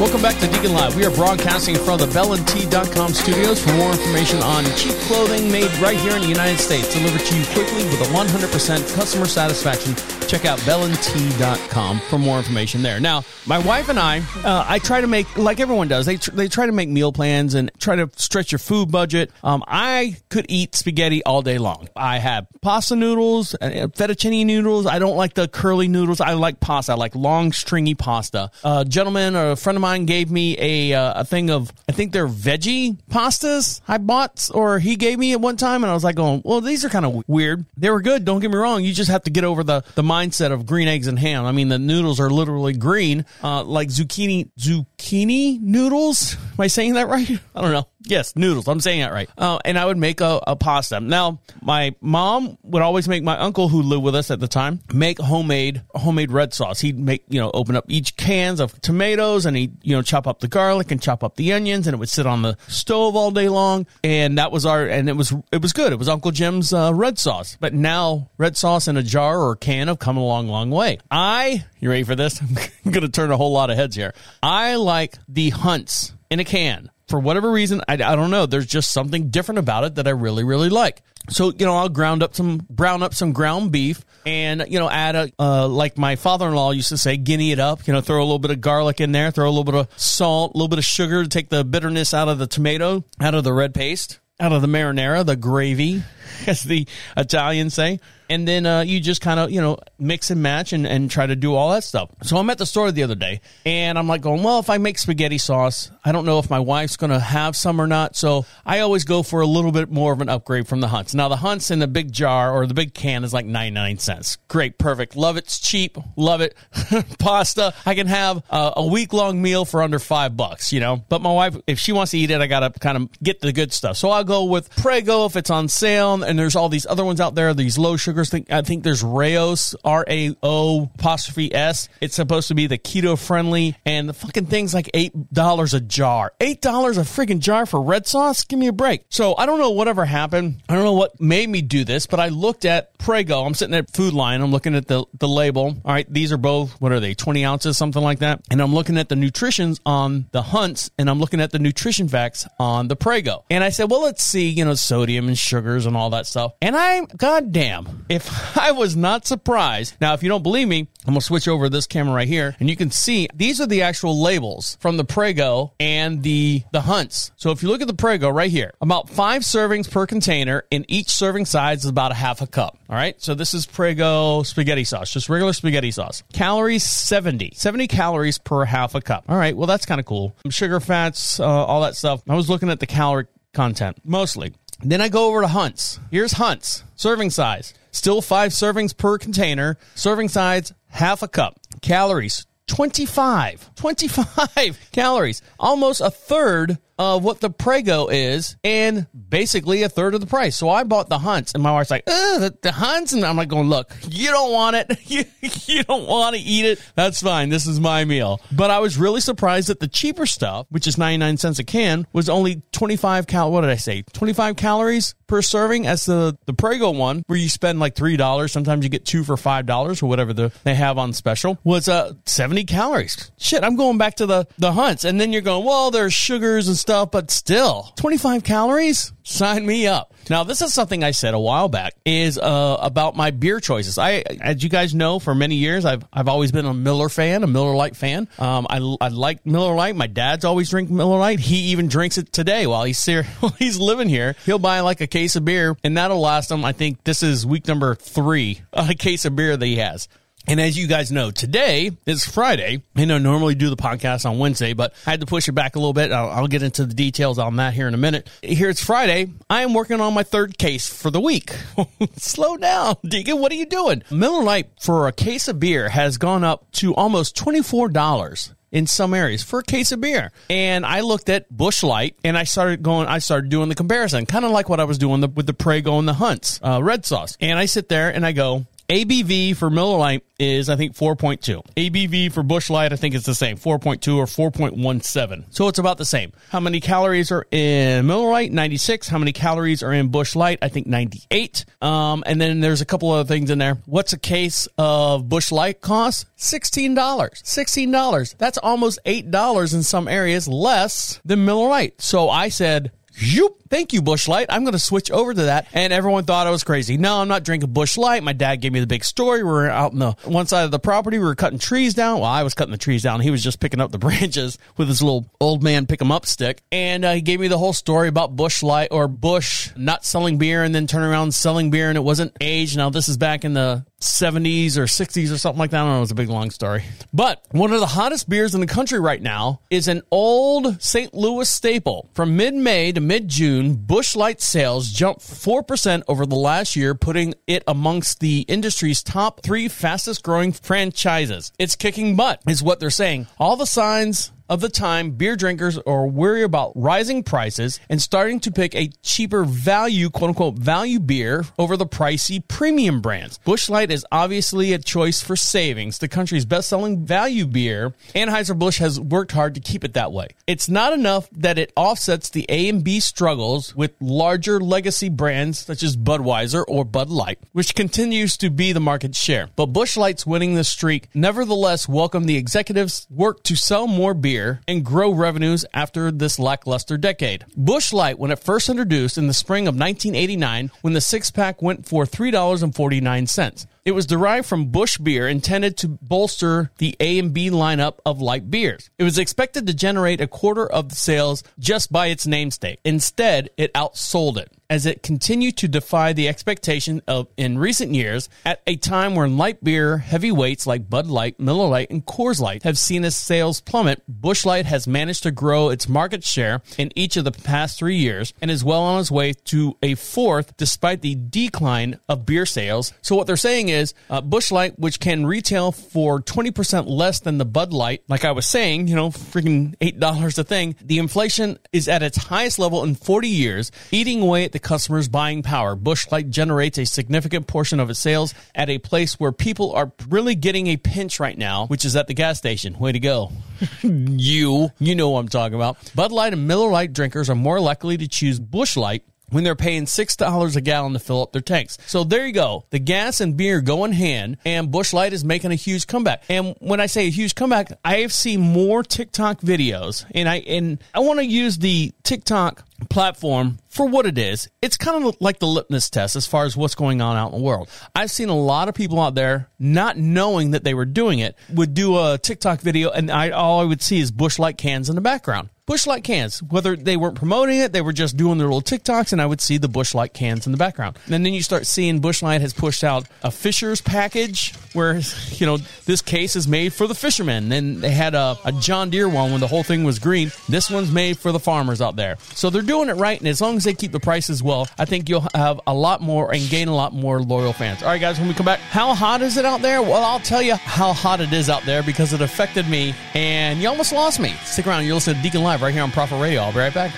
Welcome 0.04 0.22
back 0.22 0.38
to 0.40 0.48
Deacon 0.48 0.74
Live. 0.74 0.98
We 0.98 1.06
are 1.06 1.12
broadcasting 1.12 1.76
from 1.76 1.98
the 1.98 2.08
BellandT.com 2.08 3.14
studios. 3.14 3.64
For 3.64 3.72
more 3.76 3.92
information 3.92 4.40
on 4.40 4.66
cheap 4.76 4.92
clothing 5.08 5.50
made 5.50 5.72
right 5.76 5.96
here 5.96 6.14
in 6.14 6.22
the 6.22 6.28
United 6.28 6.58
States, 6.58 6.94
delivered 6.94 7.22
to 7.22 7.38
you 7.38 7.46
quickly 7.54 7.86
with 7.86 8.02
a 8.02 8.12
100% 8.12 8.96
customer 8.96 9.26
satisfaction, 9.26 9.96
check 10.28 10.44
out 10.44 10.60
BellandT.com 10.60 12.02
for 12.10 12.20
more 12.20 12.38
information 12.38 12.82
there. 12.82 13.00
Now, 13.00 13.24
my 13.46 13.60
wife 13.60 13.88
and 13.88 13.98
I, 13.98 14.20
uh, 14.44 14.66
I 14.68 14.80
try 14.80 15.00
to 15.00 15.08
make, 15.08 15.38
like 15.38 15.62
everyone 15.62 15.88
does, 15.88 16.06
they, 16.06 16.18
tr- 16.18 16.32
they 16.32 16.50
try 16.50 16.66
to 16.66 16.74
make 16.74 16.90
meal 16.90 17.14
plans 17.14 17.54
and 17.54 17.72
try 17.80 17.96
to 17.96 18.10
stretch 18.18 18.52
your 18.52 18.60
food 18.60 18.92
budget. 18.92 19.32
Um, 19.42 19.64
I 19.66 20.18
could 20.28 20.48
eat 20.50 20.76
spaghetti 20.76 21.24
all 21.24 21.44
day 21.44 21.60
long. 21.60 21.88
I 21.96 22.18
have 22.18 22.48
pasta 22.62 22.98
noodles, 22.98 23.56
uh, 23.56 23.88
fettuccine 23.96 24.46
noodles. 24.46 24.86
I 24.86 25.00
don't 25.00 25.16
like 25.16 25.34
the 25.36 25.48
curly 25.48 25.88
noodles. 25.88 26.20
I 26.20 26.34
like 26.34 26.60
pasta. 26.60 26.92
I 26.92 26.96
like 26.96 27.16
long, 27.16 27.54
stringy 27.54 27.96
pasta. 27.96 28.52
A 28.66 28.84
gentleman 28.84 29.38
or 29.38 29.52
a 29.52 29.56
friend 29.56 29.78
of 29.78 29.82
mine 29.82 29.93
gave 30.00 30.30
me 30.32 30.56
a 30.60 30.94
uh, 30.94 31.22
a 31.22 31.26
thing 31.26 31.50
of 31.50 31.72
I 31.88 31.92
think 31.92 32.12
they're 32.12 32.28
veggie 32.28 32.98
pastas 33.10 33.82
I 33.88 33.98
bought 33.98 34.50
or 34.54 34.80
he 34.80 34.96
gave 34.96 35.18
me 35.20 35.34
at 35.34 35.42
one 35.42 35.58
time 35.58 35.84
and 35.84 35.92
I 35.92 35.94
was 35.94 36.04
like 36.04 36.16
going 36.16 36.42
well 36.44 36.62
these 36.62 36.84
are 36.84 36.90
kind 36.90 37.06
of 37.06 37.24
weird. 37.28 37.66
They 37.78 37.90
were 37.90 38.02
good 38.02 38.26
don't 38.26 38.40
get 38.40 38.52
me 38.52 38.58
wrong. 38.58 38.84
You 38.84 38.94
just 38.94 39.12
have 39.12 39.24
to 39.24 39.32
get 39.32 39.44
over 39.44 39.64
the 39.64 39.84
the 39.96 40.02
mindset 40.02 40.52
of 40.52 40.66
green 40.66 40.88
eggs 40.88 41.08
and 41.08 41.18
ham. 41.18 41.46
I 41.46 41.52
mean 41.52 41.70
the 41.70 41.80
noodles 41.80 42.20
are 42.20 42.30
literally 42.30 42.74
green. 42.74 43.26
Uh, 43.44 43.64
like 43.64 43.90
zucchini 43.90 44.50
zucchini 44.60 45.62
noodles? 45.62 46.36
Am 46.36 46.60
I 46.60 46.68
saying 46.68 46.94
that 46.94 47.08
right? 47.08 47.30
I 47.56 47.62
don't 47.62 47.72
know 47.72 47.88
Yes, 48.06 48.36
noodles. 48.36 48.68
I'm 48.68 48.80
saying 48.80 49.02
that 49.02 49.14
right. 49.14 49.30
Uh, 49.38 49.60
and 49.64 49.78
I 49.78 49.86
would 49.86 49.98
make 49.98 50.22
a, 50.22 50.42
a 50.46 50.56
pasta. 50.56 51.00
Now, 51.00 51.40
my 51.62 51.96
mom 52.02 52.58
would 52.64 52.82
always 52.82 53.08
make 53.08 53.24
my 53.24 53.38
uncle, 53.38 53.70
who 53.70 53.82
lived 53.82 54.04
with 54.04 54.16
us 54.16 54.30
at 54.30 54.40
the 54.40 54.48
time, 54.48 54.82
make 54.94 55.20
homemade 55.20 55.84
homemade 55.96 56.32
red 56.32 56.54
sauce. 56.54 56.82
He'd 56.82 57.00
make 57.00 57.24
you 57.30 57.40
know 57.40 57.52
open 57.54 57.76
up 57.76 57.86
each 57.88 58.16
cans 58.18 58.60
of 58.60 58.80
tomatoes 58.82 59.46
and 59.46 59.56
he'd 59.56 59.78
you 59.84 59.96
know 59.96 60.02
chop 60.02 60.28
up 60.28 60.40
the 60.40 60.48
garlic 60.48 60.92
and 60.92 61.02
chop 61.02 61.24
up 61.24 61.36
the 61.36 61.54
onions 61.54 61.88
and 61.88 61.94
it 61.94 61.98
would 61.98 62.10
sit 62.10 62.26
on 62.26 62.42
the 62.42 62.58
stove 62.68 63.16
all 63.16 63.32
day 63.32 63.50
long. 63.50 63.88
And 64.04 64.38
that 64.38 64.52
was 64.52 64.66
our 64.66 64.86
and 64.86 65.10
it 65.10 65.14
was 65.14 65.34
it 65.52 65.62
was 65.62 65.74
good. 65.74 65.94
It 65.94 66.00
was 66.00 66.10
Uncle 66.10 66.32
Jim's 66.32 66.74
uh, 66.74 66.94
red 66.94 67.18
sauce. 67.18 67.58
But 67.60 67.74
now 67.74 68.30
red 68.38 68.58
sauce 68.58 68.88
in 68.88 68.98
a 68.98 69.04
jar 69.04 69.40
or 69.40 69.54
a 69.54 69.58
can 69.58 69.88
have 69.88 70.00
come 70.00 70.18
a 70.18 70.26
long 70.26 70.48
long 70.48 70.72
way. 70.72 71.00
I 71.10 71.66
you 71.80 71.90
ready 71.90 72.04
for 72.04 72.16
this? 72.16 72.42
I'm 72.86 72.92
going 72.92 73.02
to 73.06 73.10
turn 73.10 73.32
a 73.32 73.38
whole 73.38 73.52
lot 73.52 73.70
of 73.70 73.78
heads 73.78 73.96
here. 73.96 74.14
I 74.42 74.76
like 74.76 75.18
the 75.28 75.50
Hunts 75.52 76.14
in 76.30 76.40
a 76.40 76.44
can 76.44 76.90
for 77.14 77.20
whatever 77.20 77.52
reason, 77.52 77.80
I, 77.88 77.94
I 77.94 78.16
don't 78.16 78.32
know. 78.32 78.48
There's 78.48 78.66
just 78.66 78.90
something 78.90 79.30
different 79.30 79.60
about 79.60 79.84
it 79.84 79.96
that 79.96 80.08
I 80.08 80.10
really, 80.10 80.44
really 80.44 80.70
like. 80.70 81.04
So, 81.30 81.52
you 81.56 81.64
know, 81.64 81.76
I'll 81.76 81.88
ground 81.88 82.24
up 82.24 82.34
some, 82.34 82.66
brown 82.68 83.04
up 83.04 83.14
some 83.14 83.34
ground 83.34 83.72
beef 83.72 84.04
and, 84.26 84.66
you 84.68 84.80
know, 84.80 84.90
add 84.90 85.16
a, 85.16 85.32
uh, 85.38 85.68
like 85.68 85.96
my 85.96 86.16
father 86.16 86.48
in 86.48 86.56
law 86.56 86.72
used 86.72 86.90
to 86.90 86.98
say, 86.98 87.18
guinea 87.18 87.52
it 87.52 87.60
up, 87.60 87.86
you 87.86 87.94
know, 87.94 88.02
throw 88.02 88.18
a 88.18 88.26
little 88.26 88.40
bit 88.40 88.50
of 88.50 88.62
garlic 88.62 89.00
in 89.00 89.12
there, 89.12 89.30
throw 89.30 89.46
a 89.46 89.52
little 89.52 89.64
bit 89.64 89.76
of 89.76 89.90
salt, 89.96 90.56
a 90.56 90.58
little 90.58 90.70
bit 90.70 90.80
of 90.80 90.86
sugar 90.86 91.22
to 91.22 91.30
take 91.30 91.50
the 91.50 91.64
bitterness 91.64 92.16
out 92.16 92.30
of 92.30 92.40
the 92.40 92.48
tomato, 92.48 93.04
out 93.22 93.36
of 93.36 93.44
the 93.44 93.54
red 93.54 93.76
paste, 93.76 94.20
out 94.40 94.52
of 94.52 94.64
the 94.64 94.68
marinara, 94.68 95.24
the 95.24 95.36
gravy, 95.36 96.02
as 96.48 96.64
the 96.64 96.88
Italians 97.16 97.76
say. 97.76 98.00
And 98.30 98.48
then 98.48 98.66
uh, 98.66 98.82
you 98.82 99.00
just 99.00 99.22
kind 99.22 99.40
of, 99.40 99.52
you 99.52 99.62
know, 99.62 99.78
mix 100.00 100.32
and 100.32 100.42
match 100.42 100.74
and, 100.74 100.86
and 100.88 101.10
try 101.10 101.26
to 101.26 101.36
do 101.36 101.56
all 101.56 101.72
that 101.72 101.84
stuff. 101.84 102.10
So 102.24 102.38
I'm 102.38 102.50
at 102.50 102.58
the 102.58 102.66
store 102.66 102.92
the 102.92 103.04
other 103.04 103.16
day 103.16 103.42
and 103.66 103.98
I'm 103.98 104.08
like 104.08 104.22
going, 104.22 104.44
well, 104.44 104.60
if 104.60 104.70
I 104.70 104.78
make 104.78 104.98
spaghetti 104.98 105.38
sauce, 105.38 105.92
I 106.06 106.12
don't 106.12 106.26
know 106.26 106.40
if 106.40 106.50
my 106.50 106.60
wife's 106.60 106.98
going 106.98 107.12
to 107.12 107.20
have 107.20 107.56
some 107.56 107.80
or 107.80 107.88
not. 107.88 108.16
So 108.16 108.46
I 108.66 108.80
always 108.80 109.04
go 109.04 109.24
for 109.24 109.42
a 109.42 109.48
little 109.48 109.72
bit 109.72 109.90
more 109.90 110.14
of 110.14 110.22
an 110.22 110.30
upgrade 110.30 110.68
from 110.68 110.82
the 110.82 110.88
Hunts. 110.88 111.14
Now, 111.14 111.30
the 111.30 111.38
Hunts 111.38 111.72
in 111.72 111.80
the 111.80 111.88
big 111.88 112.12
jar 112.12 112.52
or 112.52 112.68
the 112.68 112.74
big 112.74 112.94
can 112.94 113.24
is 113.24 113.34
like 113.34 113.46
99 113.46 114.00
cents. 114.00 114.38
Great, 114.48 114.78
perfect. 114.78 115.16
Love 115.16 115.38
it. 115.38 115.44
It's 115.44 115.60
cheap. 115.60 115.98
Love 116.16 116.42
it. 116.42 116.56
Pasta. 117.20 117.74
I 117.86 117.96
can 117.96 118.08
have 118.08 118.44
uh, 118.50 118.74
a 118.78 118.86
week 118.86 119.14
long 119.14 119.42
meal 119.42 119.66
for 119.66 119.84
under 119.84 120.00
five 120.00 120.38
bucks, 120.38 120.72
you 120.72 120.80
know. 120.80 121.04
But 121.10 121.22
my 121.22 121.32
wife, 121.32 121.58
if 121.68 121.80
she 121.80 121.92
wants 121.92 122.12
to 122.12 122.18
eat 122.18 122.32
it, 122.32 122.40
I 122.42 122.48
got 122.48 122.74
to 122.74 122.80
kind 122.80 122.98
of 122.98 123.12
get 123.22 123.42
the 123.42 123.52
good 123.52 123.74
stuff. 123.74 123.98
So 123.98 124.10
I'll 124.10 124.24
go 124.24 124.46
with 124.46 124.74
Prego 124.78 125.26
if 125.26 125.36
it's 125.36 125.50
on 125.50 125.68
sale. 125.68 126.24
And 126.24 126.38
there's 126.38 126.56
all 126.56 126.70
these 126.70 126.86
other 126.86 127.06
ones 127.06 127.20
out 127.20 127.36
there, 127.36 127.54
these 127.54 127.78
low 127.78 127.98
Think, 128.24 128.52
I 128.52 128.62
think 128.62 128.84
there's 128.84 129.04
Rao's, 129.04 129.76
R 129.84 130.06
A 130.08 130.36
O 130.42 130.90
apostrophe 130.96 131.54
S. 131.54 131.90
It's 132.02 132.16
supposed 132.16 132.48
to 132.50 132.56
be 132.56 132.68
the 132.68 132.78
keto 132.78 133.18
friendly. 133.18 133.76
And 133.86 134.08
the 134.08 134.14
fucking 134.14 134.48
thing's 134.48 134.74
like 134.74 134.90
$8 134.94 135.74
a 135.74 135.80
jar. 135.80 136.34
$8 136.40 136.54
a 136.98 137.02
freaking 137.02 137.40
jar 137.40 137.66
for 137.66 137.82
red 137.82 138.08
sauce? 138.08 138.44
Give 138.44 138.60
me 138.60 138.68
a 138.68 138.74
break. 138.74 139.06
So 139.10 139.36
I 139.38 139.46
don't 139.46 139.60
know 139.60 139.72
whatever 139.72 140.06
happened. 140.06 140.62
I 140.70 140.76
don't 140.76 140.84
know 140.84 140.94
what 140.94 141.20
made 141.20 141.50
me 141.50 141.62
do 141.62 141.84
this, 141.84 142.06
but 142.06 142.20
I 142.20 142.30
looked 142.30 142.66
at 142.66 142.98
Prego. 142.98 143.44
I'm 143.44 143.54
sitting 143.54 143.76
at 143.76 143.92
Food 143.92 144.14
Lion. 144.14 144.42
I'm 144.42 144.52
looking 144.52 144.76
at 144.76 144.88
the, 144.88 145.06
the 145.20 145.28
label. 145.28 145.76
All 145.84 145.94
right, 145.94 146.12
these 146.12 146.32
are 146.32 146.38
both, 146.38 146.80
what 146.82 146.92
are 146.92 147.00
they, 147.00 147.14
20 147.14 147.46
ounces, 147.46 147.78
something 147.78 148.02
like 148.02 148.20
that. 148.20 148.42
And 148.50 148.62
I'm 148.62 148.74
looking 148.74 148.98
at 148.98 149.10
the 149.10 149.16
nutritions 149.16 149.80
on 149.86 150.28
the 150.32 150.42
Hunts 150.42 150.92
and 150.98 151.10
I'm 151.10 151.20
looking 151.20 151.42
at 151.42 151.52
the 151.52 151.60
nutrition 151.60 152.08
facts 152.08 152.48
on 152.60 152.88
the 152.88 152.96
Prego. 152.96 153.46
And 153.50 153.64
I 153.64 153.70
said, 153.70 153.90
well, 153.90 154.04
let's 154.04 154.24
see, 154.24 154.50
you 154.50 154.66
know, 154.66 154.74
sodium 154.74 155.28
and 155.28 155.38
sugars 155.38 155.86
and 155.86 155.96
all 155.98 156.12
that 156.12 156.28
stuff. 156.28 156.54
And 156.62 156.76
I, 156.76 157.02
goddamn, 157.18 158.03
if 158.14 158.58
I 158.58 158.72
was 158.72 158.96
not 158.96 159.26
surprised. 159.26 159.96
Now, 160.00 160.14
if 160.14 160.24
you 160.24 160.30
don't 160.30 160.44
believe 160.44 160.68
me, 160.68 160.88
I'm 161.06 161.16
to 161.16 161.22
switch 161.22 161.48
over 161.48 161.68
this 161.68 161.88
camera 161.88 162.14
right 162.14 162.28
here 162.28 162.56
and 162.60 162.70
you 162.70 162.76
can 162.76 162.92
see 162.92 163.28
these 163.34 163.60
are 163.60 163.68
the 163.68 163.82
actual 163.82 164.22
labels 164.22 164.78
from 164.80 164.98
the 164.98 165.04
Prego 165.04 165.74
and 165.80 166.24
the, 166.24 166.64
the 166.72 166.82
Hunts. 166.82 167.32
So 167.36 167.52
if 167.52 167.64
you 167.64 167.70
look 167.70 167.82
at 167.82 167.88
the 167.88 167.94
Prego 167.94 168.30
right 168.30 168.52
here, 168.52 168.74
about 168.82 169.10
five 169.10 169.42
servings 169.42 169.90
per 169.90 170.06
container 170.06 170.64
and 170.72 170.86
each 170.88 171.10
serving 171.10 171.46
size 171.46 171.84
is 171.84 171.90
about 171.90 172.12
a 172.12 172.16
half 172.16 172.42
a 172.42 172.48
cup. 172.48 172.78
All 172.90 172.96
right. 172.96 173.20
So 173.22 173.34
this 173.34 173.54
is 173.54 173.66
Prego 173.66 174.44
spaghetti 174.44 174.84
sauce, 174.84 175.12
just 175.12 175.30
regular 175.30 175.54
spaghetti 175.54 175.92
sauce. 175.92 176.24
Calories 176.34 176.84
70, 176.84 177.54
70 177.56 177.88
calories 177.88 178.38
per 178.38 178.66
half 178.66 178.96
a 178.96 179.02
cup. 179.02 179.26
All 179.28 179.38
right. 179.38 179.58
Well, 179.58 179.68
that's 179.68 179.86
kind 179.86 180.00
of 180.00 180.06
cool. 180.06 180.36
Sugar, 180.50 180.80
fats, 180.80 181.40
uh, 181.40 181.46
all 181.46 181.82
that 181.82 181.96
stuff. 181.96 182.22
I 182.30 182.36
was 182.36 182.50
looking 182.50 182.70
at 182.70 182.80
the 182.80 182.88
calorie 182.88 183.28
content 183.54 183.98
mostly. 184.04 184.54
Then 184.84 185.02
I 185.02 185.10
go 185.10 185.28
over 185.28 185.42
to 185.42 185.48
Hunts. 185.48 186.00
Here's 186.12 186.34
Hunts. 186.34 186.84
Serving 186.96 187.30
size. 187.30 187.74
Still 187.94 188.22
five 188.22 188.52
servings 188.52 188.98
per 188.98 189.18
container. 189.18 189.78
Serving 189.96 190.28
size, 190.28 190.74
half 190.88 191.22
a 191.22 191.28
cup. 191.28 191.60
Calories, 191.82 192.46
25. 192.68 193.76
25 193.76 194.80
calories. 194.92 195.42
Almost 195.60 196.02
a 196.02 196.10
third 196.10 196.80
of 196.98 197.24
what 197.24 197.40
the 197.40 197.50
Prego 197.50 198.08
is 198.08 198.56
and 198.64 199.08
basically 199.30 199.84
a 199.84 199.90
third 199.90 200.14
of 200.14 200.22
the 200.22 200.28
price. 200.28 200.56
So 200.56 200.70
I 200.70 200.84
bought 200.84 201.10
the 201.10 201.20
Hunts, 201.20 201.54
and 201.54 201.64
my 201.64 201.72
wife's 201.72 201.92
like, 201.92 202.06
the, 202.06 202.56
the 202.62 202.72
Hunts? 202.72 203.14
And 203.14 203.26
I'm 203.26 203.36
like, 203.36 203.48
going, 203.48 203.70
look, 203.70 203.92
you 204.10 204.30
don't 204.32 204.52
want 204.52 204.76
it. 204.76 205.00
You, 205.14 205.26
you 205.66 205.84
don't 205.84 206.08
want 206.08 206.36
to 206.36 206.42
eat 206.42 206.66
it. 206.66 206.82
That's 206.96 207.22
fine. 207.22 207.50
This 207.50 207.68
is 207.68 207.80
my 207.80 208.06
meal. 208.06 208.40
But 208.52 208.72
I 208.72 208.80
was 208.80 208.98
really 208.98 209.20
surprised 209.20 209.68
that 209.68 209.80
the 209.80 209.88
cheaper 209.88 210.26
stuff, 210.26 210.66
which 210.70 210.88
is 210.88 210.98
99 210.98 211.38
cents 211.38 211.60
a 211.60 211.64
can, 211.64 212.08
was 212.14 212.30
only 212.30 212.64
25 212.72 213.28
cal. 213.28 213.52
What 213.52 213.62
did 213.62 213.70
I 213.70 213.76
say? 213.76 214.04
25 214.14 214.56
calories 214.56 215.14
per 215.28 215.42
serving 215.42 215.86
as 215.88 216.06
the, 216.06 216.38
the 216.46 216.54
Prego 216.54 216.92
one, 216.92 217.24
where 217.28 217.38
you 217.38 217.50
spend 217.50 217.80
like 217.80 217.96
$3. 217.96 218.50
Sometimes 218.50 218.84
you 218.84 218.90
get 218.90 219.06
two 219.06 219.24
for 219.24 219.36
$5 219.36 220.02
or 220.02 220.06
whatever 220.06 220.34
the, 220.34 220.52
they 220.64 220.76
have 220.76 220.98
on 220.98 221.14
special, 221.14 221.60
was 221.64 221.88
uh, 221.90 222.14
70 222.26 222.64
calories. 222.66 223.32
Shit, 223.38 223.64
I'm 223.64 223.76
going 223.76 223.98
back 223.98 224.16
to 224.16 224.26
the, 224.26 224.48
the 224.58 224.72
Hunts. 224.72 225.04
And 225.04 225.20
then 225.20 225.34
you're 225.34 225.42
going, 225.42 225.66
well, 225.66 225.92
there's 225.92 226.14
sugars 226.14 226.68
and 226.68 226.78
stuff, 226.84 227.12
but 227.12 227.32
still, 227.32 227.94
25 227.96 228.44
calories? 228.44 229.14
Sign 229.24 229.66
me 229.66 229.88
up. 229.88 230.14
Now, 230.30 230.44
this 230.44 230.62
is 230.62 230.74
something 230.74 231.02
I 231.02 231.12
said 231.12 231.34
a 231.34 231.40
while 231.40 231.70
back 231.70 231.96
is 232.06 232.38
uh, 232.38 232.78
about 232.82 233.16
my 233.16 233.32
beer 233.32 233.62
choices. 233.62 233.98
I, 233.98 234.24
as 234.42 234.62
you 234.62 234.70
guys 234.70 234.94
know, 234.94 235.20
for 235.20 235.34
many 235.34 235.56
years 235.56 235.86
I've 235.86 236.04
I've 236.12 236.28
always 236.28 236.52
been 236.52 236.66
a 236.66 236.74
Miller 236.74 237.08
fan, 237.08 237.44
a 237.44 237.48
Miller 237.48 237.74
Lite 237.74 237.96
fan. 237.96 238.28
Um, 238.38 238.68
I 238.70 238.78
I 239.00 239.08
like 239.08 239.46
Miller 239.46 239.74
Lite. 239.76 239.96
My 239.96 240.08
dad's 240.08 240.44
always 240.44 240.70
drink 240.70 240.90
Miller 240.90 241.18
Lite. 241.18 241.40
He 241.40 241.72
even 241.72 241.88
drinks 241.88 242.18
it 242.18 242.34
today 242.34 242.68
while 242.68 242.84
he's 242.84 243.04
here. 243.04 243.24
While 243.40 243.56
he's 243.60 243.80
living 243.80 244.08
here, 244.10 244.36
he'll 244.46 244.60
buy 244.60 244.82
like 244.82 245.02
a 245.02 245.08
case 245.08 245.36
of 245.36 245.44
beer, 245.44 245.76
and 245.84 245.98
that'll 245.98 246.20
last 246.20 246.52
him. 246.52 246.64
I 246.64 246.72
think 246.74 247.04
this 247.04 247.24
is 247.24 247.46
week 247.46 247.68
number 247.68 247.96
three, 247.96 248.62
a 248.74 248.94
case 248.94 249.26
of 249.26 249.36
beer 249.36 249.58
that 249.58 249.66
he 249.66 249.78
has. 249.78 250.08
And 250.46 250.60
as 250.60 250.78
you 250.78 250.88
guys 250.88 251.12
know, 251.12 251.32
today 251.32 251.92
is 252.06 252.26
Friday. 252.26 252.84
I 252.96 253.06
know 253.06 253.18
normally 253.18 253.56
do 253.56 253.70
the 253.70 253.78
podcast 253.78 254.30
on 254.30 254.40
Wednesday, 254.40 254.74
but 254.74 254.94
I 255.08 255.12
had 255.12 255.22
to 255.22 255.26
push 255.26 255.48
it 255.48 255.54
back 255.54 255.76
a 255.76 255.80
little 255.80 255.94
bit. 255.94 256.12
I'll, 256.12 256.30
I'll, 256.30 256.48
get 256.48 256.62
into 256.62 256.86
the 256.86 256.94
details 256.94 257.40
on 257.40 257.56
that 257.56 257.74
here 257.74 257.88
in 257.88 257.94
a 257.94 257.98
minute. 257.98 258.30
Here 258.42 258.70
it's 258.70 258.84
Friday. 258.84 259.32
I 259.50 259.64
am 259.64 259.74
working 259.74 260.02
on 260.02 260.14
my 260.14 260.24
third 260.24 260.58
case 260.58 260.88
for 260.88 261.10
the 261.10 261.22
week. 261.22 261.56
Slow 262.18 262.58
down, 262.58 262.98
Deacon. 263.06 263.40
What 263.40 263.52
are 263.54 263.56
you 263.56 263.66
doing? 263.66 264.04
Miller 264.12 264.44
Lite 264.44 264.70
for 264.82 265.08
a 265.08 265.14
case 265.14 265.48
of 265.48 265.60
beer 265.60 265.90
has 265.90 266.18
gone 266.18 266.44
up 266.44 266.70
to 266.74 266.94
almost 266.94 267.38
$24 267.38 268.54
in 268.74 268.88
some 268.88 269.14
areas 269.14 269.44
for 269.44 269.60
a 269.60 269.64
case 269.64 269.92
of 269.92 270.02
beer. 270.02 270.32
And 270.50 270.86
I 270.86 271.02
looked 271.02 271.30
at 271.30 271.50
Busch 271.56 271.84
Light 271.84 272.18
and 272.24 272.38
I 272.38 272.44
started 272.44 272.84
going, 272.84 273.08
I 273.08 273.20
started 273.20 273.50
doing 273.50 273.70
the 273.70 273.76
comparison, 273.76 274.26
kind 274.26 274.44
of 274.44 274.52
like 274.52 274.68
what 274.68 274.82
I 274.82 274.84
was 274.84 274.98
doing 274.98 275.22
the, 275.22 275.30
with 275.30 275.46
the 275.46 275.54
Prego 275.54 276.00
and 276.00 276.08
the 276.08 276.14
Hunts, 276.14 276.60
uh, 276.62 276.84
red 276.84 277.06
sauce. 277.06 277.38
And 277.40 277.58
I 277.58 277.66
sit 277.66 277.88
there 277.88 278.10
and 278.10 278.26
I 278.26 278.32
go, 278.34 278.66
ABV 278.90 279.56
for 279.56 279.70
Miller 279.70 279.98
Lite 279.98 280.24
is, 280.40 280.70
I 280.70 280.76
think, 280.76 280.96
4.2. 280.96 281.64
ABV 281.76 282.32
for 282.34 282.44
Busch 282.44 282.70
Light, 282.70 282.92
I 282.92 282.98
think 282.98 283.16
it's 283.16 283.26
the 283.26 283.36
same, 283.36 283.58
4.2 283.58 284.18
or 284.18 284.26
4.17. 284.26 285.46
So 285.50 285.68
it's 285.68 285.80
about 285.80 285.98
the 285.98 286.06
same. 286.06 286.34
How 286.50 286.60
many 286.60 286.80
calories 286.80 287.32
are 287.32 287.46
in 287.50 288.06
Miller 288.06 288.30
Lite? 288.30 288.52
96. 288.52 289.08
How 289.08 289.18
many 289.18 289.32
calories 289.32 289.84
are 289.84 289.94
in 289.94 290.10
Busch 290.10 290.36
Light? 290.36 290.60
I 290.62 290.68
think 290.68 290.88
98. 290.88 291.66
Um, 291.82 292.24
and 292.26 292.42
then 292.42 292.60
there's 292.60 292.82
a 292.82 292.86
couple 292.86 293.10
other 293.12 293.28
things 293.28 293.50
in 293.50 293.58
there. 293.58 293.78
What's 293.86 294.14
a 294.14 294.20
case 294.20 294.68
of 294.78 295.30
Busch 295.30 295.52
Light 295.52 295.80
cost? 295.80 296.28
$16. 296.38 296.94
$16. 296.96 298.38
That's 298.38 298.58
almost 298.58 299.00
$8 299.06 299.74
in 299.74 299.84
some 299.84 300.08
areas 300.08 300.48
less 300.48 301.22
than 301.24 301.46
Miller 301.46 301.70
Lite. 301.70 302.02
So 302.02 302.30
I 302.30 302.50
said, 302.50 302.92
Yoop. 303.18 303.56
Thank 303.70 303.94
you, 303.94 304.02
Busch 304.02 304.28
Light. 304.28 304.48
I'm 304.50 304.64
going 304.64 304.74
to 304.74 304.80
switch 304.80 305.10
over 305.10 305.34
to 305.34 305.44
that. 305.44 305.68
And 305.74 305.92
everyone 305.92 306.26
thought 306.26 306.46
I 306.46 306.52
was 306.52 306.64
crazy. 306.64 306.98
No, 306.98 307.18
I'm 307.18 307.28
not 307.28 307.44
drinking 307.44 307.72
Busch 307.72 307.98
Light. 307.98 308.22
My 308.24 308.34
dad 308.34 308.58
gave 308.58 308.72
me 308.72 308.80
the 308.80 308.88
big 308.88 309.04
story. 309.04 309.44
We 309.44 309.50
were 309.50 309.70
out 309.70 309.94
in 309.94 310.00
the 310.00 310.12
one 310.26 310.46
side 310.46 310.64
of 310.64 310.72
the 310.72 310.80
property. 310.80 311.18
We 311.18 311.26
were 311.26 311.36
cutting 311.36 311.60
trees 311.60 311.94
down. 311.94 312.20
Well, 312.20 312.30
I 312.30 312.44
was 312.44 312.54
cutting 312.54 312.72
the 312.72 312.78
trees 312.78 313.02
down. 313.02 313.22
He 313.22 313.32
was 313.32 313.44
just 313.44 313.60
picking 313.60 313.82
up 313.82 313.92
the 313.92 313.98
branches 314.04 314.58
with 314.78 314.88
his 314.88 315.02
little 315.02 315.32
old 315.40 315.64
man 315.64 315.88
pick 315.88 316.02
'em 316.02 316.12
up 316.12 316.26
stick. 316.26 316.62
And 316.72 317.04
uh, 317.06 317.14
he 317.14 317.22
gave 317.22 317.40
me 317.40 317.48
the 317.48 317.58
whole 317.58 317.74
story 317.74 318.08
about 318.08 318.36
Busch 318.36 318.62
Light 318.62 318.90
or 318.92 319.08
Busch 319.08 319.72
not 319.76 320.06
selling 320.06 320.38
beer 320.38 320.64
and 320.64 320.74
then 320.74 320.86
turn 320.88 321.04
around 321.04 321.34
selling 321.34 321.72
beer 321.72 321.90
and 321.90 321.98
it 321.98 322.04
wasn't 322.04 322.36
aged. 322.42 322.78
Now, 322.78 322.90
this 322.90 323.10
is 323.10 323.18
back 323.18 323.44
in 323.46 323.54
the 323.54 323.86
70s 324.04 324.78
or 324.78 324.84
60s 324.84 325.34
or 325.34 325.38
something 325.38 325.60
like 325.60 325.72
that. 325.72 325.82
I 325.82 325.86
don't 325.86 325.96
know. 325.96 326.02
It's 326.02 326.12
a 326.12 326.16
big 326.16 326.30
long 326.30 326.52
story. 326.52 326.84
But 327.14 327.44
one 327.52 327.74
of 327.74 327.80
the 327.80 327.88
hottest 327.88 328.30
beers 328.30 328.54
in 328.54 328.62
the 328.62 328.68
country 328.68 329.00
right 329.00 329.22
now 329.22 329.62
is 329.70 329.88
an 329.88 330.02
old 330.12 330.82
St. 330.82 331.14
Louis 331.14 331.50
staple. 331.50 332.10
From 332.14 332.36
mid 332.36 332.54
May 332.54 332.92
to 332.92 333.02
mid 333.02 333.28
June, 333.28 333.76
Busch 333.76 334.16
Light 334.16 334.42
sales 334.42 334.90
jumped 334.90 335.22
4% 335.22 336.04
over 336.08 336.26
the 336.26 336.36
last 336.36 336.76
year, 336.76 336.96
putting 336.96 337.34
it 337.48 337.64
amongst 337.68 338.20
the 338.20 338.42
industry's 338.42 339.02
top 339.02 339.42
three 339.42 339.68
fastest 339.68 340.24
growing 340.24 340.52
franchises. 340.52 341.52
It's 341.58 341.76
kicking 341.76 342.16
butt, 342.16 342.42
is 342.48 342.62
what 342.62 342.80
they're 342.80 342.90
saying. 342.90 343.28
All 343.40 343.56
the 343.56 343.66
signs 343.66 344.32
of 344.50 344.62
the 344.62 344.70
time, 344.70 345.12
beer 345.12 345.36
drinkers 345.36 345.78
are 345.80 346.06
worried 346.06 346.44
about 346.44 346.74
rising 346.76 347.24
prices 347.24 347.80
and 347.90 348.02
starting 348.02 348.40
to 348.42 348.52
pick 348.52 348.76
a 348.76 348.90
cheaper 349.02 349.46
value, 349.46 350.10
quote 350.10 350.30
unquote, 350.30 350.60
value 350.60 351.00
beer 351.00 351.46
over 351.58 351.78
the 351.78 351.86
pricey 351.86 352.46
premium 352.46 353.02
brands. 353.02 353.40
Busch 353.46 353.70
Light 353.70 353.90
is 353.90 354.06
obviously 354.12 354.74
a 354.74 354.80
choice 354.80 355.22
for 355.22 355.36
savings, 355.36 356.00
the 356.00 356.08
country's 356.08 356.46
best 356.46 356.68
selling 356.68 357.06
value 357.06 357.46
beer. 357.46 357.94
Anheuser-Busch 358.16 358.80
has 358.80 359.00
worked 359.00 359.32
hard 359.32 359.56
to 359.56 359.62
keep 359.62 359.84
it 359.84 359.94
that 359.94 360.12
way. 360.12 360.28
It's 360.46 360.70
not 360.70 360.94
enough 360.94 361.30
that 361.32 361.58
it 361.58 361.72
offsets 361.76 362.30
the 362.30 362.46
A 362.50 362.68
and 362.68 362.84
B 362.84 363.00
struggles 363.00 363.76
with 363.76 363.94
larger 364.02 364.60
legacy 364.60 365.10
brands 365.10 365.60
such 365.60 365.84
as 365.84 365.96
Budweiser 365.96 366.66
or 366.68 366.84
Bud 366.84 367.10
Light, 367.10 367.40
which 367.54 367.76
continues 367.76 368.36
to 368.38 368.50
be 368.50 368.74
the 368.74 368.80
market 368.80 369.16
share. 369.16 369.50
But 369.56 369.68
Busch 369.68 369.96
Light's 369.96 370.26
winning 370.26 370.56
the 370.56 370.64
streak 370.64 371.08
nevertheless 371.14 371.88
welcomed 371.88 372.28
the 372.28 372.38
executives' 372.38 373.08
work 373.10 373.42
to 373.44 373.56
sell 373.56 373.88
more 373.88 374.14
beer 374.14 374.43
and 374.68 374.86
grow 374.86 375.12
revenues 375.12 375.66
after 375.74 376.12
this 376.12 376.40
lackluster 376.40 376.98
decade. 376.98 377.46
Busch 377.56 377.94
Light, 377.94 378.20
when 378.20 378.32
it 378.32 378.40
first 378.40 378.70
introduced 378.70 379.18
in 379.18 379.28
the 379.28 379.34
spring 379.34 379.68
of 379.68 379.76
1989, 379.76 380.72
when 380.82 380.94
the 380.94 381.02
six 381.02 381.32
pack 381.32 381.62
went 381.62 381.86
for 381.86 382.06
$3.49. 382.06 383.66
It 383.86 383.92
was 383.92 384.06
derived 384.06 384.48
from 384.48 384.72
Busch 384.72 384.98
beer 384.98 385.28
intended 385.28 385.76
to 385.78 385.90
bolster 385.90 386.72
the 386.78 386.96
A 387.02 387.20
and 387.20 387.34
B 387.34 387.50
lineup 387.50 388.00
of 388.06 388.22
light 388.22 388.50
beers. 388.50 388.90
It 388.98 389.04
was 389.04 389.18
expected 389.18 389.68
to 389.68 389.74
generate 389.74 390.22
a 390.22 390.28
quarter 390.28 390.66
of 390.66 390.90
the 390.90 390.96
sales 390.96 391.44
just 391.60 391.92
by 391.92 392.08
its 392.08 392.26
namesake. 392.26 392.80
Instead, 392.86 393.50
it 393.58 393.74
outsold 393.74 394.38
it 394.38 394.52
as 394.74 394.88
it 394.88 395.04
continued 395.04 395.56
to 395.56 395.68
defy 395.68 396.14
the 396.14 396.28
expectation 396.28 397.00
of 397.08 397.28
in 397.38 397.60
recent 397.60 397.94
years 397.94 398.28
at 398.44 398.60
a 398.66 398.76
time 398.76 399.14
when 399.14 399.38
light 399.38 399.64
beer 399.64 400.00
heavyweights 400.00 400.66
like 400.66 400.90
Bud 400.90 401.06
Light, 401.06 401.40
Miller 401.40 401.68
Lite, 401.68 401.92
and 401.92 402.04
Coors 402.04 402.42
Light 402.42 402.64
have 402.64 402.80
seen 402.80 403.06
its 403.06 403.16
sales 403.16 403.62
plummet. 403.62 404.02
Busch 404.08 404.48
Light 404.48 404.66
has 404.66 404.88
managed 404.88 405.22
to 405.24 405.32
grow 405.32 405.70
its 405.70 405.88
market 405.88 406.24
share 406.24 406.64
in 406.76 406.92
each 406.96 407.18
of 407.18 407.24
the 407.24 407.32
past 407.32 407.78
three 407.78 407.98
years 407.98 408.34
and 408.42 408.50
is 408.50 408.64
well 408.64 408.82
on 408.82 409.00
its 409.00 409.12
way 409.12 409.34
to 409.46 409.78
a 409.84 409.94
fourth 409.94 410.58
despite 410.58 411.02
the 411.02 411.14
decline 411.14 412.00
of 412.10 412.26
beer 412.26 412.48
sales. 412.48 412.94
So 413.04 413.16
what 413.16 413.28
they're 413.28 413.38
saying 413.38 413.70
is 413.70 413.94
uh, 414.10 414.22
Busch 414.22 414.52
Light, 414.52 414.80
which 414.80 415.00
can 415.00 415.28
retail 415.28 415.72
for 415.72 416.20
20% 416.20 416.86
less 416.88 417.20
than 417.20 417.38
the 417.38 417.46
Bud 417.46 417.74
Light, 417.74 418.02
like 418.08 418.26
I 418.26 418.32
was 418.32 418.48
saying, 418.48 418.88
you 418.88 418.96
know, 418.96 419.10
freaking 419.10 419.78
$8 419.78 420.40
a 420.40 420.44
thing, 420.44 420.76
the 420.84 420.98
inflation 420.98 421.60
is 421.72 421.88
at 421.88 422.02
its 422.02 422.18
highest 422.18 422.58
level 422.58 422.84
in 422.84 422.96
40 422.96 423.28
years, 423.28 423.72
eating 423.92 424.24
away 424.24 424.46
at 424.46 424.52
the 424.52 424.63
customers' 424.64 425.08
buying 425.08 425.44
power. 425.44 425.76
Busch 425.76 426.12
Light 426.12 426.30
generates 426.30 426.78
a 426.78 426.86
significant 426.86 427.48
portion 427.48 427.80
of 427.80 427.90
its 427.90 428.00
sales 428.00 428.34
at 428.56 428.70
a 428.70 428.80
place 428.80 429.20
where 429.20 429.32
people 429.32 429.74
are 429.74 429.92
really 430.10 430.36
getting 430.36 430.68
a 430.68 430.78
pinch 430.78 431.20
right 431.20 431.38
now, 431.38 431.68
which 431.68 431.86
is 431.86 431.96
at 431.96 432.08
the 432.08 432.14
gas 432.14 432.38
station. 432.38 432.80
Way 432.80 432.94
to 432.94 433.00
go. 433.00 433.32
you, 433.82 434.70
you 434.80 434.96
know 434.96 435.10
what 435.10 435.20
I'm 435.20 435.30
talking 435.30 435.56
about. 435.56 435.78
Bud 435.94 436.12
Light 436.12 436.34
and 436.34 436.48
Miller 436.48 436.70
Lite 436.70 436.94
drinkers 436.94 437.30
are 437.30 437.36
more 437.36 437.60
likely 437.60 437.98
to 437.98 438.08
choose 438.08 438.40
Busch 438.40 438.76
Light 438.76 439.04
when 439.34 439.44
they're 439.44 439.56
paying 439.56 439.86
$6 439.86 440.56
a 440.56 440.62
gallon 440.62 440.94
to 440.94 441.00
fill 441.00 441.24
up 441.24 441.32
their 441.32 441.42
tanks. 441.42 441.78
So 441.88 442.04
there 442.04 442.26
you 442.26 442.34
go. 442.34 442.66
The 442.70 442.80
gas 442.80 443.20
and 443.20 443.36
beer 443.36 443.62
go 443.62 443.84
in 443.84 443.92
hand, 443.92 444.38
and 444.46 444.72
Busch 444.72 444.94
Light 444.94 445.14
is 445.14 445.26
making 445.26 445.52
a 445.52 445.56
huge 445.56 445.88
comeback. 445.88 446.24
And 446.30 446.56
when 446.60 446.80
I 446.80 446.86
say 446.86 447.08
a 447.08 447.12
huge 447.12 447.36
comeback, 447.36 447.78
I 447.84 447.98
have 447.98 448.14
seen 448.14 448.42
more 448.42 448.84
TikTok 448.84 449.42
videos, 449.42 450.06
and 450.12 450.30
I 450.30 450.38
and 450.38 450.84
I 450.94 451.00
want 451.00 451.20
to 451.20 451.26
use 451.26 451.58
the 451.58 451.94
TikTok 452.04 452.64
platform 452.86 453.60
for 453.70 453.88
what 453.88 454.06
it 454.06 454.18
is. 454.18 454.50
It's 454.62 454.78
kind 454.78 455.04
of 455.04 455.16
like 455.20 455.40
the 455.40 455.48
litmus 455.48 455.90
test 455.90 456.16
as 456.16 456.28
far 456.28 456.46
as 456.46 456.56
what's 456.56 456.76
going 456.76 457.02
on 457.02 457.18
out 457.18 457.32
in 457.34 457.40
the 457.40 457.44
world. 457.44 457.70
I've 457.96 458.12
seen 458.12 458.30
a 458.30 458.38
lot 458.38 458.70
of 458.70 458.76
people 458.76 459.00
out 459.00 459.16
there 459.16 459.50
not 459.60 459.98
knowing 459.98 460.52
that 460.52 460.64
they 460.64 460.74
were 460.74 460.86
doing 460.86 461.20
it 461.20 461.36
would 461.52 461.74
do 461.74 461.98
a 461.98 462.18
TikTok 462.18 462.62
video 462.62 462.90
and 462.92 463.10
I 463.10 463.32
all 463.32 463.62
I 463.62 463.64
would 463.64 463.82
see 463.82 464.00
is 464.00 464.12
busch 464.12 464.40
light 464.40 464.58
cans 464.58 464.90
in 464.90 464.96
the 464.96 465.02
background. 465.02 465.50
Busch 465.66 465.88
Light 465.88 466.04
cans, 466.04 466.44
whether 466.44 466.76
they 466.76 466.98
weren't 466.98 467.16
promoting 467.16 467.58
it, 467.60 467.72
they 467.72 467.80
were 467.80 467.94
just 467.94 468.18
doing 468.18 468.38
their 468.38 468.48
little 468.48 468.62
TikToks, 468.62 469.14
and 469.14 469.22
I 469.22 469.26
would 469.26 469.40
see 469.40 469.58
the 469.58 469.70
Busch 469.70 469.94
Light 469.94 470.14
cans 470.14 470.46
in 470.46 470.52
the 470.52 470.58
background. 470.58 471.00
And 471.10 471.26
then 471.26 471.34
you 471.34 471.42
start 471.42 471.66
seeing 471.66 472.02
Busch 472.02 472.22
Light 472.22 472.42
has 472.42 472.52
pushed 472.52 472.84
out 472.84 473.08
a 473.24 473.32
Fisher's 473.32 473.80
package 473.80 474.54
where, 474.74 475.00
you 475.30 475.46
know, 475.46 475.56
this 475.86 476.02
case 476.02 476.36
is 476.36 476.50
made 476.50 476.74
for 476.74 476.86
the 476.86 476.94
fishermen. 476.94 477.48
Then 477.48 477.80
they 477.80 477.92
had 477.92 478.14
a, 478.14 478.38
a 478.44 478.52
John 478.52 478.90
Deere 478.90 479.08
one 479.08 479.32
when 479.32 479.40
the 479.40 479.48
whole 479.48 479.64
thing 479.64 479.86
was 479.86 480.00
green. 480.00 480.34
This 480.50 480.70
one's 480.70 480.92
made 480.92 481.18
for 481.18 481.32
the 481.32 481.40
farmers 481.40 481.80
out 481.80 481.96
there. 481.96 482.18
So 482.34 482.50
they're 482.50 482.62
doing 482.62 482.73
it 482.82 482.94
right, 482.94 483.20
and 483.20 483.28
as 483.28 483.42
long 483.42 483.58
as 483.58 483.64
they 483.64 483.74
keep 483.74 483.92
the 483.92 484.00
prices 484.00 484.42
well, 484.42 484.68
I 484.78 484.86
think 484.86 485.10
you'll 485.10 485.28
have 485.36 485.62
a 485.68 485.74
lot 485.74 486.02
more 486.02 486.34
and 486.34 486.50
gain 486.50 486.68
a 486.68 486.76
lot 486.76 486.94
more 486.94 487.22
loyal 487.22 487.54
fans. 487.54 487.84
All 487.84 487.90
right, 487.90 488.02
guys, 488.02 488.20
when 488.20 488.28
we 488.28 488.34
come 488.34 488.46
back, 488.46 488.60
how 488.60 488.94
hot 488.94 489.22
is 489.22 489.38
it 489.38 489.46
out 489.46 489.62
there? 489.62 489.82
Well, 489.82 490.04
I'll 490.04 490.20
tell 490.20 490.42
you 490.42 490.56
how 490.56 490.94
hot 490.94 491.22
it 491.22 491.32
is 491.32 491.50
out 491.50 491.64
there 491.64 491.84
because 491.84 492.14
it 492.14 492.22
affected 492.22 492.68
me, 492.68 492.96
and 493.14 493.62
you 493.62 493.68
almost 493.70 493.92
lost 493.92 494.20
me. 494.20 494.34
Stick 494.44 494.68
around. 494.68 494.86
You're 494.86 494.96
listening 494.96 495.18
to 495.18 495.22
Deacon 495.22 495.44
Live 495.44 495.62
right 495.62 495.74
here 495.74 495.84
on 495.84 495.92
Prophet 495.92 496.20
Radio. 496.20 496.42
I'll 496.42 496.54
be 496.54 496.60
right 496.60 496.74
back. 496.74 496.92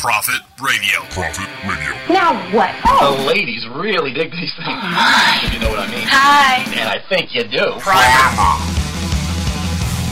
Prophet 0.00 0.40
Radio. 0.58 1.04
Prophet 1.12 1.44
Radio. 1.68 1.92
Now 2.08 2.32
what? 2.56 2.74
Oh. 2.86 3.20
The 3.20 3.24
ladies 3.28 3.68
really 3.68 4.14
dig 4.14 4.32
these 4.32 4.48
things. 4.56 4.64
Oh 4.64 5.40
if 5.44 5.52
you 5.52 5.60
know 5.60 5.68
what 5.68 5.78
I 5.78 5.92
mean. 5.92 6.08
Hi. 6.08 6.64
And 6.72 6.88
I 6.88 6.98
think 7.12 7.34
you 7.34 7.44
do. 7.44 7.76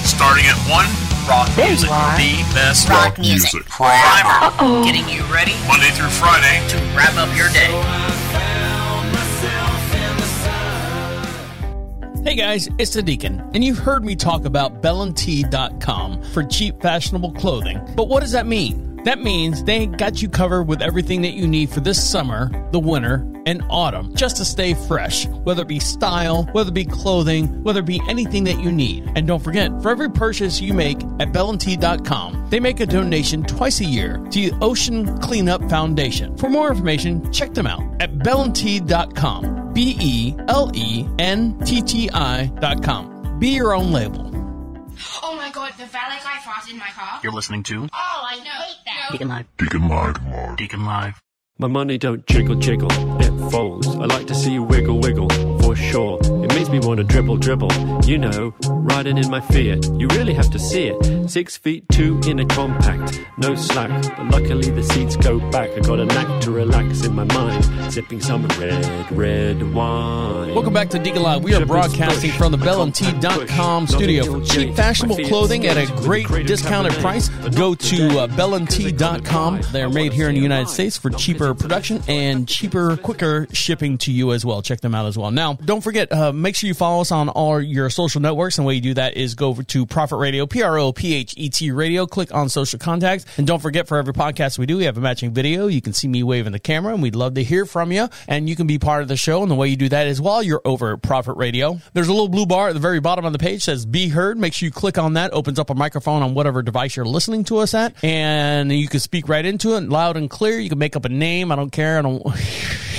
Starting 0.05 0.45
at 0.45 0.61
1, 0.69 0.85
rock 1.25 1.49
music. 1.57 1.89
The 1.89 2.37
best 2.53 2.87
rock, 2.91 3.17
Rock 3.17 3.19
music. 3.19 3.65
Primer. 3.65 4.53
Uh-oh. 4.61 4.85
Getting 4.85 5.09
you 5.09 5.25
ready 5.33 5.57
Monday 5.65 5.89
through 5.97 6.13
Friday. 6.13 6.61
to 6.69 6.77
wrap 6.93 7.17
up 7.17 7.33
your 7.33 7.49
day. 7.57 7.73
Hey 12.29 12.35
guys, 12.35 12.69
it's 12.77 12.93
the 12.93 13.03
Deacon, 13.03 13.41
and 13.55 13.65
you've 13.65 13.79
heard 13.79 14.05
me 14.05 14.15
talk 14.15 14.45
about 14.45 14.83
BellandTea.com 14.83 16.25
for 16.25 16.45
cheap, 16.45 16.79
fashionable 16.83 17.33
clothing. 17.33 17.81
But 17.97 18.09
what 18.09 18.21
does 18.21 18.33
that 18.33 18.47
mean? 18.47 19.03
That 19.05 19.23
means 19.23 19.65
they 19.65 19.87
got 19.87 20.21
you 20.21 20.29
covered 20.29 20.65
with 20.65 20.83
everything 20.83 21.23
that 21.23 21.33
you 21.33 21.49
need 21.49 21.71
for 21.71 21.81
this 21.81 21.99
summer, 22.07 22.51
the 22.71 22.81
winter, 22.81 23.27
and 23.47 23.65
autumn, 23.71 24.15
just 24.15 24.37
to 24.37 24.45
stay 24.45 24.75
fresh, 24.75 25.27
whether 25.27 25.63
it 25.63 25.69
be 25.69 25.81
style, 25.81 26.45
whether 26.53 26.69
it 26.69 26.75
be 26.75 26.85
clothing, 26.85 27.47
whether 27.63 27.81
it 27.81 27.87
be 27.87 28.03
anything 28.09 28.45
that 28.45 28.61
you 28.61 28.71
need. 28.71 29.11
And 29.17 29.27
don't 29.27 29.43
forget, 29.43 29.71
for 29.81 29.91
every 29.91 30.11
purchase 30.11 30.61
you 30.61 30.75
make 30.75 31.01
at 31.21 31.33
BellandTea.com, 31.33 32.51
they 32.51 32.61
make 32.61 32.81
a 32.81 32.87
donation 32.87 33.43
twice 33.45 33.81
a 33.81 33.87
year 33.87 34.19
to 34.33 34.51
the 34.51 34.53
Ocean 34.61 35.17
Cleanup 35.21 35.67
Foundation. 35.71 36.37
For 36.37 36.51
more 36.51 36.69
information, 36.69 37.33
check 37.33 37.55
them 37.55 37.67
out 37.67 37.85
at 38.03 38.19
BellandTea.com. 38.19 39.58
B 39.79 39.97
E 40.01 40.35
L 40.49 40.73
E 40.75 41.07
N 41.21 41.57
T 41.65 41.81
T 41.81 42.11
I 42.13 42.47
dot 42.59 42.83
com. 42.83 43.39
Be 43.39 43.51
your 43.51 43.73
own 43.77 43.93
label. 43.93 44.27
Oh 45.23 45.37
my 45.37 45.53
god, 45.53 45.75
the 45.79 45.87
valet 45.87 46.19
guy 46.25 46.39
farted 46.43 46.73
in 46.73 46.79
my 46.79 46.89
car. 46.89 47.21
You're 47.23 47.31
listening 47.31 47.63
to 47.63 47.85
Oh, 47.85 48.27
I 48.29 48.39
hate 48.39 48.77
that. 48.87 49.13
Deacon 49.13 49.29
Live. 49.29 49.47
Deacon 49.57 49.89
Live. 49.89 50.57
Deacon 50.57 50.85
Live. 50.85 51.23
My 51.61 51.69
money 51.69 51.97
don't 51.97 52.27
jiggle 52.27 52.57
jiggle, 52.57 52.91
it 53.21 53.51
falls. 53.53 53.87
I 53.87 54.07
like 54.07 54.27
to 54.27 54.35
see 54.35 54.53
you 54.53 54.65
wiggle 54.65 54.99
wiggle, 54.99 55.29
for 55.61 55.77
sure. 55.77 56.19
It 56.51 56.55
makes 56.55 56.71
me 56.71 56.79
want 56.81 56.97
to 56.97 57.05
dribble 57.05 57.37
dribble. 57.37 57.71
You 58.07 58.17
know, 58.17 58.55
riding 58.69 59.19
in 59.19 59.31
my 59.31 59.39
Fiat. 59.39 59.85
You 60.01 60.09
really 60.09 60.33
have 60.33 60.51
to 60.51 60.59
see 60.59 60.89
it. 60.89 61.29
Six 61.29 61.59
feet 61.59 61.85
two 61.91 62.19
in 62.27 62.39
a 62.39 62.47
compact, 62.47 63.21
no 63.37 63.55
slack. 63.55 63.91
But 64.17 64.31
luckily 64.31 64.71
the 64.71 64.83
seats 64.83 65.15
go 65.15 65.39
back. 65.51 65.69
I 65.77 65.81
got 65.81 66.01
a 66.01 66.07
knack 66.07 66.41
to 66.43 66.51
relax 66.51 67.05
in 67.05 67.15
my 67.15 67.25
mind, 67.25 67.93
sipping 67.93 68.23
some 68.23 68.47
red, 68.59 69.13
red 69.13 69.75
wine. 69.75 70.55
Welcome 70.55 70.73
back 70.73 70.89
to 70.91 70.99
Deacon 70.99 71.23
Live. 71.23 71.45
We 71.45 71.55
are 71.55 71.67
broadcasting 71.67 72.31
from 72.31 72.53
the 72.53 72.59
BellandT.com 72.59 73.87
studio. 73.87 74.41
For 74.41 74.45
cheap, 74.47 74.75
fashionable 74.75 75.19
clothing 75.27 75.67
at 75.67 75.77
a 75.77 75.87
great 75.97 76.29
discounted 76.47 76.95
price, 76.95 77.29
go 77.29 77.75
to 77.75 78.21
uh, 78.21 78.27
BellandT.com. 78.29 79.61
They're 79.71 79.91
made 79.91 80.15
here 80.15 80.31
in 80.31 80.35
the 80.35 80.41
United 80.41 80.71
States 80.71 80.97
for 80.97 81.11
cheaper 81.11 81.55
production 81.55 82.03
and 82.09 82.49
cheaper, 82.49 82.97
quicker 82.97 83.47
shipping 83.53 83.99
to 83.99 84.13
you 84.13 84.33
as 84.33 84.47
well. 84.47 84.63
Check 84.63 84.81
them 84.81 84.95
out 84.95 85.05
as 85.05 85.19
well. 85.19 85.31
Now, 85.31 85.53
don't 85.55 85.83
forget, 85.83 86.11
uh, 86.11 86.33
make 86.39 86.57
sure 86.57 86.69
you 86.69 86.75
follow 86.75 87.01
us 87.01 87.13
on 87.13 87.29
all 87.29 87.61
your 87.61 87.91
social 87.91 88.21
networks. 88.21 88.59
And 88.59 88.65
the 88.65 88.69
way 88.69 88.75
you 88.75 88.81
do 88.81 88.95
that 88.95 89.17
is 89.17 89.35
go 89.35 89.49
over 89.49 89.63
to 89.63 89.87
Prophet 89.87 90.17
Radio, 90.17 90.47
P 90.47 90.63
R 90.63 90.79
O 90.79 90.93
P 90.93 91.15
H 91.15 91.35
E 91.37 91.49
T 91.49 91.71
Radio, 91.71 92.07
click 92.07 92.35
on 92.35 92.49
social 92.49 92.79
contacts. 92.79 93.27
And 93.37 93.47
don't 93.47 93.61
forget, 93.61 93.89
for 93.89 93.99
every 93.99 94.13
podcast 94.13 94.59
we 94.59 94.67
do, 94.67 94.77
we 94.77 94.85
have 94.85 94.97
a 94.97 95.01
matching 95.01 95.33
video. 95.33 95.67
You 95.67 95.83
can 95.83 95.93
see 95.93 96.09
me 96.09 96.23
waving 96.23 96.53
the 96.53 96.59
camera, 96.59 96.95
and 96.95 97.03
we'd 97.03 97.15
love 97.15 97.35
to 97.35 97.43
hear 97.43 97.67
from 97.67 97.93
you. 97.93 98.09
And 98.27 98.49
you 98.49 98.57
can 98.57 98.67
be 98.67 98.79
part 98.79 99.03
of 99.03 99.09
the 99.09 99.17
show. 99.17 99.43
And 99.43 99.51
the 99.51 99.55
way 99.55 99.69
you 99.69 99.77
do 99.77 99.89
that 99.89 100.07
is 100.07 100.21
while 100.21 100.43
you're 100.43 100.63
over 100.65 100.95
at 100.95 101.03
Prophet 101.03 101.35
Radio, 101.35 101.79
there's 101.93 102.09
a 102.09 102.13
little 102.13 102.29
blue 102.29 102.47
bar 102.47 102.69
at 102.69 102.75
the 102.75 102.81
very 102.81 103.01
bottom 103.01 103.25
of 103.25 103.33
the 103.33 103.39
page 103.39 103.65
says 103.65 103.87
Be 103.87 104.09
Heard. 104.09 104.39
Make 104.39 104.55
sure 104.55 104.67
you 104.67 104.73
click 104.73 104.99
on 104.99 105.15
that, 105.15 105.33
opens 105.33 105.59
up 105.59 105.71
a 105.71 105.75
microphone 105.75 106.23
on 106.23 106.35
whatever 106.35 106.63
device 106.63 106.97
you're 106.97 107.07
listening 107.07 107.45
to 107.45 107.59
us 107.59 107.75
at, 107.75 107.93
and 108.05 108.73
you 108.73 108.89
can 108.89 109.01
speak 109.01 109.29
right 109.29 109.45
into 109.45 109.75
it 109.77 109.89
loud 109.89 110.17
and 110.17 110.31
clear. 110.31 110.59
You 110.59 110.69
can 110.69 110.79
make 110.79 110.97
up 110.97 111.05
a 111.05 111.09
name. 111.09 111.53
I 111.53 111.57
don't 111.57 111.71
care. 111.71 111.99
I 111.99 112.03
don't. 112.03 112.23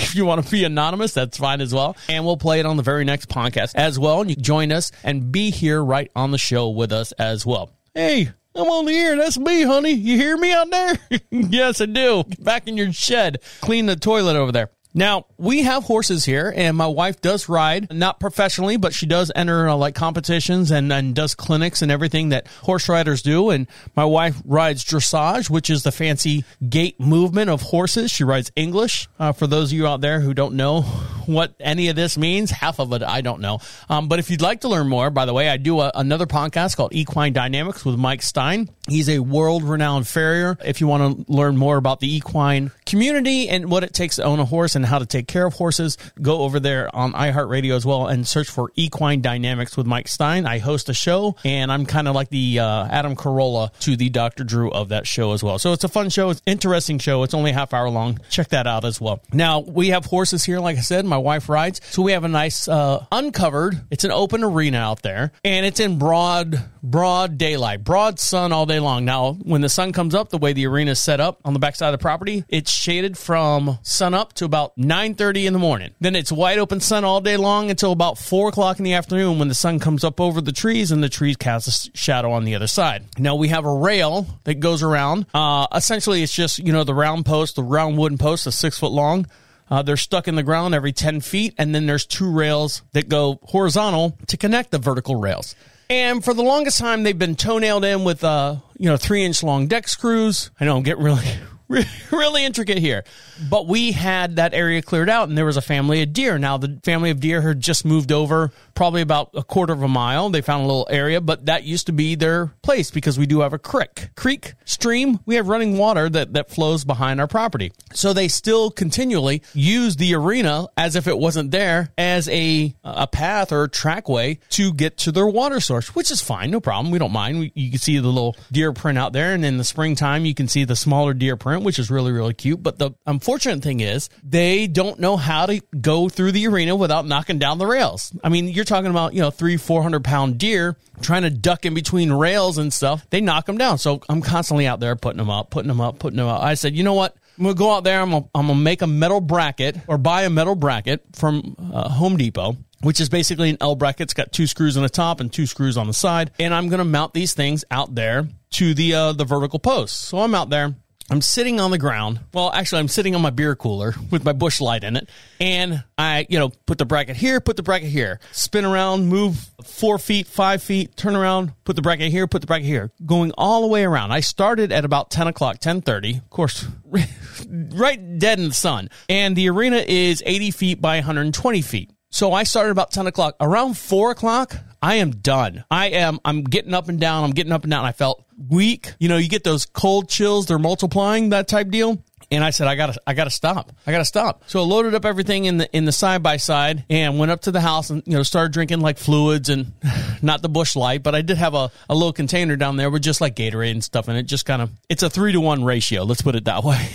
if 0.09 0.15
you 0.15 0.25
want 0.25 0.43
to 0.43 0.51
be 0.51 0.63
anonymous, 0.63 1.13
that's 1.13 1.37
fine 1.37 1.61
as 1.61 1.73
well. 1.73 1.95
And 2.07 2.25
we'll 2.25 2.37
play 2.37 2.59
it 2.59 2.65
on 2.65 2.77
the 2.77 2.83
very 2.83 3.05
next 3.05 3.28
podcast 3.29 3.71
as 3.75 3.97
well. 3.97 4.21
And 4.21 4.29
you 4.29 4.35
join 4.35 4.71
us 4.71 4.91
and 5.03 5.31
be 5.31 5.51
here 5.51 5.83
right 5.83 6.11
on 6.15 6.31
the 6.31 6.37
show 6.37 6.69
with 6.69 6.91
us 6.91 7.11
as 7.13 7.45
well. 7.45 7.71
Hey, 7.93 8.31
I'm 8.55 8.67
on 8.67 8.85
the 8.85 8.93
air. 8.93 9.15
That's 9.15 9.37
me, 9.37 9.63
honey. 9.63 9.91
You 9.91 10.17
hear 10.17 10.35
me 10.35 10.51
out 10.51 10.69
there? 10.69 10.97
yes, 11.31 11.81
I 11.81 11.85
do. 11.85 12.23
Get 12.23 12.43
back 12.43 12.67
in 12.67 12.77
your 12.77 12.91
shed. 12.91 13.39
Clean 13.61 13.85
the 13.85 13.95
toilet 13.95 14.35
over 14.35 14.51
there. 14.51 14.71
Now, 14.93 15.27
we 15.37 15.63
have 15.63 15.83
horses 15.83 16.25
here, 16.25 16.51
and 16.55 16.75
my 16.75 16.87
wife 16.87 17.21
does 17.21 17.47
ride, 17.47 17.93
not 17.93 18.19
professionally, 18.19 18.77
but 18.77 18.91
she 18.91 19.05
does 19.05 19.31
enter 19.35 19.69
uh, 19.69 19.75
like 19.75 19.93
competitions 19.93 20.71
and, 20.71 20.91
and 20.91 21.13
does 21.13 21.35
clinics 21.35 21.83
and 21.83 21.91
everything 21.91 22.29
that 22.29 22.47
horse 22.63 22.89
riders 22.89 23.21
do. 23.21 23.51
And 23.51 23.67
my 23.95 24.05
wife 24.05 24.41
rides 24.45 24.83
dressage, 24.83 25.47
which 25.47 25.69
is 25.69 25.83
the 25.83 25.91
fancy 25.91 26.43
gait 26.67 26.99
movement 26.99 27.51
of 27.51 27.61
horses. 27.61 28.09
She 28.09 28.23
rides 28.23 28.51
English. 28.55 29.07
Uh, 29.19 29.31
for 29.31 29.45
those 29.45 29.71
of 29.71 29.77
you 29.77 29.85
out 29.85 30.01
there 30.01 30.21
who 30.21 30.33
don't 30.33 30.55
know 30.55 30.81
what 31.27 31.53
any 31.59 31.89
of 31.89 31.95
this 31.95 32.17
means, 32.17 32.49
half 32.49 32.79
of 32.79 32.91
it 32.93 33.03
I 33.03 33.21
don't 33.21 33.41
know. 33.41 33.59
Um, 33.89 34.07
but 34.07 34.17
if 34.17 34.31
you'd 34.31 34.41
like 34.41 34.61
to 34.61 34.69
learn 34.69 34.89
more, 34.89 35.11
by 35.11 35.25
the 35.25 35.33
way, 35.33 35.49
I 35.49 35.57
do 35.57 35.81
a, 35.81 35.91
another 35.93 36.25
podcast 36.25 36.75
called 36.75 36.95
Equine 36.95 37.33
Dynamics 37.33 37.85
with 37.85 37.95
Mike 37.95 38.23
Stein. 38.23 38.69
He's 38.89 39.09
a 39.09 39.19
world 39.19 39.63
renowned 39.63 40.07
farrier. 40.07 40.57
If 40.63 40.81
you 40.81 40.87
want 40.87 41.27
to 41.27 41.31
learn 41.31 41.57
more 41.57 41.77
about 41.77 41.99
the 41.99 42.13
equine 42.15 42.71
community 42.85 43.49
and 43.49 43.69
what 43.69 43.83
it 43.83 43.93
takes 43.93 44.17
to 44.17 44.23
own 44.23 44.39
a 44.39 44.45
horse 44.45 44.75
and 44.75 44.85
how 44.85 44.99
to 44.99 45.05
take 45.05 45.27
care 45.27 45.45
of 45.45 45.53
horses, 45.53 45.97
go 46.21 46.41
over 46.41 46.59
there 46.59 46.93
on 46.95 47.13
iHeartRadio 47.13 47.75
as 47.75 47.85
well 47.85 48.07
and 48.07 48.27
search 48.27 48.49
for 48.49 48.71
Equine 48.75 49.21
Dynamics 49.21 49.77
with 49.77 49.85
Mike 49.85 50.07
Stein. 50.07 50.45
I 50.45 50.59
host 50.59 50.89
a 50.89 50.93
show 50.93 51.35
and 51.43 51.71
I'm 51.71 51.85
kind 51.85 52.07
of 52.07 52.15
like 52.15 52.29
the 52.29 52.59
uh, 52.59 52.87
Adam 52.87 53.15
Carolla 53.15 53.71
to 53.79 53.95
the 53.95 54.09
Dr. 54.09 54.43
Drew 54.43 54.71
of 54.71 54.89
that 54.89 55.07
show 55.07 55.33
as 55.33 55.43
well. 55.43 55.59
So 55.59 55.73
it's 55.73 55.83
a 55.83 55.89
fun 55.89 56.09
show. 56.09 56.29
It's 56.29 56.41
an 56.45 56.51
interesting 56.53 56.99
show. 56.99 57.23
It's 57.23 57.33
only 57.33 57.51
half 57.51 57.73
hour 57.73 57.89
long. 57.89 58.19
Check 58.29 58.49
that 58.49 58.67
out 58.67 58.85
as 58.85 58.99
well. 58.99 59.21
Now 59.33 59.59
we 59.59 59.89
have 59.89 60.05
horses 60.05 60.43
here. 60.43 60.59
Like 60.59 60.77
I 60.77 60.81
said, 60.81 61.05
my 61.05 61.17
wife 61.17 61.49
rides. 61.49 61.81
So 61.89 62.01
we 62.01 62.11
have 62.13 62.23
a 62.23 62.27
nice 62.29 62.67
uh, 62.67 63.05
uncovered. 63.11 63.79
It's 63.91 64.03
an 64.03 64.11
open 64.11 64.43
arena 64.43 64.77
out 64.77 65.01
there 65.01 65.31
and 65.43 65.65
it's 65.65 65.79
in 65.79 65.99
broad, 65.99 66.61
broad 66.83 67.37
daylight, 67.37 67.83
broad 67.83 68.19
sun 68.19 68.51
all 68.51 68.65
day 68.65 68.79
long. 68.79 69.05
Now, 69.05 69.33
when 69.33 69.61
the 69.61 69.69
sun 69.69 69.93
comes 69.93 70.15
up, 70.15 70.29
the 70.29 70.37
way 70.37 70.53
the 70.53 70.67
arena 70.67 70.91
is 70.91 70.99
set 70.99 71.19
up 71.19 71.39
on 71.45 71.53
the 71.53 71.59
backside 71.59 71.93
of 71.93 71.99
the 71.99 72.01
property, 72.01 72.43
it's 72.47 72.71
shaded 72.71 73.17
from 73.17 73.79
sun 73.83 74.13
up 74.13 74.33
to 74.33 74.45
about 74.45 74.75
9.30 74.77 75.45
in 75.45 75.53
the 75.53 75.59
morning. 75.59 75.93
Then 75.99 76.15
it's 76.15 76.31
wide 76.31 76.59
open 76.59 76.79
sun 76.79 77.03
all 77.03 77.21
day 77.21 77.37
long 77.37 77.69
until 77.69 77.91
about 77.91 78.17
4 78.17 78.49
o'clock 78.49 78.79
in 78.79 78.85
the 78.85 78.93
afternoon 78.93 79.39
when 79.39 79.47
the 79.47 79.55
sun 79.55 79.79
comes 79.79 80.03
up 80.03 80.19
over 80.19 80.41
the 80.41 80.51
trees 80.51 80.91
and 80.91 81.03
the 81.03 81.09
trees 81.09 81.37
cast 81.37 81.67
a 81.67 81.97
shadow 81.97 82.31
on 82.31 82.45
the 82.45 82.55
other 82.55 82.67
side. 82.67 83.05
Now, 83.17 83.35
we 83.35 83.49
have 83.49 83.65
a 83.65 83.73
rail 83.73 84.27
that 84.43 84.55
goes 84.55 84.83
around. 84.83 85.25
Uh, 85.33 85.67
essentially, 85.73 86.23
it's 86.23 86.33
just, 86.33 86.59
you 86.59 86.73
know, 86.73 86.83
the 86.83 86.93
round 86.93 87.25
post, 87.25 87.55
the 87.55 87.63
round 87.63 87.97
wooden 87.97 88.17
post, 88.17 88.47
a 88.47 88.51
six 88.51 88.77
foot 88.77 88.91
long. 88.91 89.27
Uh, 89.69 89.83
they're 89.83 89.97
stuck 89.97 90.27
in 90.27 90.35
the 90.35 90.43
ground 90.43 90.73
every 90.73 90.91
10 90.91 91.21
feet, 91.21 91.53
and 91.57 91.75
then 91.75 91.85
there's 91.85 92.05
two 92.05 92.31
rails 92.31 92.81
that 92.93 93.07
go 93.07 93.39
horizontal 93.43 94.17
to 94.27 94.35
connect 94.35 94.71
the 94.71 94.79
vertical 94.79 95.15
rails. 95.15 95.55
And 95.89 96.23
for 96.23 96.35
the 96.35 96.43
longest 96.43 96.77
time, 96.77 97.01
they've 97.01 97.17
been 97.17 97.35
toenailed 97.35 97.83
in 97.83 98.03
with, 98.03 98.23
uh, 98.23 98.57
you 98.77 98.89
know, 98.89 98.97
three 98.97 99.25
inch 99.25 99.41
long 99.41 99.67
deck 99.67 99.87
screws. 99.87 100.51
I 100.59 100.65
know 100.65 100.77
I'm 100.77 100.83
getting 100.83 101.03
really, 101.03 101.25
really 102.11 102.43
intricate 102.43 102.79
here. 102.79 103.03
But 103.49 103.67
we 103.67 103.91
had 103.91 104.37
that 104.37 104.53
area 104.53 104.81
cleared 104.81 105.09
out, 105.09 105.29
and 105.29 105.37
there 105.37 105.45
was 105.45 105.57
a 105.57 105.61
family 105.61 106.01
of 106.01 106.13
deer. 106.13 106.37
Now, 106.37 106.57
the 106.57 106.79
family 106.83 107.09
of 107.09 107.19
deer 107.19 107.41
had 107.41 107.59
just 107.61 107.85
moved 107.85 108.11
over 108.11 108.51
probably 108.73 109.01
about 109.01 109.29
a 109.33 109.43
quarter 109.43 109.73
of 109.73 109.83
a 109.83 109.87
mile. 109.87 110.29
They 110.29 110.41
found 110.41 110.63
a 110.63 110.67
little 110.67 110.87
area, 110.89 111.21
but 111.21 111.45
that 111.45 111.63
used 111.63 111.85
to 111.87 111.91
be 111.91 112.15
their 112.15 112.47
place 112.61 112.91
because 112.91 113.19
we 113.19 113.25
do 113.25 113.41
have 113.41 113.53
a 113.53 113.59
creek, 113.59 114.09
creek, 114.15 114.53
stream. 114.65 115.19
We 115.25 115.35
have 115.35 115.47
running 115.47 115.77
water 115.77 116.09
that, 116.09 116.33
that 116.33 116.49
flows 116.49 116.85
behind 116.85 117.21
our 117.21 117.27
property. 117.27 117.71
So 117.93 118.13
they 118.13 118.27
still 118.27 118.71
continually 118.71 119.43
use 119.53 119.95
the 119.95 120.15
arena 120.15 120.67
as 120.75 120.95
if 120.95 121.07
it 121.07 121.17
wasn't 121.17 121.51
there 121.51 121.91
as 121.97 122.27
a, 122.29 122.73
a 122.83 123.07
path 123.07 123.51
or 123.51 123.63
a 123.63 123.69
trackway 123.69 124.39
to 124.51 124.73
get 124.73 124.97
to 124.99 125.11
their 125.11 125.27
water 125.27 125.59
source, 125.59 125.93
which 125.95 126.09
is 126.09 126.21
fine. 126.21 126.51
No 126.51 126.59
problem. 126.59 126.91
We 126.91 126.99
don't 126.99 127.11
mind. 127.11 127.39
We, 127.39 127.51
you 127.55 127.71
can 127.71 127.79
see 127.79 127.99
the 127.99 128.07
little 128.07 128.35
deer 128.51 128.73
print 128.73 128.97
out 128.97 129.13
there. 129.13 129.33
And 129.33 129.45
in 129.45 129.57
the 129.57 129.63
springtime, 129.63 130.25
you 130.25 130.33
can 130.33 130.47
see 130.47 130.63
the 130.63 130.75
smaller 130.75 131.13
deer 131.13 131.35
print, 131.35 131.58
which 131.63 131.79
is 131.79 131.89
really, 131.91 132.11
really 132.11 132.33
cute. 132.33 132.61
But 132.61 132.79
the 132.79 132.91
unfortunate 133.05 133.61
thing 133.61 133.79
is 133.79 134.09
they 134.23 134.67
don't 134.67 134.99
know 134.99 135.17
how 135.17 135.45
to 135.45 135.61
go 135.79 136.09
through 136.09 136.31
the 136.33 136.47
arena 136.47 136.75
without 136.75 137.05
knocking 137.05 137.39
down 137.39 137.57
the 137.57 137.67
rails. 137.67 138.13
I 138.23 138.29
mean, 138.29 138.47
you're 138.47 138.65
talking 138.65 138.89
about, 138.91 139.13
you 139.13 139.21
know, 139.21 139.31
three, 139.31 139.57
400 139.57 140.03
pound 140.03 140.37
deer 140.37 140.77
trying 141.01 141.23
to 141.23 141.29
duck 141.29 141.65
in 141.65 141.73
between 141.73 142.11
rails 142.11 142.57
and 142.57 142.73
stuff. 142.73 143.05
They 143.09 143.21
knock 143.21 143.45
them 143.45 143.57
down. 143.57 143.77
So 143.77 144.01
I'm 144.09 144.21
constantly 144.21 144.67
out 144.67 144.79
there 144.79 144.95
putting 144.95 145.17
them 145.17 145.29
up, 145.29 145.49
putting 145.49 145.67
them 145.69 145.81
up, 145.81 145.99
putting 145.99 146.17
them 146.17 146.27
up. 146.27 146.41
I 146.41 146.55
said, 146.55 146.75
you 146.75 146.83
know 146.83 146.93
what? 146.93 147.15
I'm 147.37 147.43
gonna 147.43 147.55
go 147.55 147.71
out 147.73 147.85
there. 147.85 148.01
I'm 148.01 148.11
gonna, 148.11 148.25
I'm 148.35 148.47
gonna 148.47 148.59
make 148.59 148.81
a 148.81 148.87
metal 148.87 149.21
bracket 149.21 149.77
or 149.87 149.97
buy 149.97 150.23
a 150.23 150.29
metal 150.29 150.55
bracket 150.55 151.03
from 151.13 151.55
uh, 151.73 151.87
Home 151.87 152.17
Depot. 152.17 152.57
which 152.81 152.99
is 152.99 153.07
basically 153.07 153.49
an 153.49 153.57
L 153.61 153.75
bracket. 153.75 154.01
It's 154.01 154.13
got 154.13 154.33
two 154.33 154.45
screws 154.45 154.75
on 154.75 154.83
the 154.83 154.89
top 154.89 155.21
and 155.21 155.31
two 155.31 155.45
screws 155.45 155.77
on 155.77 155.87
the 155.87 155.93
side. 155.93 156.31
And 156.37 156.53
I'm 156.53 156.69
to 156.69 156.83
mount 156.83 157.13
these 157.13 157.33
things 157.33 157.63
out 157.71 157.95
there 157.95 158.27
to 158.51 158.73
the 158.73 158.93
uh, 158.93 159.13
the 159.13 159.23
vertical 159.25 159.59
posts. 159.59 159.97
So 159.97 160.19
I'm 160.19 160.35
out 160.35 160.49
there. 160.49 160.75
I'm 161.11 161.21
sitting 161.21 161.59
on 161.59 161.71
the 161.71 161.77
ground. 161.77 162.19
Well, 162.33 162.51
actually, 162.53 162.79
I'm 162.79 162.87
sitting 162.87 163.15
on 163.15 163.21
my 163.21 163.31
beer 163.31 163.55
cooler 163.55 163.95
with 164.11 164.23
my 164.23 164.33
busch 164.33 164.61
light 164.61 164.83
in 164.83 164.95
it. 164.95 165.09
And 165.39 165.83
I, 165.97 166.27
you 166.29 166.37
know, 166.37 166.49
put 166.67 166.77
the 166.77 166.85
bracket 166.85 167.15
here, 167.15 167.39
put 167.39 167.57
the 167.57 167.63
bracket 167.63 167.89
here, 167.89 168.19
spin 168.31 168.63
around, 168.63 169.07
move 169.07 169.49
four 169.63 169.97
feet, 169.97 170.27
five 170.27 170.61
feet, 170.61 170.95
turn 170.95 171.15
around, 171.15 171.53
put 171.63 171.75
the 171.75 171.81
bracket 171.81 172.11
here, 172.11 172.27
put 172.27 172.41
the 172.41 172.47
bracket 172.47 172.67
here, 172.67 172.91
going 173.05 173.31
all 173.37 173.61
the 173.61 173.67
way 173.67 173.83
around. 173.83 174.11
I 174.11 174.19
started 174.19 174.71
at 174.71 174.85
about 174.85 175.09
10 175.09 175.27
o'clock, 175.27 175.55
1030, 175.55 176.17
of 176.17 176.29
course, 176.29 176.67
right 177.49 178.19
dead 178.19 178.39
in 178.39 178.49
the 178.49 178.53
sun. 178.53 178.89
And 179.07 179.35
the 179.35 179.49
arena 179.49 179.77
is 179.77 180.21
80 180.25 180.51
feet 180.51 180.81
by 180.81 180.97
120 180.97 181.61
feet. 181.61 181.91
So 182.11 182.33
I 182.33 182.43
started 182.43 182.71
about 182.71 182.91
10 182.91 183.07
o'clock. 183.07 183.35
Around 183.39 183.77
four 183.77 184.11
o'clock, 184.11 184.55
I 184.81 184.95
am 184.95 185.11
done. 185.11 185.65
I 185.69 185.87
am, 185.89 186.19
I'm 186.23 186.43
getting 186.43 186.73
up 186.73 186.89
and 186.89 186.99
down. 186.99 187.23
I'm 187.23 187.31
getting 187.31 187.51
up 187.51 187.63
and 187.63 187.71
down. 187.71 187.85
I 187.85 187.91
felt 187.91 188.23
weak. 188.49 188.93
You 188.99 189.09
know, 189.09 189.17
you 189.17 189.27
get 189.29 189.43
those 189.43 189.65
cold 189.65 190.09
chills. 190.09 190.45
They're 190.45 190.59
multiplying 190.59 191.29
that 191.29 191.47
type 191.47 191.69
deal. 191.69 192.01
And 192.31 192.43
I 192.43 192.51
said, 192.51 192.67
I 192.67 192.75
gotta, 192.75 193.01
I 193.07 193.15
gotta 193.15 193.31
stop. 193.31 193.71
I 193.87 193.91
gotta 193.91 194.05
stop. 194.05 194.43
So 194.45 194.59
I 194.59 194.63
loaded 194.63 194.93
up 194.93 195.03
everything 195.03 195.45
in 195.45 195.57
the 195.57 195.75
in 195.75 195.85
the 195.85 195.91
side 195.91 196.21
by 196.21 196.37
side 196.37 196.85
and 196.87 197.17
went 197.17 197.31
up 197.31 197.41
to 197.41 197.51
the 197.51 197.59
house 197.59 197.89
and 197.89 198.03
you 198.05 198.13
know 198.13 198.21
started 198.21 198.53
drinking 198.53 198.81
like 198.81 198.99
fluids 198.99 199.49
and 199.49 199.73
not 200.21 200.43
the 200.43 200.49
busch 200.49 200.75
light, 200.75 201.01
but 201.01 201.15
I 201.15 201.23
did 201.23 201.37
have 201.37 201.55
a, 201.55 201.71
a 201.89 201.95
little 201.95 202.13
container 202.13 202.55
down 202.55 202.77
there 202.77 202.91
with 202.91 203.01
just 203.01 203.19
like 203.19 203.35
Gatorade 203.35 203.71
and 203.71 203.83
stuff 203.83 204.07
in 204.09 204.15
it. 204.15 204.23
Just 204.23 204.45
kind 204.45 204.61
of, 204.61 204.69
it's 204.89 205.01
a 205.01 205.09
three 205.09 205.31
to 205.31 205.41
one 205.41 205.63
ratio. 205.63 206.03
Let's 206.03 206.21
put 206.21 206.35
it 206.35 206.45
that 206.45 206.63
way. 206.63 206.87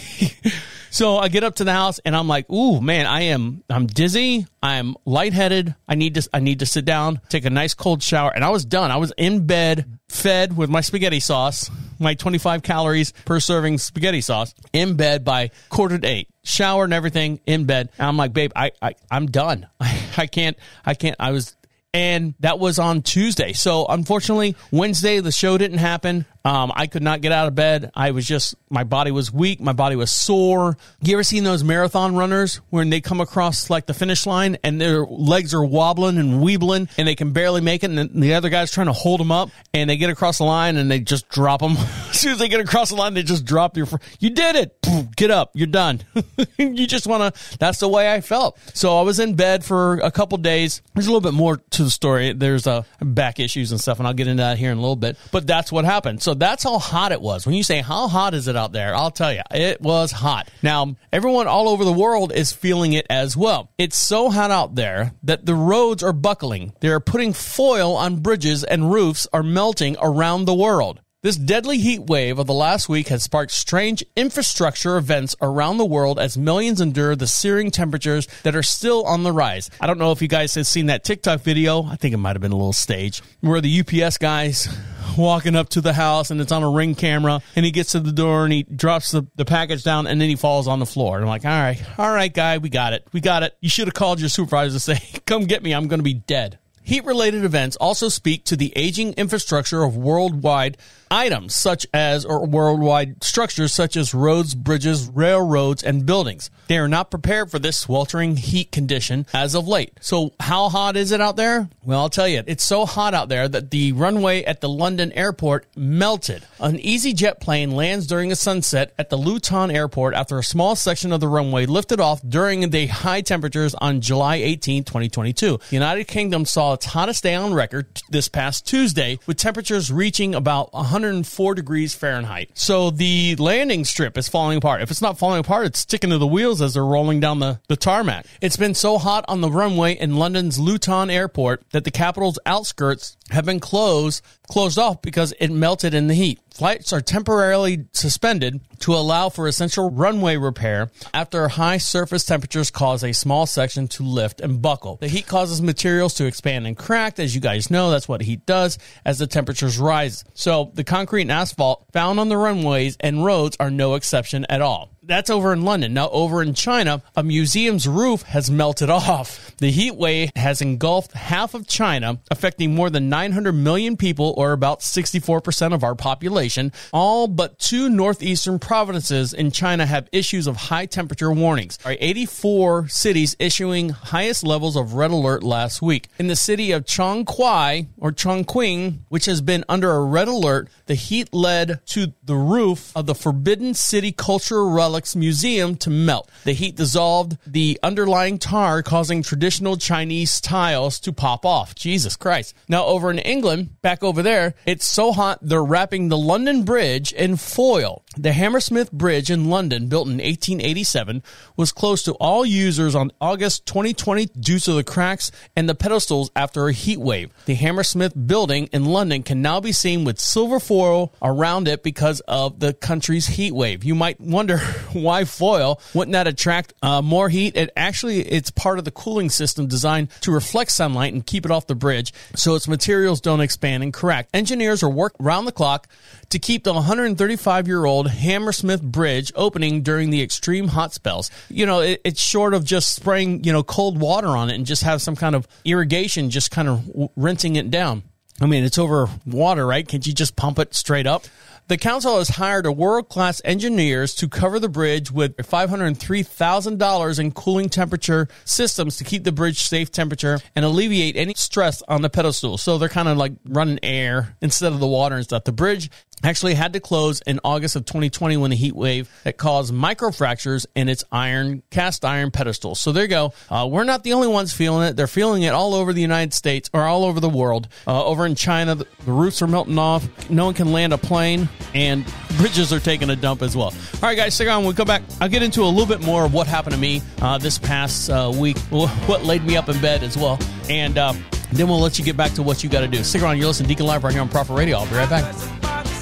So 0.95 1.18
I 1.18 1.26
get 1.26 1.42
up 1.42 1.57
to 1.57 1.64
the 1.64 1.72
house 1.72 1.99
and 2.05 2.14
I'm 2.14 2.28
like, 2.28 2.49
"Ooh, 2.49 2.80
man, 2.80 3.07
I 3.07 3.22
am 3.22 3.64
I'm 3.68 3.88
dizzy. 3.88 4.47
I'm 4.62 4.95
lightheaded. 5.05 5.74
I 5.88 5.97
need 5.97 6.14
to 6.14 6.28
I 6.32 6.38
need 6.38 6.61
to 6.61 6.66
sit 6.66 6.84
down, 6.84 7.20
take 7.28 7.45
a 7.45 7.51
nice 7.51 7.74
cold 7.74 8.01
shower." 8.01 8.30
And 8.32 8.45
I 8.45 8.51
was 8.51 8.64
done. 8.64 8.92
I 8.92 8.99
was 8.99 9.12
in 9.16 9.45
bed, 9.45 9.99
fed 10.09 10.57
with 10.57 10.70
my 10.70 10.82
spaghetti 10.82 11.18
sauce, 11.18 11.68
my 11.99 12.14
25 12.14 12.62
calories 12.62 13.11
per 13.24 13.40
serving 13.40 13.78
spaghetti 13.78 14.20
sauce, 14.20 14.55
in 14.72 14.95
bed 14.95 15.24
by 15.24 15.51
quarter 15.68 15.99
to 15.99 16.07
8. 16.07 16.28
Shower 16.45 16.84
and 16.84 16.95
everything 16.95 17.40
in 17.45 17.64
bed. 17.64 17.90
And 17.99 18.07
I'm 18.07 18.16
like, 18.16 18.32
"Babe, 18.32 18.53
I, 18.55 18.70
I 18.80 18.95
I'm 19.11 19.26
done. 19.26 19.66
I, 19.80 20.01
I 20.16 20.26
can't 20.28 20.57
I 20.86 20.95
can't 20.95 21.16
I 21.18 21.32
was 21.32 21.57
and 21.92 22.34
that 22.38 22.61
was 22.61 22.78
on 22.78 23.03
Tuesday. 23.03 23.53
So 23.53 23.86
unfortunately, 23.86 24.55
Wednesday 24.70 25.18
the 25.18 25.32
show 25.32 25.59
didn't 25.59 25.78
happen. 25.78 26.26
Um, 26.47 26.72
I 26.74 26.86
could 26.88 27.03
not 27.03 27.22
get 27.22 27.32
out 27.32 27.49
of 27.49 27.55
bed. 27.55 27.90
I 27.95 28.11
was 28.11 28.26
just 28.26 28.55
my 28.68 28.84
body 28.84 29.11
was 29.11 29.32
weak. 29.32 29.61
My 29.61 29.72
body 29.72 29.97
was 29.97 30.11
sore. 30.11 30.76
You 31.01 31.16
ever 31.16 31.22
seen 31.22 31.42
those 31.42 31.64
marathon 31.64 32.16
runners 32.16 32.57
when 32.68 32.90
they 32.90 33.01
come 33.01 33.22
across 33.22 33.70
like 33.70 33.86
the 33.86 33.95
finish 33.95 34.26
line 34.26 34.59
and 34.62 34.78
their 34.78 35.07
legs 35.07 35.55
are 35.55 35.64
wobbling 35.64 36.18
and 36.18 36.42
weebling 36.42 36.90
and 36.99 37.09
they 37.09 37.14
can 37.14 37.32
barely 37.32 37.62
make 37.62 37.82
it, 37.82 37.90
and 37.90 38.22
the 38.22 38.34
other 38.34 38.51
guy's 38.51 38.70
trying 38.70 38.88
to 38.88 38.92
hold 38.92 39.20
them 39.20 39.32
up, 39.32 39.49
and 39.72 39.88
they 39.88 39.97
get 39.97 40.11
across 40.11 40.36
the 40.36 40.45
line 40.45 40.76
and 40.76 40.90
they 40.90 41.01
just 41.01 41.30
drop 41.30 41.61
them. 41.61 41.72
as 42.11 42.20
soon 42.20 42.32
as 42.32 42.38
they 42.38 42.49
get 42.49 42.61
across 42.61 42.90
the 42.90 42.97
line, 42.97 43.14
they 43.14 43.22
just 43.22 43.47
drop 43.47 43.78
your. 43.78 43.86
Fr- 43.86 43.97
you 44.18 44.28
did 44.28 44.57
it. 44.57 45.16
Get 45.16 45.30
up. 45.30 45.53
You're 45.55 45.66
done. 45.66 46.03
you 46.59 46.86
just 46.86 47.07
want 47.07 47.34
to. 47.34 47.59
That's 47.59 47.78
the 47.78 47.88
way 47.88 48.12
I 48.12 48.20
felt. 48.20 48.59
So 48.74 48.99
I 48.99 49.03
was 49.03 49.18
in 49.18 49.34
bed 49.34 49.64
for 49.64 49.95
a 49.95 50.11
couple 50.11 50.36
days. 50.36 50.82
There's 50.92 51.07
a 51.07 51.11
little 51.11 51.22
bit 51.22 51.34
more 51.34 51.57
to 51.57 51.84
the 51.84 51.90
story. 51.90 52.34
There's 52.34 52.66
uh, 52.66 52.82
back 53.01 53.40
issues 53.40 53.70
and 53.70 53.80
stuff, 53.80 53.99
and 53.99 54.07
I'll 54.07 54.12
get 54.14 54.26
into 54.26 54.42
that 54.42 54.59
here 54.59 54.70
in 54.70 54.76
a 54.76 54.80
little 54.80 54.95
bit. 54.95 55.16
But 55.32 55.47
that's 55.47 55.72
what 55.72 55.86
happened. 55.86 56.22
So 56.22 56.34
that's 56.35 56.64
how 56.64 56.78
hot 56.78 57.12
it 57.12 57.20
was. 57.20 57.47
When 57.47 57.55
you 57.55 57.62
say 57.62 57.80
how 57.80 58.09
hot 58.09 58.35
is 58.35 58.49
it 58.49 58.57
out 58.57 58.72
there, 58.72 58.95
I'll 58.95 59.11
tell 59.11 59.32
you, 59.32 59.43
it 59.51 59.80
was 59.80 60.12
hot. 60.12 60.49
Now 60.62 60.97
everyone 61.12 61.47
all 61.47 61.68
over 61.68 61.85
the 61.85 61.93
world 61.93 62.32
is 62.32 62.53
feeling 62.53 62.93
it 62.93 63.07
as 63.09 63.37
well. 63.37 63.70
It's 63.78 63.97
so 63.97 64.30
hot 64.30 64.51
out 64.51 64.74
there 64.74 65.12
that 65.22 65.47
the 65.47 65.55
roads 65.55 66.03
are 66.03 66.12
buckling. 66.12 66.72
They 66.80 66.89
are 66.89 67.01
putting 67.01 67.32
foil 67.32 67.97
on 67.97 68.20
bridges 68.20 68.64
and 68.64 68.93
roofs 68.93 69.26
are 69.32 69.43
melting 69.43 69.97
around 70.01 70.45
the 70.45 70.55
world. 70.55 71.01
This 71.24 71.36
deadly 71.36 71.78
heat 71.78 72.02
wave 72.02 72.38
of 72.38 72.46
the 72.46 72.52
last 72.52 72.86
week 72.86 73.08
has 73.08 73.22
sparked 73.22 73.50
strange 73.50 74.04
infrastructure 74.14 74.98
events 74.98 75.34
around 75.40 75.78
the 75.78 75.86
world 75.86 76.18
as 76.18 76.36
millions 76.36 76.82
endure 76.82 77.16
the 77.16 77.26
searing 77.26 77.70
temperatures 77.70 78.28
that 78.42 78.54
are 78.54 78.62
still 78.62 79.06
on 79.06 79.22
the 79.22 79.32
rise. 79.32 79.70
I 79.80 79.86
don't 79.86 79.96
know 79.96 80.12
if 80.12 80.20
you 80.20 80.28
guys 80.28 80.54
have 80.56 80.66
seen 80.66 80.84
that 80.88 81.02
TikTok 81.02 81.40
video. 81.40 81.84
I 81.84 81.96
think 81.96 82.12
it 82.12 82.18
might 82.18 82.36
have 82.36 82.42
been 82.42 82.52
a 82.52 82.56
little 82.56 82.74
stage 82.74 83.22
where 83.40 83.62
the 83.62 83.80
UPS 83.80 84.18
guys 84.18 84.68
walking 85.16 85.56
up 85.56 85.70
to 85.70 85.80
the 85.80 85.94
house 85.94 86.30
and 86.30 86.42
it's 86.42 86.52
on 86.52 86.62
a 86.62 86.68
ring 86.68 86.94
camera 86.94 87.40
and 87.56 87.64
he 87.64 87.70
gets 87.70 87.92
to 87.92 88.00
the 88.00 88.12
door 88.12 88.44
and 88.44 88.52
he 88.52 88.64
drops 88.64 89.10
the, 89.10 89.26
the 89.36 89.46
package 89.46 89.82
down 89.82 90.06
and 90.06 90.20
then 90.20 90.28
he 90.28 90.36
falls 90.36 90.68
on 90.68 90.78
the 90.78 90.84
floor. 90.84 91.16
And 91.16 91.24
I'm 91.24 91.30
like, 91.30 91.46
all 91.46 91.50
right, 91.50 91.82
all 91.98 92.12
right, 92.12 92.34
guy, 92.34 92.58
we 92.58 92.68
got 92.68 92.92
it. 92.92 93.08
We 93.14 93.22
got 93.22 93.42
it. 93.42 93.56
You 93.62 93.70
should 93.70 93.88
have 93.88 93.94
called 93.94 94.20
your 94.20 94.28
supervisor 94.28 94.74
to 94.74 94.78
say, 94.78 95.00
come 95.26 95.44
get 95.44 95.62
me. 95.62 95.72
I'm 95.72 95.88
going 95.88 96.00
to 96.00 96.04
be 96.04 96.12
dead. 96.12 96.58
Heat 96.84 97.06
related 97.06 97.46
events 97.46 97.76
also 97.76 98.10
speak 98.10 98.44
to 98.44 98.56
the 98.56 98.70
aging 98.76 99.14
infrastructure 99.14 99.82
of 99.82 99.96
worldwide 99.96 100.76
items 101.14 101.54
such 101.54 101.86
as 101.94 102.24
or 102.24 102.44
worldwide 102.46 103.22
structures 103.22 103.72
such 103.72 103.96
as 103.96 104.12
roads, 104.12 104.54
bridges, 104.54 105.08
railroads, 105.08 105.82
and 105.82 106.04
buildings. 106.04 106.50
They 106.66 106.78
are 106.78 106.88
not 106.88 107.10
prepared 107.10 107.50
for 107.50 107.58
this 107.58 107.78
sweltering 107.78 108.36
heat 108.36 108.72
condition 108.72 109.26
as 109.32 109.54
of 109.54 109.68
late. 109.68 109.92
So 110.00 110.32
how 110.40 110.68
hot 110.68 110.96
is 110.96 111.12
it 111.12 111.20
out 111.20 111.36
there? 111.36 111.68
Well, 111.84 112.00
I'll 112.00 112.08
tell 112.08 112.26
you, 112.26 112.42
it's 112.46 112.64
so 112.64 112.86
hot 112.86 113.14
out 113.14 113.28
there 113.28 113.46
that 113.46 113.70
the 113.70 113.92
runway 113.92 114.42
at 114.44 114.60
the 114.60 114.68
London 114.68 115.12
airport 115.12 115.66
melted. 115.76 116.44
An 116.58 116.78
EasyJet 116.78 117.40
plane 117.40 117.70
lands 117.70 118.06
during 118.06 118.32
a 118.32 118.36
sunset 118.36 118.92
at 118.98 119.10
the 119.10 119.16
Luton 119.16 119.70
airport 119.70 120.14
after 120.14 120.38
a 120.38 120.42
small 120.42 120.74
section 120.74 121.12
of 121.12 121.20
the 121.20 121.28
runway 121.28 121.66
lifted 121.66 122.00
off 122.00 122.20
during 122.26 122.70
the 122.70 122.86
high 122.86 123.20
temperatures 123.20 123.74
on 123.74 124.00
July 124.00 124.36
18, 124.36 124.84
2022. 124.84 125.58
The 125.58 125.76
United 125.76 126.04
Kingdom 126.08 126.44
saw 126.44 126.72
its 126.72 126.86
hottest 126.86 127.22
day 127.22 127.34
on 127.34 127.54
record 127.54 128.02
this 128.10 128.28
past 128.28 128.66
Tuesday 128.66 129.18
with 129.26 129.36
temperatures 129.36 129.92
reaching 129.92 130.34
about 130.34 130.70
104 131.05 131.55
degrees 131.55 131.94
Fahrenheit. 131.94 132.50
So 132.55 132.88
the 132.88 133.36
landing 133.36 133.84
strip 133.84 134.16
is 134.16 134.26
falling 134.26 134.57
apart. 134.57 134.80
If 134.80 134.90
it's 134.90 135.02
not 135.02 135.18
falling 135.18 135.40
apart, 135.40 135.66
it's 135.66 135.80
sticking 135.80 136.09
to 136.11 136.18
the 136.18 136.26
wheels 136.26 136.62
as 136.62 136.74
they're 136.74 136.84
rolling 136.84 137.20
down 137.20 137.40
the, 137.40 137.61
the 137.68 137.76
tarmac. 137.76 138.24
It's 138.40 138.57
been 138.57 138.74
so 138.74 138.96
hot 138.96 139.26
on 139.28 139.42
the 139.42 139.50
runway 139.50 139.92
in 139.92 140.16
London's 140.16 140.59
Luton 140.59 141.11
airport 141.11 141.62
that 141.72 141.84
the 141.84 141.90
capital's 141.90 142.38
outskirts 142.46 143.18
have 143.30 143.44
been 143.44 143.61
closed 143.61 144.22
closed 144.48 144.78
off 144.78 145.00
because 145.02 145.32
it 145.40 145.50
melted 145.50 145.94
in 145.94 146.07
the 146.07 146.14
heat. 146.14 146.38
Flights 146.55 146.92
are 146.92 147.00
temporarily 147.00 147.86
suspended 147.90 148.61
to 148.78 148.94
allow 148.94 149.28
for 149.28 149.48
essential 149.48 149.90
runway 149.90 150.36
repair 150.36 150.88
after 151.12 151.48
high 151.48 151.78
surface 151.78 152.24
temperatures 152.24 152.70
cause 152.70 153.02
a 153.02 153.12
small 153.12 153.44
section 153.44 153.88
to 153.88 154.05
lift 154.05 154.40
and 154.40 154.62
buckle. 154.62 154.96
The 155.00 155.09
heat 155.09 155.26
causes 155.26 155.61
materials 155.61 156.14
to 156.14 156.26
expand 156.26 156.68
and 156.68 156.76
crack. 156.76 157.18
As 157.18 157.34
you 157.34 157.40
guys 157.40 157.72
know, 157.72 157.90
that's 157.90 158.09
what 158.09 158.22
heat 158.22 158.46
does 158.46 158.78
as 159.05 159.18
the 159.18 159.26
temperatures 159.26 159.80
rise. 159.80 160.22
So 160.34 160.70
the 160.74 160.84
concrete 160.84 161.22
and 161.22 161.32
asphalt 161.32 161.86
found 161.92 162.20
on 162.20 162.28
the 162.28 162.36
runways 162.36 162.96
and 163.00 163.24
roads 163.24 163.57
are 163.59 163.70
no 163.72 163.96
exception 163.96 164.46
at 164.48 164.62
all. 164.62 164.93
That's 165.07 165.28
over 165.28 165.52
in 165.52 165.62
London. 165.62 165.92
Now, 165.92 166.09
over 166.11 166.40
in 166.40 166.55
China, 166.55 167.02
a 167.14 167.22
museum's 167.22 167.86
roof 167.86 168.22
has 168.22 168.50
melted 168.50 168.88
off. 168.88 169.55
The 169.59 169.70
heat 169.70 169.96
wave 169.96 170.30
has 170.34 170.62
engulfed 170.62 171.12
half 171.12 171.52
of 171.52 171.66
China, 171.66 172.20
affecting 172.30 172.74
more 172.74 172.88
than 172.88 173.11
900 173.11 173.52
million 173.52 173.98
people, 173.98 174.34
or 174.38 174.52
about 174.52 174.80
64% 174.80 175.74
of 175.74 175.84
our 175.84 175.94
population. 175.94 176.72
All 176.92 177.28
but 177.28 177.59
two 177.59 177.90
northeastern 177.90 178.59
provinces 178.59 179.34
in 179.34 179.50
China 179.50 179.84
have 179.84 180.09
issues 180.11 180.46
of 180.46 180.57
high 180.57 180.86
temperature 180.86 181.30
warnings. 181.30 181.78
Are 181.84 181.96
84 182.00 182.88
cities 182.88 183.36
issuing 183.38 183.90
highest 183.90 184.42
levels 184.42 184.74
of 184.74 184.94
red 184.94 185.11
alert 185.11 185.42
last 185.42 185.82
week. 185.82 186.09
In 186.18 186.28
the 186.28 186.36
city 186.36 186.72
of 186.72 186.84
Chongqing 186.84 187.88
or 187.98 188.11
Chongqing, 188.11 189.00
which 189.11 189.26
has 189.26 189.42
been 189.42 189.64
under 189.68 189.90
a 189.90 190.02
red 190.02 190.28
alert, 190.28 190.68
the 190.86 190.94
heat 190.94 191.34
led 191.34 191.80
to 191.86 192.14
the 192.24 192.36
roof 192.36 192.90
of 192.96 193.05
the 193.05 193.14
Forbidden 193.14 193.74
City 193.74 194.11
Cultural 194.11 194.70
Relics 194.95 195.16
Museum 195.16 195.74
to 195.74 195.90
melt. 195.90 196.30
The 196.45 196.53
heat 196.53 196.76
dissolved 196.76 197.36
the 197.45 197.80
underlying 197.82 198.38
tar, 198.38 198.80
causing 198.80 199.24
traditional 199.24 199.76
Chinese 199.76 200.40
tiles 200.40 201.01
to 201.01 201.12
pop 201.12 201.45
off. 201.45 201.74
Jesus 201.74 202.14
Christ. 202.14 202.55
Now, 202.68 202.84
over 202.84 203.11
in 203.11 203.18
England, 203.18 203.82
back 203.82 204.05
over 204.05 204.22
there, 204.22 204.55
it's 204.66 204.86
so 204.86 205.11
hot 205.11 205.40
they're 205.42 205.64
wrapping 205.64 206.11
the 206.11 206.16
London 206.16 206.62
Bridge 206.62 207.11
in 207.11 207.36
foil. 207.36 208.03
The 208.16 208.32
Hammersmith 208.32 208.92
Bridge 208.92 209.28
in 209.28 209.50
London, 209.50 209.88
built 209.88 210.06
in 210.06 210.14
1887, 210.14 211.22
was 211.56 211.72
closed 211.72 212.04
to 212.04 212.12
all 212.14 212.46
users 212.46 212.94
on 212.94 213.10
August 213.20 213.66
2020 213.66 214.26
due 214.26 214.60
to 214.60 214.72
the 214.72 214.84
cracks 214.84 215.32
and 215.56 215.68
the 215.68 215.74
pedestals 215.74 216.30
after 216.36 216.68
a 216.68 216.72
heat 216.72 217.00
wave. 217.00 217.32
The 217.46 217.54
Hammersmith 217.54 218.12
building 218.26 218.68
in 218.72 218.84
London 218.84 219.24
can 219.24 219.42
now 219.42 219.60
be 219.60 219.72
seen 219.72 220.04
with 220.04 220.20
silver 220.20 220.60
foil 220.60 221.12
around 221.22 221.66
it 221.66 221.82
because 221.82 222.20
of 222.20 222.60
the 222.60 222.72
country's 222.72 223.26
heat 223.26 223.52
wave. 223.52 223.82
You 223.82 223.96
might 223.96 224.20
wonder 224.20 224.58
why 224.92 225.24
foil 225.24 225.80
wouldn't 225.92 226.12
that 226.12 226.28
attract 226.28 226.72
uh, 226.82 227.02
more 227.02 227.28
heat? 227.28 227.56
It 227.56 227.70
actually 227.76 228.20
it's 228.20 228.50
part 228.50 228.78
of 228.78 228.84
the 228.84 228.92
cooling 228.92 229.30
system 229.30 229.66
designed 229.66 230.10
to 230.20 230.30
reflect 230.30 230.70
sunlight 230.70 231.12
and 231.12 231.26
keep 231.26 231.44
it 231.44 231.50
off 231.50 231.66
the 231.66 231.74
bridge 231.74 232.12
so 232.36 232.54
its 232.54 232.68
materials 232.68 233.20
don't 233.20 233.40
expand 233.40 233.82
and 233.82 233.92
crack. 233.92 234.28
Engineers 234.32 234.82
are 234.84 234.90
working 234.90 235.24
round 235.24 235.48
the 235.48 235.52
clock 235.52 235.88
to 236.30 236.38
keep 236.38 236.62
the 236.64 236.72
135 236.72 237.66
year 237.66 237.84
old 237.84 238.03
Hammersmith 238.07 238.82
Bridge 238.82 239.32
opening 239.34 239.82
during 239.82 240.11
the 240.11 240.22
extreme 240.22 240.68
hot 240.68 240.92
spells. 240.92 241.30
You 241.48 241.66
know, 241.66 241.80
it, 241.80 242.00
it's 242.05 242.20
short 242.20 242.55
of 242.55 242.64
just 242.64 242.94
spraying, 242.94 243.44
you 243.44 243.52
know, 243.52 243.62
cold 243.62 243.98
water 243.98 244.28
on 244.28 244.50
it 244.50 244.55
and 244.55 244.66
just 244.66 244.82
have 244.82 245.02
some 245.02 245.16
kind 245.16 245.34
of 245.34 245.46
irrigation 245.64 246.30
just 246.30 246.50
kind 246.50 246.68
of 246.68 246.86
w- 246.86 247.09
rinsing 247.16 247.57
it 247.57 247.70
down. 247.70 248.02
I 248.40 248.46
mean, 248.46 248.64
it's 248.64 248.78
over 248.78 249.09
water, 249.24 249.64
right? 249.66 249.86
Can't 249.86 250.07
you 250.07 250.12
just 250.12 250.34
pump 250.34 250.59
it 250.59 250.74
straight 250.74 251.07
up? 251.07 251.24
The 251.66 251.78
council 251.78 252.18
has 252.18 252.28
hired 252.28 252.66
a 252.66 252.72
world 252.72 253.09
class 253.09 253.40
engineers 253.42 254.14
to 254.16 254.28
cover 254.28 254.59
the 254.59 254.68
bridge 254.68 255.11
with 255.11 255.34
$503,000 255.38 257.18
in 257.18 257.32
cooling 257.32 257.70
temperature 257.70 258.28
systems 258.44 258.98
to 258.98 259.05
keep 259.05 259.24
the 259.24 259.32
bridge 259.32 259.62
safe 259.62 259.90
temperature 259.90 260.40
and 260.55 260.64
alleviate 260.66 261.16
any 261.16 261.32
stress 261.34 261.82
on 261.88 262.02
the 262.02 262.11
pedestal. 262.11 262.59
So 262.59 262.76
they're 262.76 262.90
kind 262.90 263.09
of 263.09 263.16
like 263.16 263.32
running 263.46 263.78
air 263.82 264.36
instead 264.42 264.74
of 264.74 264.80
the 264.80 264.86
water 264.86 265.14
and 265.14 265.24
stuff. 265.24 265.44
The 265.44 265.52
bridge 265.52 265.90
actually 266.24 266.54
had 266.54 266.72
to 266.72 266.80
close 266.80 267.20
in 267.22 267.40
August 267.44 267.76
of 267.76 267.84
2020 267.84 268.36
when 268.36 268.50
the 268.50 268.56
heat 268.56 268.74
wave 268.74 269.10
that 269.24 269.36
caused 269.36 269.72
microfractures 269.72 270.66
in 270.74 270.88
its 270.88 271.04
iron 271.12 271.62
cast 271.70 272.04
iron 272.04 272.30
pedestal. 272.30 272.74
So 272.74 272.92
there 272.92 273.04
you 273.04 273.08
go. 273.08 273.32
Uh, 273.50 273.68
we're 273.70 273.84
not 273.84 274.02
the 274.02 274.12
only 274.12 274.28
ones 274.28 274.52
feeling 274.52 274.88
it. 274.88 274.96
They're 274.96 275.06
feeling 275.06 275.42
it 275.42 275.50
all 275.50 275.74
over 275.74 275.92
the 275.92 276.00
United 276.00 276.32
States 276.32 276.70
or 276.72 276.82
all 276.82 277.04
over 277.04 277.20
the 277.20 277.28
world. 277.28 277.68
Uh, 277.86 278.04
over 278.04 278.26
in 278.26 278.34
China, 278.34 278.74
the, 278.74 278.86
roofs 279.06 279.42
are 279.42 279.46
melting 279.46 279.78
off. 279.78 280.08
No 280.30 280.46
one 280.46 280.54
can 280.54 280.72
land 280.72 280.92
a 280.92 280.98
plane, 280.98 281.48
and 281.74 282.04
bridges 282.36 282.72
are 282.72 282.80
taking 282.80 283.10
a 283.10 283.16
dump 283.16 283.42
as 283.42 283.56
well. 283.56 283.66
All 283.66 284.00
right, 284.02 284.16
guys, 284.16 284.34
stick 284.34 284.48
on. 284.48 284.58
When 284.58 284.68
we 284.68 284.74
come 284.74 284.86
back, 284.86 285.02
I'll 285.20 285.28
get 285.28 285.42
into 285.42 285.62
a 285.62 285.66
little 285.66 285.86
bit 285.86 286.04
more 286.04 286.24
of 286.24 286.32
what 286.32 286.46
happened 286.46 286.74
to 286.74 286.80
me 286.80 287.02
uh, 287.20 287.38
this 287.38 287.58
past 287.58 288.10
uh, 288.10 288.32
week, 288.34 288.58
what 288.70 289.24
laid 289.24 289.44
me 289.44 289.56
up 289.56 289.68
in 289.68 289.80
bed 289.80 290.02
as 290.02 290.16
well, 290.16 290.38
and. 290.68 290.98
Uh, 290.98 291.14
then 291.52 291.68
we'll 291.68 291.78
let 291.78 292.00
you 292.00 292.04
get 292.04 292.16
back 292.16 292.32
to 292.32 292.42
what 292.42 292.64
you 292.64 292.70
got 292.70 292.80
to 292.80 292.88
do. 292.88 293.04
Stick 293.04 293.22
around. 293.22 293.38
You're 293.38 293.46
listening 293.46 293.68
to 293.68 293.74
Deacon 293.74 293.86
Live 293.86 294.02
right 294.02 294.12
here 294.12 294.22
on 294.22 294.28
Prophet 294.28 294.54
Radio. 294.54 294.78
I'll 294.78 294.88
be 294.88 294.96
right 294.96 295.08
back. 295.08 295.93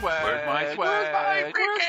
Where's 0.00 0.24
my 0.24 0.24
swag? 0.24 0.24
Where's 0.24 0.46
my 0.46 0.74
swag? 0.74 0.78
Where's 0.78 1.12
my 1.12 1.52
cricket 1.52 1.88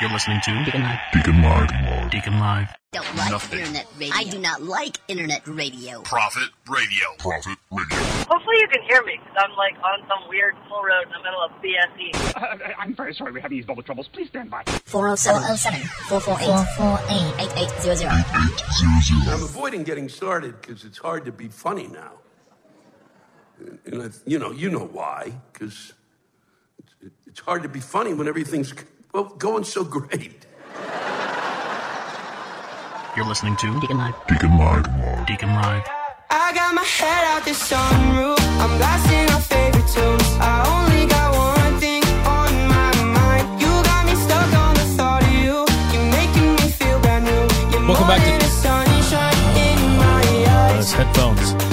You're 0.00 0.10
listening 0.10 0.40
to 0.44 0.64
Deacon 0.64 0.82
Live. 0.82 0.98
Deacon 1.12 1.42
Live. 1.42 2.10
Deacon 2.10 2.38
Live. 2.38 2.68
Don't 2.92 3.16
like 3.16 3.30
Nothing. 3.32 3.58
internet 3.58 3.86
radio. 3.98 4.14
I 4.16 4.24
do 4.24 4.38
not 4.38 4.62
like 4.62 4.96
internet 5.08 5.46
radio. 5.46 6.00
Prophet 6.02 6.48
Radio. 6.68 7.06
Prophet 7.18 7.58
Radio. 7.70 7.98
Hopefully 8.30 8.56
you 8.60 8.68
can 8.68 8.80
hear 8.88 9.02
me, 9.02 9.18
because 9.22 9.36
I'm 9.44 9.54
like 9.56 9.74
on 9.74 10.08
some 10.08 10.26
weird 10.28 10.54
full 10.68 10.82
road 10.82 11.02
in 11.04 11.12
the 11.12 11.22
middle 11.22 11.42
of 11.42 11.50
BSE. 11.60 12.14
Uh, 12.36 12.72
I'm 12.78 12.94
very 12.94 13.12
sorry 13.12 13.32
we're 13.32 13.40
having 13.40 13.58
these 13.58 13.66
double 13.66 13.82
troubles. 13.82 14.08
Please 14.08 14.28
stand 14.28 14.50
by. 14.50 14.62
407 14.86 15.82
448 16.08 17.44
8800. 17.68 19.32
I'm 19.34 19.42
avoiding 19.42 19.82
getting 19.82 20.08
started 20.08 20.58
because 20.60 20.84
it's 20.84 20.98
hard 20.98 21.24
to 21.26 21.32
be 21.32 21.48
funny 21.48 21.88
now. 21.88 22.12
And 23.86 24.02
I, 24.02 24.08
you 24.26 24.38
know, 24.38 24.50
you 24.52 24.70
know 24.70 24.86
why? 24.86 25.32
Because 25.52 25.92
it's, 27.02 27.14
it's 27.26 27.40
hard 27.40 27.62
to 27.62 27.68
be 27.68 27.80
funny 27.80 28.14
when 28.14 28.28
everything's 28.28 28.72
well, 29.12 29.24
going 29.24 29.64
so 29.64 29.84
great. 29.84 30.46
You're 33.16 33.26
listening 33.26 33.56
to 33.56 33.80
Deacon 33.80 33.98
Live. 33.98 34.14
Deacon 34.28 34.58
Live. 34.58 35.26
Deacon 35.26 35.48
Live. 35.54 35.82
I 36.30 36.52
got 36.54 36.74
my 36.74 36.84
head 36.84 37.24
out 37.32 37.44
the 37.44 37.50
sunroof. 37.50 38.38
I'm 38.62 38.78
blasting 38.78 39.28
our 39.34 39.40
favorite 39.40 39.88
tunes. 39.88 40.22
I 40.38 40.62
only 40.76 41.06
got 41.08 41.34
one 41.34 41.80
thing 41.80 42.04
on 42.26 42.52
my 42.68 42.92
mind. 43.02 43.60
You 43.60 43.66
got 43.90 44.06
me 44.06 44.14
stuck 44.14 44.52
on 44.54 44.74
the 44.74 44.86
thought 44.96 45.22
of 45.24 45.32
you. 45.32 45.66
You're 45.92 46.10
making 46.12 46.54
me 46.56 46.70
feel 46.70 47.00
brand 47.00 47.24
new. 47.24 47.42
You're 47.72 47.88
Welcome 47.88 48.06
back 48.06 48.22
to- 48.22 48.30
more 48.30 48.38
than 48.38 48.38
the 48.38 48.52
sunshine 48.62 49.38
in 49.66 49.80
my 49.98 50.22
eyes. 50.46 50.74
Those 50.76 50.92
headphones. 50.92 51.67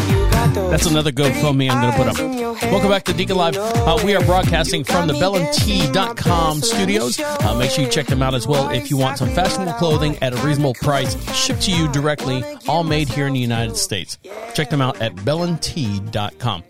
That's 0.76 0.88
another 0.88 1.13
GoFundMe 1.13 1.71
I'm 1.71 1.82
going 1.82 1.93
to 1.93 1.97
put 1.97 2.07
up. 2.09 2.61
Welcome 2.69 2.89
back 2.89 3.05
to 3.05 3.13
Deacon 3.13 3.38
Live. 3.38 3.55
Uh, 3.55 3.97
we 4.03 4.13
are 4.13 4.21
broadcasting 4.26 4.84
from 4.84 5.07
the 5.07 5.13
BellandT.com 5.13 6.61
studios. 6.61 7.17
Uh, 7.17 7.55
make 7.57 7.71
sure 7.71 7.86
you 7.86 7.89
check 7.89 8.07
them 8.07 8.21
out 8.21 8.34
as 8.34 8.45
well 8.45 8.69
if 8.71 8.91
you 8.91 8.97
want 8.97 9.17
some 9.17 9.30
fashionable 9.30 9.71
clothing 9.76 10.21
at 10.21 10.34
a 10.34 10.45
reasonable 10.45 10.73
price, 10.73 11.15
shipped 11.34 11.61
to 11.61 11.71
you 11.71 11.89
directly, 11.93 12.43
all 12.67 12.84
made 12.84 13.07
here 13.07 13.26
in 13.26 13.32
the 13.32 13.39
United 13.39 13.78
States. 13.78 14.17
Check 14.53 14.69
them 14.69 14.82
out 14.82 15.01
at 15.01 15.15
BellandT.com. 15.15 16.65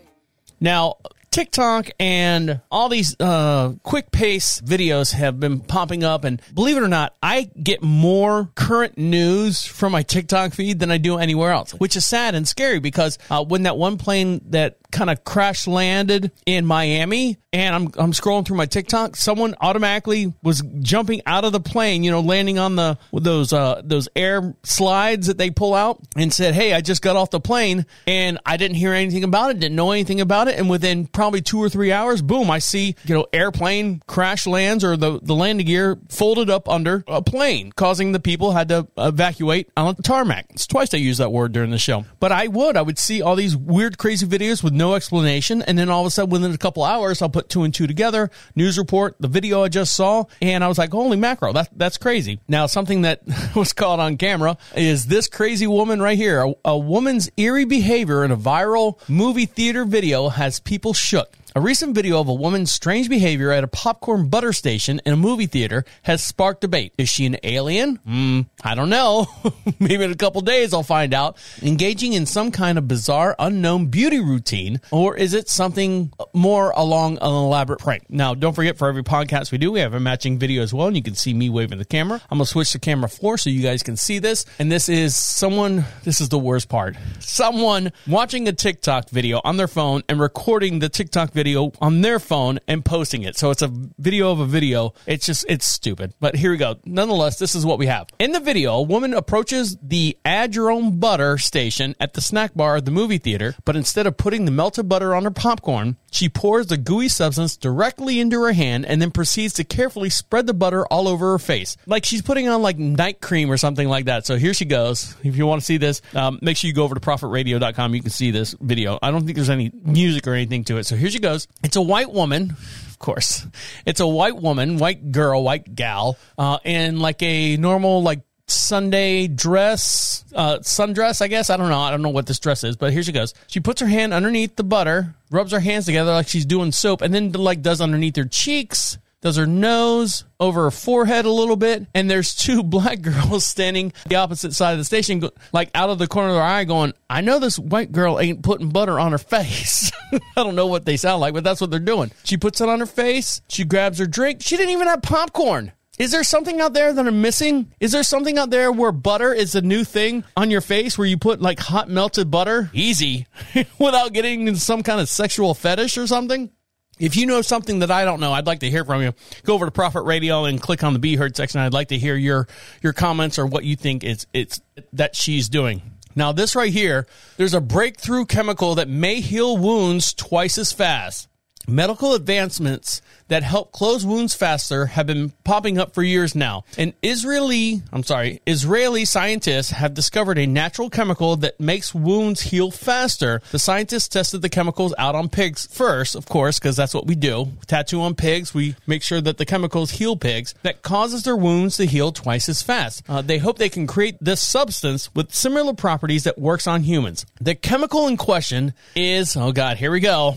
Now, 0.60 0.94
TikTok 1.30 1.90
and 2.00 2.60
all 2.70 2.88
these 2.88 3.14
uh, 3.20 3.74
quick 3.82 4.10
pace 4.10 4.60
videos 4.60 5.12
have 5.12 5.38
been 5.38 5.60
popping 5.60 6.02
up, 6.02 6.24
and 6.24 6.40
believe 6.54 6.76
it 6.76 6.82
or 6.82 6.88
not, 6.88 7.14
I 7.22 7.50
get 7.62 7.82
more 7.82 8.50
current 8.54 8.96
news 8.96 9.64
from 9.64 9.92
my 9.92 10.02
TikTok 10.02 10.54
feed 10.54 10.78
than 10.78 10.90
I 10.90 10.98
do 10.98 11.18
anywhere 11.18 11.52
else, 11.52 11.72
which 11.72 11.96
is 11.96 12.06
sad 12.06 12.34
and 12.34 12.48
scary 12.48 12.78
because 12.78 13.18
uh, 13.30 13.44
when 13.44 13.64
that 13.64 13.76
one 13.76 13.98
plane 13.98 14.40
that 14.50 14.78
kind 14.92 15.10
of 15.10 15.24
crash 15.24 15.66
landed 15.66 16.32
in 16.46 16.66
Miami, 16.66 17.38
and 17.52 17.74
I'm 17.74 17.84
I'm 17.96 18.12
scrolling 18.12 18.46
through 18.46 18.56
my 18.56 18.66
TikTok, 18.66 19.16
someone 19.16 19.54
automatically 19.60 20.32
was 20.42 20.62
jumping 20.80 21.22
out 21.26 21.44
of 21.44 21.52
the 21.52 21.60
plane, 21.60 22.04
you 22.04 22.10
know, 22.10 22.20
landing 22.20 22.58
on 22.58 22.76
the 22.76 22.98
those 23.12 23.52
uh, 23.52 23.80
those 23.84 24.08
air 24.14 24.54
slides 24.62 25.26
that 25.28 25.38
they 25.38 25.50
pull 25.50 25.74
out, 25.74 26.00
and 26.16 26.32
said, 26.32 26.54
"Hey, 26.54 26.72
I 26.74 26.80
just 26.80 27.02
got 27.02 27.16
off 27.16 27.30
the 27.30 27.40
plane, 27.40 27.86
and 28.06 28.38
I 28.44 28.56
didn't 28.56 28.76
hear 28.76 28.92
anything 28.92 29.24
about 29.24 29.50
it, 29.50 29.60
didn't 29.60 29.76
know 29.76 29.92
anything 29.92 30.20
about 30.20 30.48
it, 30.48 30.58
and 30.58 30.68
within 30.68 31.06
probably 31.06 31.40
two 31.40 31.58
or 31.58 31.68
three 31.68 31.92
hours, 31.92 32.22
boom, 32.22 32.50
I 32.50 32.58
see 32.58 32.94
you 33.04 33.14
know 33.14 33.26
airplane 33.32 34.02
crash 34.06 34.46
lands 34.46 34.84
or 34.84 34.96
the 34.96 35.20
the 35.22 35.34
landing 35.34 35.66
gear 35.66 35.98
folded 36.08 36.50
up 36.50 36.68
under 36.68 37.04
a 37.06 37.22
plane, 37.22 37.72
causing 37.72 38.12
the 38.12 38.20
people 38.20 38.52
had 38.52 38.68
to 38.68 38.86
evacuate 38.96 39.70
on 39.76 39.94
the 39.94 40.02
tarmac. 40.02 40.46
It's 40.50 40.66
twice 40.66 40.92
I 40.92 40.98
use 40.98 41.18
that 41.18 41.32
word 41.32 41.52
during 41.52 41.70
the 41.70 41.78
show, 41.78 42.04
but 42.20 42.32
I 42.32 42.48
would 42.48 42.76
I 42.76 42.82
would 42.82 42.98
see 42.98 43.22
all 43.22 43.36
these 43.36 43.56
weird, 43.56 43.98
crazy 43.98 44.26
videos 44.26 44.62
with 44.62 44.72
no 44.76 44.94
explanation, 44.94 45.62
and 45.62 45.78
then 45.78 45.88
all 45.88 46.02
of 46.02 46.06
a 46.06 46.10
sudden, 46.10 46.30
within 46.30 46.52
a 46.52 46.58
couple 46.58 46.84
hours, 46.84 47.22
I'll 47.22 47.28
put 47.28 47.48
two 47.48 47.64
and 47.64 47.74
two 47.74 47.86
together. 47.86 48.30
News 48.54 48.78
report, 48.78 49.16
the 49.18 49.28
video 49.28 49.64
I 49.64 49.68
just 49.68 49.94
saw, 49.94 50.24
and 50.40 50.62
I 50.62 50.68
was 50.68 50.78
like, 50.78 50.90
"Holy 50.90 51.16
macro, 51.16 51.52
that 51.52 51.70
that's 51.76 51.98
crazy!" 51.98 52.40
Now, 52.48 52.66
something 52.66 53.02
that 53.02 53.22
was 53.56 53.72
caught 53.72 54.00
on 54.00 54.16
camera 54.16 54.58
is 54.76 55.06
this 55.06 55.28
crazy 55.28 55.66
woman 55.66 56.00
right 56.00 56.16
here. 56.16 56.42
A, 56.42 56.54
a 56.64 56.78
woman's 56.78 57.30
eerie 57.36 57.64
behavior 57.64 58.24
in 58.24 58.30
a 58.30 58.36
viral 58.36 58.98
movie 59.08 59.46
theater 59.46 59.84
video 59.84 60.28
has 60.28 60.60
people 60.60 60.92
shook. 60.92 61.36
A 61.56 61.58
recent 61.58 61.94
video 61.94 62.20
of 62.20 62.28
a 62.28 62.34
woman's 62.34 62.70
strange 62.70 63.08
behavior 63.08 63.50
at 63.50 63.64
a 63.64 63.66
popcorn 63.66 64.28
butter 64.28 64.52
station 64.52 65.00
in 65.06 65.14
a 65.14 65.16
movie 65.16 65.46
theater 65.46 65.86
has 66.02 66.22
sparked 66.22 66.60
debate. 66.60 66.92
Is 66.98 67.08
she 67.08 67.24
an 67.24 67.38
alien? 67.42 67.96
Hmm, 68.04 68.40
I 68.62 68.74
don't 68.74 68.90
know. 68.90 69.26
Maybe 69.80 70.04
in 70.04 70.12
a 70.12 70.16
couple 70.16 70.42
days 70.42 70.74
I'll 70.74 70.82
find 70.82 71.14
out. 71.14 71.38
Engaging 71.62 72.12
in 72.12 72.26
some 72.26 72.50
kind 72.50 72.76
of 72.76 72.86
bizarre, 72.86 73.34
unknown 73.38 73.86
beauty 73.86 74.20
routine, 74.20 74.82
or 74.90 75.16
is 75.16 75.32
it 75.32 75.48
something 75.48 76.12
more 76.34 76.72
along 76.72 77.16
an 77.22 77.32
elaborate 77.32 77.78
prank? 77.78 78.02
Now, 78.10 78.34
don't 78.34 78.52
forget 78.52 78.76
for 78.76 78.86
every 78.86 79.02
podcast 79.02 79.50
we 79.50 79.56
do, 79.56 79.72
we 79.72 79.80
have 79.80 79.94
a 79.94 80.00
matching 80.00 80.38
video 80.38 80.62
as 80.62 80.74
well, 80.74 80.88
and 80.88 80.96
you 80.96 81.02
can 81.02 81.14
see 81.14 81.32
me 81.32 81.48
waving 81.48 81.78
the 81.78 81.86
camera. 81.86 82.20
I'm 82.30 82.36
gonna 82.36 82.44
switch 82.44 82.74
the 82.74 82.78
camera 82.78 83.08
floor 83.08 83.38
so 83.38 83.48
you 83.48 83.62
guys 83.62 83.82
can 83.82 83.96
see 83.96 84.18
this. 84.18 84.44
And 84.58 84.70
this 84.70 84.90
is 84.90 85.16
someone. 85.16 85.86
This 86.04 86.20
is 86.20 86.28
the 86.28 86.38
worst 86.38 86.68
part. 86.68 86.96
Someone 87.20 87.92
watching 88.06 88.46
a 88.46 88.52
TikTok 88.52 89.08
video 89.08 89.40
on 89.42 89.56
their 89.56 89.68
phone 89.68 90.02
and 90.06 90.20
recording 90.20 90.80
the 90.80 90.90
TikTok 90.90 91.32
video 91.32 91.45
on 91.54 92.00
their 92.00 92.18
phone 92.18 92.58
and 92.66 92.84
posting 92.84 93.22
it. 93.22 93.36
So 93.36 93.50
it's 93.50 93.62
a 93.62 93.70
video 93.98 94.32
of 94.32 94.40
a 94.40 94.46
video. 94.46 94.94
It's 95.06 95.26
just, 95.26 95.44
it's 95.48 95.66
stupid. 95.66 96.14
But 96.18 96.34
here 96.34 96.50
we 96.50 96.56
go. 96.56 96.76
Nonetheless, 96.84 97.38
this 97.38 97.54
is 97.54 97.64
what 97.64 97.78
we 97.78 97.86
have. 97.86 98.08
In 98.18 98.32
the 98.32 98.40
video, 98.40 98.74
a 98.74 98.82
woman 98.82 99.14
approaches 99.14 99.76
the 99.82 100.18
add 100.24 100.54
your 100.54 100.70
own 100.70 100.98
butter 100.98 101.38
station 101.38 101.94
at 102.00 102.14
the 102.14 102.20
snack 102.20 102.54
bar 102.54 102.76
at 102.76 102.84
the 102.84 102.90
movie 102.90 103.18
theater, 103.18 103.54
but 103.64 103.76
instead 103.76 104.06
of 104.06 104.16
putting 104.16 104.44
the 104.44 104.50
melted 104.50 104.88
butter 104.88 105.14
on 105.14 105.24
her 105.24 105.30
popcorn, 105.30 105.96
she 106.10 106.28
pours 106.28 106.68
the 106.68 106.78
gooey 106.78 107.08
substance 107.08 107.56
directly 107.56 108.18
into 108.18 108.42
her 108.42 108.52
hand 108.52 108.86
and 108.86 109.02
then 109.02 109.10
proceeds 109.10 109.52
to 109.54 109.64
carefully 109.64 110.08
spread 110.08 110.46
the 110.46 110.54
butter 110.54 110.86
all 110.86 111.08
over 111.08 111.32
her 111.32 111.38
face. 111.38 111.76
Like 111.86 112.06
she's 112.06 112.22
putting 112.22 112.48
on 112.48 112.62
like 112.62 112.78
night 112.78 113.20
cream 113.20 113.50
or 113.50 113.58
something 113.58 113.88
like 113.88 114.06
that. 114.06 114.24
So 114.24 114.36
here 114.36 114.54
she 114.54 114.64
goes. 114.64 115.14
If 115.22 115.36
you 115.36 115.46
want 115.46 115.60
to 115.60 115.64
see 115.64 115.76
this, 115.76 116.00
um, 116.14 116.38
make 116.40 116.56
sure 116.56 116.68
you 116.68 116.74
go 116.74 116.84
over 116.84 116.94
to 116.94 117.00
prophetradio.com. 117.00 117.94
You 117.94 118.00
can 118.00 118.10
see 118.10 118.30
this 118.30 118.54
video. 118.60 118.98
I 119.02 119.10
don't 119.10 119.24
think 119.24 119.36
there's 119.36 119.50
any 119.50 119.70
music 119.82 120.26
or 120.26 120.32
anything 120.32 120.64
to 120.64 120.78
it. 120.78 120.86
So 120.86 120.96
here 120.96 121.10
she 121.10 121.18
goes. 121.18 121.35
It's 121.62 121.76
a 121.76 121.82
white 121.82 122.12
woman. 122.12 122.56
Of 122.88 122.98
course, 122.98 123.46
it's 123.84 124.00
a 124.00 124.06
white 124.06 124.36
woman, 124.36 124.78
white 124.78 125.12
girl, 125.12 125.44
white 125.44 125.74
gal, 125.74 126.16
uh, 126.38 126.58
in 126.64 126.98
like 126.98 127.22
a 127.22 127.56
normal 127.58 128.02
like 128.02 128.20
Sunday 128.48 129.26
dress, 129.26 130.24
uh, 130.34 130.58
sundress, 130.58 131.20
I 131.20 131.26
guess. 131.28 131.50
I 131.50 131.56
don't 131.56 131.68
know. 131.68 131.80
I 131.80 131.90
don't 131.90 132.02
know 132.02 132.10
what 132.10 132.26
this 132.26 132.38
dress 132.38 132.64
is, 132.64 132.76
but 132.76 132.92
here 132.92 133.02
she 133.02 133.12
goes. 133.12 133.34
She 133.48 133.60
puts 133.60 133.80
her 133.80 133.86
hand 133.86 134.14
underneath 134.14 134.56
the 134.56 134.64
butter, 134.64 135.14
rubs 135.30 135.52
her 135.52 135.60
hands 135.60 135.86
together 135.86 136.12
like 136.12 136.28
she's 136.28 136.46
doing 136.46 136.72
soap, 136.72 137.02
and 137.02 137.12
then 137.12 137.32
like 137.32 137.60
does 137.60 137.80
underneath 137.80 138.16
her 138.16 138.24
cheeks, 138.24 138.98
does 139.26 139.36
her 139.36 139.46
nose, 139.46 140.22
over 140.38 140.62
her 140.62 140.70
forehead 140.70 141.24
a 141.24 141.30
little 141.30 141.56
bit, 141.56 141.84
and 141.94 142.08
there's 142.08 142.32
two 142.32 142.62
black 142.62 143.02
girls 143.02 143.44
standing 143.44 143.92
the 144.06 144.14
opposite 144.14 144.54
side 144.54 144.70
of 144.72 144.78
the 144.78 144.84
station, 144.84 145.28
like 145.52 145.68
out 145.74 145.90
of 145.90 145.98
the 145.98 146.06
corner 146.06 146.28
of 146.28 146.36
their 146.36 146.44
eye, 146.44 146.62
going, 146.62 146.92
I 147.10 147.22
know 147.22 147.40
this 147.40 147.58
white 147.58 147.90
girl 147.90 148.20
ain't 148.20 148.44
putting 148.44 148.68
butter 148.68 149.00
on 149.00 149.10
her 149.10 149.18
face. 149.34 149.90
I 150.12 150.20
don't 150.36 150.54
know 150.54 150.68
what 150.68 150.84
they 150.84 150.96
sound 150.96 151.20
like, 151.20 151.34
but 151.34 151.42
that's 151.42 151.60
what 151.60 151.72
they're 151.72 151.80
doing. 151.80 152.12
She 152.22 152.36
puts 152.36 152.60
it 152.60 152.68
on 152.68 152.78
her 152.78 152.86
face, 152.86 153.40
she 153.48 153.64
grabs 153.64 153.98
her 153.98 154.06
drink. 154.06 154.42
She 154.42 154.56
didn't 154.56 154.70
even 154.70 154.86
have 154.86 155.02
popcorn. 155.02 155.72
Is 155.98 156.12
there 156.12 156.22
something 156.22 156.60
out 156.60 156.72
there 156.72 156.92
that 156.92 157.06
I'm 157.06 157.20
missing? 157.20 157.72
Is 157.80 157.90
there 157.90 158.04
something 158.04 158.38
out 158.38 158.50
there 158.50 158.70
where 158.70 158.92
butter 158.92 159.32
is 159.32 159.56
a 159.56 159.62
new 159.62 159.82
thing 159.82 160.22
on 160.36 160.52
your 160.52 160.60
face 160.60 160.96
where 160.96 161.08
you 161.08 161.16
put 161.16 161.40
like 161.40 161.58
hot 161.58 161.88
melted 161.88 162.30
butter? 162.30 162.70
Easy. 162.74 163.26
Without 163.78 164.12
getting 164.12 164.46
into 164.46 164.60
some 164.60 164.84
kind 164.84 165.00
of 165.00 165.08
sexual 165.08 165.52
fetish 165.54 165.98
or 165.98 166.06
something? 166.06 166.50
If 166.98 167.16
you 167.16 167.26
know 167.26 167.42
something 167.42 167.80
that 167.80 167.90
I 167.90 168.04
don't 168.04 168.20
know, 168.20 168.32
I'd 168.32 168.46
like 168.46 168.60
to 168.60 168.70
hear 168.70 168.84
from 168.84 169.02
you. 169.02 169.12
Go 169.44 169.54
over 169.54 169.66
to 169.66 169.70
Prophet 169.70 170.02
Radio 170.02 170.44
and 170.44 170.60
click 170.60 170.82
on 170.82 170.94
the 170.94 170.98
Be 170.98 171.16
Heard 171.16 171.36
section. 171.36 171.60
I'd 171.60 171.74
like 171.74 171.88
to 171.88 171.98
hear 171.98 172.16
your 172.16 172.48
your 172.82 172.92
comments 172.92 173.38
or 173.38 173.46
what 173.46 173.64
you 173.64 173.76
think 173.76 174.02
it's 174.02 174.26
it's 174.32 174.60
that 174.92 175.14
she's 175.14 175.48
doing. 175.48 175.82
Now, 176.14 176.32
this 176.32 176.56
right 176.56 176.72
here, 176.72 177.06
there's 177.36 177.52
a 177.52 177.60
breakthrough 177.60 178.24
chemical 178.24 178.74
that 178.76 178.88
may 178.88 179.20
heal 179.20 179.58
wounds 179.58 180.14
twice 180.14 180.56
as 180.56 180.72
fast. 180.72 181.28
Medical 181.68 182.14
advancements 182.14 183.02
that 183.28 183.42
help 183.42 183.72
close 183.72 184.04
wounds 184.04 184.34
faster 184.34 184.86
have 184.86 185.06
been 185.06 185.30
popping 185.44 185.78
up 185.78 185.94
for 185.94 186.02
years 186.02 186.34
now. 186.34 186.64
And 186.78 186.94
Israeli, 187.02 187.82
I'm 187.92 188.02
sorry, 188.02 188.40
Israeli 188.46 189.04
scientists 189.04 189.70
have 189.70 189.94
discovered 189.94 190.38
a 190.38 190.46
natural 190.46 190.90
chemical 190.90 191.36
that 191.36 191.58
makes 191.60 191.94
wounds 191.94 192.40
heal 192.40 192.70
faster. 192.70 193.40
The 193.50 193.58
scientists 193.58 194.08
tested 194.08 194.42
the 194.42 194.48
chemicals 194.48 194.94
out 194.98 195.14
on 195.14 195.28
pigs 195.28 195.66
first, 195.70 196.14
of 196.14 196.26
course, 196.26 196.58
because 196.58 196.76
that's 196.76 196.94
what 196.94 197.06
we 197.06 197.14
do. 197.14 197.52
Tattoo 197.66 198.00
on 198.02 198.14
pigs, 198.14 198.54
we 198.54 198.76
make 198.86 199.02
sure 199.02 199.20
that 199.20 199.38
the 199.38 199.46
chemicals 199.46 199.92
heal 199.92 200.16
pigs 200.16 200.54
that 200.62 200.82
causes 200.82 201.24
their 201.24 201.36
wounds 201.36 201.76
to 201.76 201.86
heal 201.86 202.12
twice 202.12 202.48
as 202.48 202.62
fast. 202.62 203.02
Uh, 203.08 203.22
they 203.22 203.38
hope 203.38 203.58
they 203.58 203.68
can 203.68 203.86
create 203.86 204.16
this 204.20 204.40
substance 204.40 205.14
with 205.14 205.34
similar 205.34 205.74
properties 205.74 206.24
that 206.24 206.38
works 206.38 206.66
on 206.66 206.82
humans. 206.82 207.26
The 207.40 207.54
chemical 207.54 208.06
in 208.06 208.16
question 208.16 208.74
is, 208.94 209.36
oh 209.36 209.52
God, 209.52 209.76
here 209.76 209.90
we 209.90 210.00
go 210.00 210.36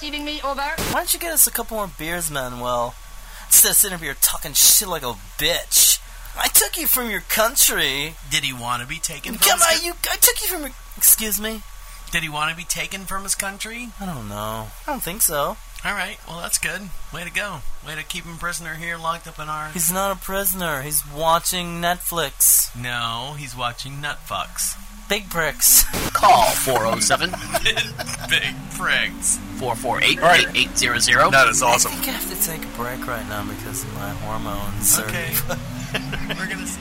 Receiving 0.00 0.24
me? 0.24 0.40
Over. 0.42 0.62
Why 0.62 0.92
don't 0.94 1.12
you 1.14 1.20
get 1.20 1.32
us 1.32 1.46
a 1.46 1.50
couple 1.50 1.76
more 1.76 1.90
beers, 1.98 2.30
Manuel? 2.30 2.94
Instead 3.46 3.70
of 3.70 3.76
sitting 3.76 3.94
up 3.96 4.00
here 4.00 4.14
talking 4.20 4.52
shit 4.52 4.88
like 4.88 5.02
a 5.02 5.14
bitch. 5.38 5.98
I 6.38 6.48
took 6.48 6.78
you 6.78 6.86
from 6.86 7.10
your 7.10 7.20
country. 7.20 8.14
Did 8.30 8.44
he 8.44 8.52
want 8.52 8.82
to 8.82 8.88
be 8.88 8.98
taken 8.98 9.34
from 9.34 9.40
Come 9.48 9.58
his 9.58 9.66
on, 9.66 9.74
coun- 9.76 9.84
you. 9.86 9.92
I 10.10 10.16
took 10.16 10.40
you 10.40 10.48
from. 10.48 10.72
Excuse 10.96 11.40
me. 11.40 11.62
Did 12.12 12.22
he 12.22 12.28
want 12.28 12.50
to 12.50 12.56
be 12.56 12.64
taken 12.64 13.02
from 13.04 13.24
his 13.24 13.34
country? 13.34 13.88
I 14.00 14.06
don't 14.06 14.28
know. 14.28 14.68
I 14.86 14.90
don't 14.90 15.02
think 15.02 15.22
so. 15.22 15.56
All 15.82 15.92
right, 15.94 16.18
well 16.28 16.40
that's 16.40 16.58
good. 16.58 16.90
Way 17.12 17.24
to 17.24 17.30
go. 17.32 17.60
Way 17.86 17.94
to 17.94 18.02
keep 18.02 18.24
him 18.24 18.36
prisoner 18.36 18.74
here, 18.74 18.98
locked 18.98 19.26
up 19.26 19.38
in 19.38 19.48
our. 19.48 19.70
He's 19.70 19.90
not 19.92 20.14
a 20.16 20.20
prisoner. 20.20 20.82
He's 20.82 21.02
watching 21.06 21.80
Netflix. 21.80 22.74
No, 22.76 23.34
he's 23.38 23.56
watching 23.56 23.92
Nutfucks. 23.94 24.76
Big 25.10 25.28
bricks. 25.28 25.84
Call 26.12 26.44
407 26.50 27.30
Big 28.30 28.54
pricks. 28.74 29.36
448 29.58 30.18
8800. 30.56 31.30
That 31.32 31.48
is 31.48 31.62
I 31.62 31.66
awesome. 31.66 31.90
think 31.92 32.08
I 32.08 32.12
have 32.12 32.30
to 32.30 32.46
take 32.46 32.64
a 32.64 32.68
break 32.78 33.04
right 33.06 33.26
now 33.28 33.44
because 33.44 33.82
of 33.84 33.92
my 33.94 34.10
hormones. 34.22 34.98
are- 34.98 35.04
Okay. 35.06 35.34
We're 36.38 36.46
gonna 36.46 36.64
see. 36.66 36.80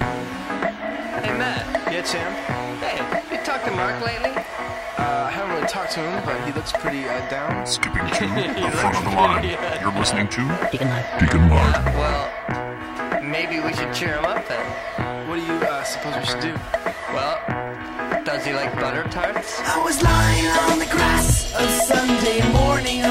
Hey, 0.00 1.36
Matt. 1.36 1.92
Yeah, 1.92 2.00
Tim? 2.00 2.32
Hey, 2.80 3.36
you 3.36 3.44
talked 3.44 3.66
to 3.66 3.70
Mark 3.72 4.02
lately? 4.04 4.30
Uh, 4.30 5.26
I 5.28 5.30
haven't 5.30 5.54
really 5.56 5.68
talked 5.68 5.92
to 5.92 6.00
him, 6.00 6.24
but 6.24 6.40
he 6.46 6.52
looks 6.52 6.72
pretty 6.72 7.04
uh, 7.04 7.28
down. 7.28 7.66
Skipping 7.66 8.06
to 8.08 8.26
the 8.26 8.70
front 8.78 8.96
of 8.96 9.04
the 9.04 9.10
line. 9.10 9.40
pretty, 9.42 9.54
uh, 9.56 9.80
You're 9.82 9.98
listening 9.98 10.28
to 10.28 10.68
Deacon 10.72 10.88
Live. 10.88 11.20
Deacon 11.20 11.48
Live. 11.50 11.84
Well, 11.94 12.59
maybe 13.30 13.60
we 13.60 13.72
should 13.72 13.94
cheer 13.94 14.16
him 14.16 14.24
up 14.24 14.46
then. 14.48 15.28
What 15.28 15.36
do 15.36 15.42
you 15.42 15.52
uh, 15.52 15.84
suppose 15.84 16.16
we 16.16 16.24
should 16.26 16.40
do? 16.40 16.54
Well, 17.14 17.38
does 18.24 18.44
he 18.44 18.52
like 18.52 18.74
butter 18.74 19.04
tarts? 19.04 19.60
I 19.60 19.82
was 19.82 20.02
lying 20.02 20.46
on 20.46 20.78
the 20.78 20.86
grass 20.86 21.54
a 21.54 21.68
Sunday 21.86 22.52
morning 22.52 23.02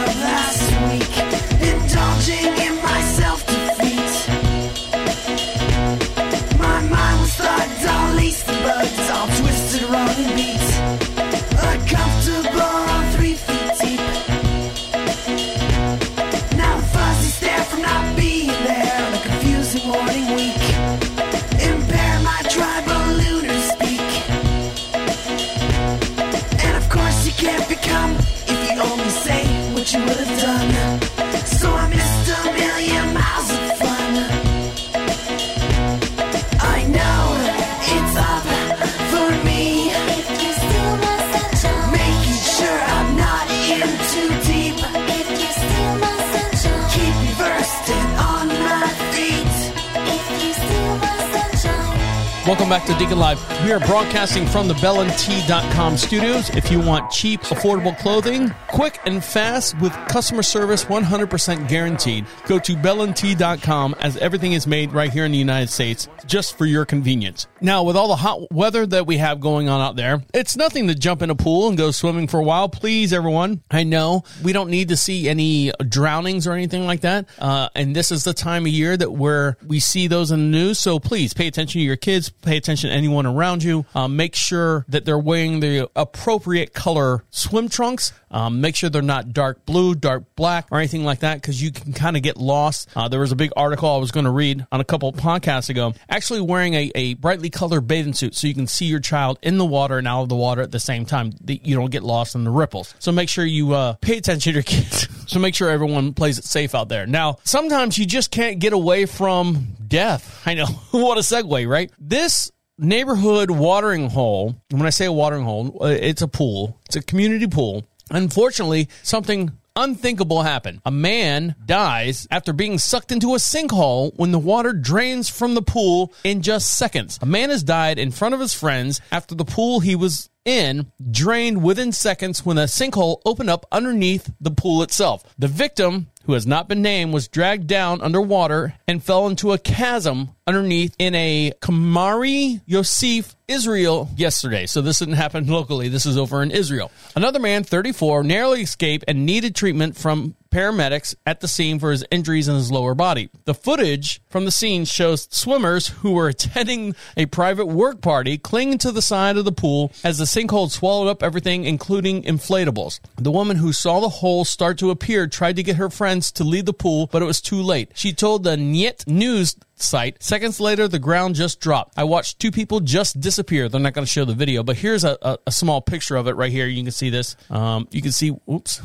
Are 53.72 53.80
broadcasting 53.90 54.46
from 54.46 54.68
the 54.68 54.76
BellandT.com 54.76 55.98
studios. 55.98 56.52
If 56.52 56.70
you 56.70 56.80
want 56.80 57.10
cheap, 57.10 57.42
affordable 57.42 57.98
clothing, 57.98 58.54
quick 58.68 59.00
and 59.08 59.24
fast 59.24 59.82
with 59.82 59.92
customer 60.08 60.44
service 60.44 60.86
100% 60.86 61.68
guaranteed, 61.68 62.28
go 62.46 62.60
to 62.60 62.76
BellandT.com 62.76 63.96
as 64.00 64.16
everything 64.18 64.54
is 64.54 64.68
made 64.68 64.92
right 64.94 65.12
here 65.12 65.26
in 65.26 65.32
the 65.32 65.40
United 65.40 65.72
States 65.72 66.08
just 66.28 66.56
for 66.56 66.68
your 66.68 66.86
convenience. 66.86 67.48
Now, 67.62 67.82
with 67.82 67.98
all 67.98 68.10
the 68.10 68.16
hot 68.16 68.52
weather 68.52 68.86
that 68.86 69.08
we 69.08 69.18
have 69.18 69.40
going 69.40 69.70
on 69.70 69.82
out 69.82 69.96
there, 69.96 70.22
it's 70.36 70.56
nothing 70.56 70.88
to 70.90 70.94
jump 70.94 71.24
in 71.24 71.32
a 71.32 71.36
pool 71.36 71.68
and 71.68 71.76
go 71.76 71.90
swimming 71.90 72.28
for 72.28 72.40
a 72.40 72.44
while. 72.44 72.70
Please, 72.70 73.12
everyone. 73.12 73.64
I 73.72 73.86
know 73.86 74.24
we 74.44 74.54
don't 74.54 74.70
need 74.70 74.90
to 74.90 74.98
see 74.98 75.28
any 75.28 75.72
drownings 75.88 76.46
or 76.46 76.54
anything 76.54 76.86
like 76.86 77.02
that. 77.02 77.28
Uh, 77.40 77.70
and 77.74 77.96
this 77.96 78.12
is 78.12 78.24
the 78.24 78.36
time 78.36 78.68
of 78.68 78.72
year 78.72 78.96
that 78.96 79.14
where 79.14 79.58
we 79.66 79.80
see 79.80 80.06
those 80.06 80.30
in 80.30 80.52
the 80.52 80.58
news. 80.58 80.78
So 80.78 81.00
please 81.00 81.34
pay 81.34 81.48
attention 81.48 81.80
to 81.80 81.84
your 81.84 81.96
kids, 81.96 82.30
pay 82.30 82.56
attention 82.56 82.92
to 82.92 82.96
anyone 82.96 83.26
around 83.26 83.64
you. 83.64 83.79
Um, 83.96 84.16
make 84.16 84.36
sure 84.36 84.86
that 84.90 85.06
they're 85.06 85.20
wearing 85.20 85.60
the 85.60 85.90
appropriate 85.96 86.74
color 86.74 87.24
swim 87.30 87.70
trunks. 87.70 88.14
Um, 88.32 88.62
make 88.62 88.76
sure 88.76 88.90
they're 88.90 89.02
not 89.02 89.34
dark 89.34 89.66
blue, 89.66 89.96
dark 89.96 90.24
black, 90.36 90.68
or 90.72 90.78
anything 90.78 91.04
like 91.04 91.20
that 91.20 91.42
because 91.42 91.62
you 91.62 91.72
can 91.72 91.94
kind 91.94 92.16
of 92.16 92.24
get 92.24 92.38
lost. 92.38 92.90
Uh, 92.96 93.08
there 93.08 93.20
was 93.20 93.32
a 93.32 93.36
big 93.36 93.52
article 93.58 93.90
I 93.90 93.98
was 93.98 94.12
going 94.12 94.26
to 94.26 94.32
read 94.32 94.66
on 94.72 94.80
a 94.80 94.84
couple 94.84 95.12
podcasts 95.14 95.70
ago, 95.70 95.94
actually 96.10 96.42
wearing 96.42 96.74
a, 96.76 96.92
a 96.96 97.14
brightly 97.16 97.50
colored 97.50 97.88
bathing 97.88 98.14
suit 98.14 98.36
so 98.36 98.48
you 98.48 98.54
can 98.54 98.68
see 98.68 98.86
your 98.86 99.00
child 99.00 99.40
in 99.42 99.58
the 99.58 99.66
water 99.66 99.98
and 99.98 100.08
out 100.08 100.24
of 100.24 100.30
the 100.30 100.36
water 100.36 100.62
at 100.62 100.72
the 100.72 100.80
same 100.80 101.06
time. 101.06 101.32
That 101.42 101.66
you 101.66 101.76
don't 101.76 101.92
get 101.92 102.04
lost 102.04 102.36
in 102.36 102.44
the 102.44 102.52
ripples. 102.52 102.94
So 103.00 103.12
make 103.12 103.30
sure 103.30 103.46
you 103.46 103.74
uh, 103.74 103.94
pay 103.94 104.18
attention 104.18 104.52
to 104.52 104.58
your 104.58 104.64
kids. 104.70 105.08
so 105.28 105.40
make 105.40 105.56
sure 105.56 105.70
everyone 105.70 106.14
plays 106.14 106.38
it 106.38 106.46
safe 106.46 106.76
out 106.76 106.90
there. 106.90 107.08
Now, 107.08 107.38
sometimes 107.44 107.98
you 107.98 108.06
just 108.06 108.32
can't 108.32 108.60
get 108.60 108.74
away 108.74 109.06
from 109.06 109.76
death. 109.88 110.42
I 110.46 110.54
know. 110.54 110.66
what 110.92 111.18
a 111.18 111.22
segue, 111.22 111.68
right? 111.68 111.92
This 112.00 112.52
neighborhood 112.80 113.52
watering 113.52 114.10
hole, 114.10 114.56
when 114.72 114.86
I 114.86 114.90
say 114.90 115.06
a 115.06 115.12
watering 115.12 115.44
hole, 115.44 115.78
uh, 115.82 115.88
it's 115.88 116.22
a 116.22 116.28
pool, 116.28 116.80
it's 116.86 116.96
a 116.96 117.02
community 117.02 117.48
pool. 117.48 117.86
Unfortunately, 118.10 118.90
something 119.04 119.52
unthinkable 119.76 120.42
happened. 120.42 120.82
A 120.86 120.92
man 120.92 121.56
dies 121.66 122.28
after 122.32 122.54
being 122.54 122.78
sucked 122.78 123.12
into 123.12 123.34
a 123.34 123.38
sinkhole 123.38 124.12
when 124.18 124.32
the 124.32 124.40
water 124.40 124.74
drains 124.74 125.30
from 125.30 125.54
the 125.54 125.62
pool 125.62 126.14
in 126.24 126.42
just 126.42 126.78
seconds. 126.78 127.20
A 127.22 127.26
man 127.26 127.50
has 127.50 127.64
died 127.64 128.00
in 128.00 128.12
front 128.12 128.34
of 128.34 128.42
his 128.42 128.54
friends 128.54 129.00
after 129.12 129.36
the 129.36 129.46
pool 129.46 129.80
he 129.80 129.96
was 129.96 130.30
in 130.46 130.92
drained 131.12 131.64
within 131.64 131.92
seconds 131.92 132.46
when 132.46 132.58
a 132.58 132.64
sinkhole 132.64 133.22
opened 133.26 133.50
up 133.50 133.66
underneath 133.72 134.32
the 134.42 134.52
pool 134.52 134.82
itself. 134.82 135.24
The 135.38 135.48
victim, 135.48 136.08
who 136.26 136.34
has 136.34 136.48
not 136.48 136.68
been 136.68 136.82
named, 136.82 137.14
was 137.14 137.28
dragged 137.28 137.68
down 137.68 138.02
underwater 138.02 138.74
and 138.88 139.04
fell 139.04 139.28
into 139.28 139.54
a 139.54 139.60
chasm 139.60 140.32
underneath 140.50 140.96
in 140.98 141.14
a 141.14 141.52
Karmei 141.62 142.60
Yosef, 142.66 143.36
Israel, 143.48 144.10
yesterday. 144.18 144.66
So 144.66 144.82
this 144.82 144.98
didn't 144.98 145.14
happen 145.14 145.46
locally. 145.46 145.90
This 145.90 146.08
is 146.08 146.18
over 146.18 146.42
in 146.42 146.50
Israel. 146.50 146.92
Another 147.16 147.40
man, 147.40 147.64
34, 147.64 148.24
narrowly 148.24 148.62
escaped 148.64 149.06
and 149.08 149.28
needed 149.28 149.56
treatment 149.56 149.96
from 149.96 150.36
paramedics 150.50 151.14
at 151.28 151.42
the 151.42 151.48
scene 151.48 151.78
for 151.78 151.92
his 151.92 152.04
injuries 152.10 152.48
in 152.48 152.56
his 152.56 152.72
lower 152.72 152.96
body. 152.96 153.30
The 153.46 153.54
footage 153.54 154.22
from 154.30 154.46
the 154.46 154.52
scene 154.52 154.86
shows 154.86 155.28
swimmers 155.30 155.88
who 155.88 156.14
were 156.14 156.28
attending 156.30 156.96
a 157.16 157.28
private 157.28 157.68
work 157.68 158.02
party 158.02 158.40
clinging 158.40 158.80
to 158.80 158.92
the 158.92 159.04
side 159.04 159.38
of 159.38 159.46
the 159.46 159.52
pool 159.52 159.92
as 160.04 160.18
the 160.18 160.26
sinkhole 160.26 160.72
swallowed 160.72 161.10
up 161.10 161.22
everything, 161.22 161.66
including 161.66 162.24
inflatables. 162.24 163.00
The 163.18 163.32
woman 163.32 163.58
who 163.58 163.72
saw 163.72 164.00
the 164.00 164.10
hole 164.10 164.46
start 164.46 164.80
to 164.80 164.90
appear 164.90 165.28
tried 165.28 165.58
to 165.58 165.64
get 165.64 165.76
her 165.76 165.92
friends 165.92 166.32
to 166.34 166.44
leave 166.44 166.66
the 166.66 166.74
pool, 166.74 167.08
but 167.12 167.22
it 167.22 167.26
was 167.26 167.40
too 167.40 167.62
late. 167.62 167.92
She 167.94 168.14
told 168.14 168.44
the 168.44 168.58
Ynet 168.58 169.08
News 169.08 169.56
site. 169.82 170.22
Seconds 170.22 170.60
later, 170.60 170.88
the 170.88 171.00
ground 171.00 171.36
just 171.36 171.60
dropped. 171.60 171.98
I 171.98 172.04
watched 172.04 172.40
two 172.40 172.52
people 172.52 172.80
just 172.80 173.20
disappear. 173.20 173.70
They're 173.70 173.82
not 173.82 173.94
going 173.94 174.06
to 174.06 174.12
show 174.12 174.26
the 174.26 174.34
video, 174.34 174.64
but 174.64 174.78
here's 174.78 175.04
a, 175.04 175.18
a, 175.22 175.38
a 175.48 175.52
small 175.52 175.82
picture 175.82 176.16
of 176.16 176.28
it 176.28 176.36
right 176.36 176.52
here. 176.52 176.68
You 176.68 176.84
can 176.84 176.92
see 176.92 177.10
this. 177.10 177.36
Um, 177.50 177.88
you 177.92 178.02
can 178.02 178.12
see, 178.12 178.36
oops. 178.50 178.82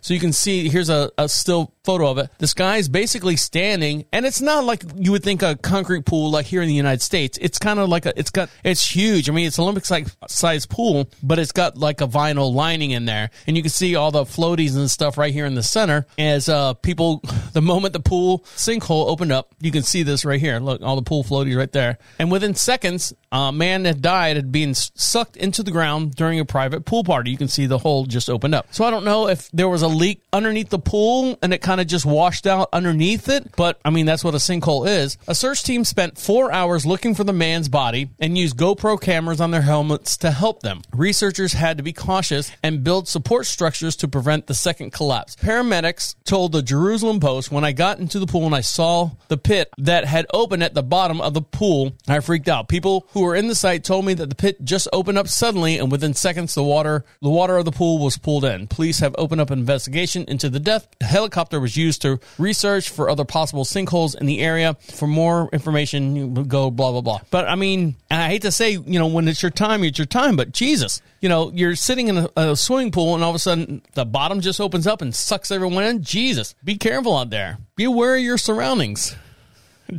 So 0.00 0.14
you 0.14 0.20
can 0.20 0.32
see 0.32 0.68
here's 0.68 0.88
a, 0.88 1.10
a 1.18 1.28
still 1.28 1.74
photo 1.86 2.10
of 2.10 2.18
it. 2.18 2.30
This 2.38 2.52
guy 2.52 2.76
is 2.76 2.88
basically 2.88 3.36
standing, 3.36 4.04
and 4.12 4.26
it's 4.26 4.40
not 4.40 4.64
like 4.64 4.82
you 4.96 5.12
would 5.12 5.22
think 5.22 5.42
a 5.42 5.56
concrete 5.56 6.04
pool 6.04 6.30
like 6.30 6.44
here 6.44 6.60
in 6.60 6.68
the 6.68 6.74
United 6.74 7.00
States. 7.00 7.38
It's 7.40 7.58
kind 7.58 7.78
of 7.78 7.88
like 7.88 8.04
a, 8.04 8.18
it's 8.18 8.30
got, 8.30 8.50
it's 8.64 8.94
huge. 8.94 9.30
I 9.30 9.32
mean, 9.32 9.46
it's 9.46 9.58
Olympic 9.58 9.84
size 9.86 10.66
pool, 10.66 11.08
but 11.22 11.38
it's 11.38 11.52
got 11.52 11.78
like 11.78 12.00
a 12.00 12.08
vinyl 12.08 12.52
lining 12.52 12.90
in 12.90 13.04
there, 13.06 13.30
and 13.46 13.56
you 13.56 13.62
can 13.62 13.70
see 13.70 13.94
all 13.94 14.10
the 14.10 14.24
floaties 14.24 14.76
and 14.76 14.90
stuff 14.90 15.16
right 15.16 15.32
here 15.32 15.46
in 15.46 15.54
the 15.54 15.62
center. 15.62 16.06
As 16.18 16.48
uh, 16.48 16.74
people, 16.74 17.22
the 17.52 17.62
moment 17.62 17.92
the 17.92 18.00
pool 18.00 18.40
sinkhole 18.56 19.08
opened 19.08 19.32
up, 19.32 19.54
you 19.60 19.70
can 19.70 19.82
see 19.82 20.02
this 20.02 20.24
right 20.24 20.40
here. 20.40 20.58
Look, 20.58 20.82
all 20.82 20.96
the 20.96 21.02
pool 21.02 21.24
floaties 21.24 21.56
right 21.56 21.72
there, 21.72 21.98
and 22.18 22.30
within 22.30 22.54
seconds, 22.54 23.14
a 23.30 23.52
man 23.52 23.84
that 23.84 24.00
died 24.00 24.36
had 24.36 24.50
been 24.50 24.74
sucked 24.74 25.36
into 25.36 25.62
the 25.62 25.70
ground 25.70 26.14
during 26.14 26.40
a 26.40 26.44
private 26.44 26.84
pool 26.84 27.04
party. 27.04 27.30
You 27.30 27.36
can 27.36 27.48
see 27.48 27.66
the 27.66 27.78
hole 27.78 28.06
just 28.06 28.28
opened 28.28 28.54
up. 28.54 28.66
So 28.70 28.84
I 28.84 28.90
don't 28.90 29.04
know 29.04 29.28
if 29.28 29.50
there 29.52 29.68
was 29.68 29.82
a 29.82 29.88
leak 29.88 30.22
underneath 30.32 30.70
the 30.70 30.78
pool 30.78 31.38
and 31.42 31.52
it 31.52 31.60
kind 31.60 31.75
of 31.80 31.86
just 31.86 32.06
washed 32.06 32.46
out 32.46 32.68
underneath 32.72 33.28
it, 33.28 33.54
but 33.56 33.80
I 33.84 33.90
mean, 33.90 34.06
that's 34.06 34.24
what 34.24 34.34
a 34.34 34.38
sinkhole 34.38 34.88
is. 34.88 35.18
A 35.28 35.34
search 35.34 35.62
team 35.62 35.84
spent 35.84 36.18
four 36.18 36.52
hours 36.52 36.86
looking 36.86 37.14
for 37.14 37.24
the 37.24 37.32
man's 37.32 37.68
body 37.68 38.10
and 38.18 38.36
used 38.36 38.56
GoPro 38.56 39.00
cameras 39.00 39.40
on 39.40 39.50
their 39.50 39.62
helmets 39.62 40.16
to 40.18 40.30
help 40.30 40.60
them. 40.60 40.82
Researchers 40.92 41.52
had 41.52 41.76
to 41.76 41.82
be 41.82 41.92
cautious 41.92 42.50
and 42.62 42.84
build 42.84 43.08
support 43.08 43.46
structures 43.46 43.96
to 43.96 44.08
prevent 44.08 44.46
the 44.46 44.54
second 44.54 44.92
collapse. 44.92 45.36
Paramedics 45.36 46.14
told 46.24 46.52
the 46.52 46.62
Jerusalem 46.62 47.20
Post 47.20 47.50
when 47.50 47.64
I 47.64 47.72
got 47.72 47.98
into 47.98 48.18
the 48.18 48.26
pool 48.26 48.46
and 48.46 48.54
I 48.54 48.60
saw 48.60 49.10
the 49.28 49.36
pit 49.36 49.70
that 49.78 50.04
had 50.04 50.26
opened 50.32 50.62
at 50.62 50.74
the 50.74 50.82
bottom 50.82 51.20
of 51.20 51.34
the 51.34 51.42
pool, 51.42 51.92
I 52.08 52.20
freaked 52.20 52.48
out. 52.48 52.68
People 52.68 53.06
who 53.10 53.22
were 53.22 53.36
in 53.36 53.48
the 53.48 53.54
site 53.54 53.84
told 53.84 54.04
me 54.04 54.14
that 54.14 54.28
the 54.28 54.34
pit 54.34 54.64
just 54.64 54.88
opened 54.92 55.18
up 55.18 55.28
suddenly 55.28 55.78
and 55.78 55.90
within 55.90 56.14
seconds 56.14 56.54
the 56.54 56.62
water 56.62 57.04
the 57.22 57.30
water 57.30 57.56
of 57.56 57.64
the 57.64 57.72
pool 57.72 57.98
was 57.98 58.18
pulled 58.18 58.44
in. 58.44 58.66
Police 58.66 59.00
have 59.00 59.14
opened 59.18 59.40
up 59.40 59.50
an 59.50 59.58
investigation 59.58 60.24
into 60.28 60.48
the 60.48 60.60
death. 60.60 60.88
A 61.00 61.04
helicopter 61.04 61.60
was 61.66 61.76
used 61.76 62.02
to 62.02 62.20
research 62.38 62.90
for 62.90 63.10
other 63.10 63.24
possible 63.24 63.64
sinkholes 63.64 64.14
in 64.14 64.26
the 64.26 64.38
area. 64.40 64.74
For 64.74 65.08
more 65.08 65.48
information, 65.52 66.14
you 66.14 66.44
go 66.44 66.70
blah 66.70 66.92
blah 66.92 67.00
blah. 67.00 67.20
But 67.30 67.48
I 67.48 67.56
mean, 67.56 67.96
I 68.08 68.28
hate 68.28 68.42
to 68.42 68.52
say, 68.52 68.70
you 68.70 68.98
know, 69.00 69.08
when 69.08 69.26
it's 69.26 69.42
your 69.42 69.50
time, 69.50 69.82
it's 69.82 69.98
your 69.98 70.06
time. 70.06 70.36
But 70.36 70.52
Jesus, 70.52 71.02
you 71.20 71.28
know, 71.28 71.50
you're 71.52 71.74
sitting 71.74 72.06
in 72.06 72.18
a, 72.18 72.28
a 72.36 72.56
swimming 72.56 72.92
pool 72.92 73.16
and 73.16 73.24
all 73.24 73.30
of 73.30 73.36
a 73.36 73.40
sudden 73.40 73.82
the 73.94 74.04
bottom 74.04 74.40
just 74.40 74.60
opens 74.60 74.86
up 74.86 75.02
and 75.02 75.12
sucks 75.12 75.50
everyone 75.50 75.82
in. 75.82 76.02
Jesus, 76.04 76.54
be 76.62 76.76
careful 76.76 77.16
out 77.16 77.30
there. 77.30 77.58
Be 77.74 77.84
aware 77.84 78.14
of 78.14 78.22
your 78.22 78.38
surroundings. 78.38 79.16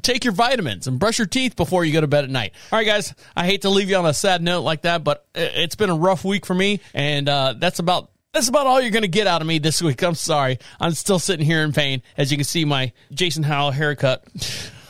Take 0.01 0.23
your 0.23 0.33
vitamins 0.33 0.87
and 0.87 0.99
brush 0.99 1.17
your 1.17 1.27
teeth 1.27 1.57
before 1.57 1.83
you 1.83 1.91
go 1.91 2.01
to 2.01 2.07
bed 2.07 2.23
at 2.23 2.29
night. 2.29 2.53
All 2.71 2.79
right, 2.79 2.85
guys, 2.85 3.13
I 3.35 3.45
hate 3.45 3.63
to 3.63 3.69
leave 3.69 3.89
you 3.89 3.97
on 3.97 4.05
a 4.05 4.13
sad 4.13 4.41
note 4.41 4.61
like 4.61 4.83
that, 4.83 5.03
but 5.03 5.25
it's 5.35 5.75
been 5.75 5.89
a 5.89 5.95
rough 5.95 6.25
week 6.25 6.45
for 6.45 6.53
me, 6.53 6.81
and 6.93 7.27
uh, 7.29 7.55
that's 7.57 7.79
about 7.79 8.09
that's 8.37 8.49
about 8.49 8.67
all 8.67 8.79
you're 8.79 8.91
going 8.91 9.01
to 9.01 9.07
get 9.07 9.25
out 9.25 9.41
of 9.41 9.47
me 9.47 9.57
this 9.57 9.81
week. 9.81 10.03
I'm 10.03 10.13
sorry. 10.13 10.59
I'm 10.79 10.91
still 10.91 11.17
sitting 11.17 11.43
here 11.43 11.63
in 11.63 11.73
pain. 11.73 12.03
As 12.17 12.29
you 12.29 12.37
can 12.37 12.43
see, 12.43 12.65
my 12.65 12.93
Jason 13.11 13.41
Howell 13.41 13.71
haircut. 13.71 14.23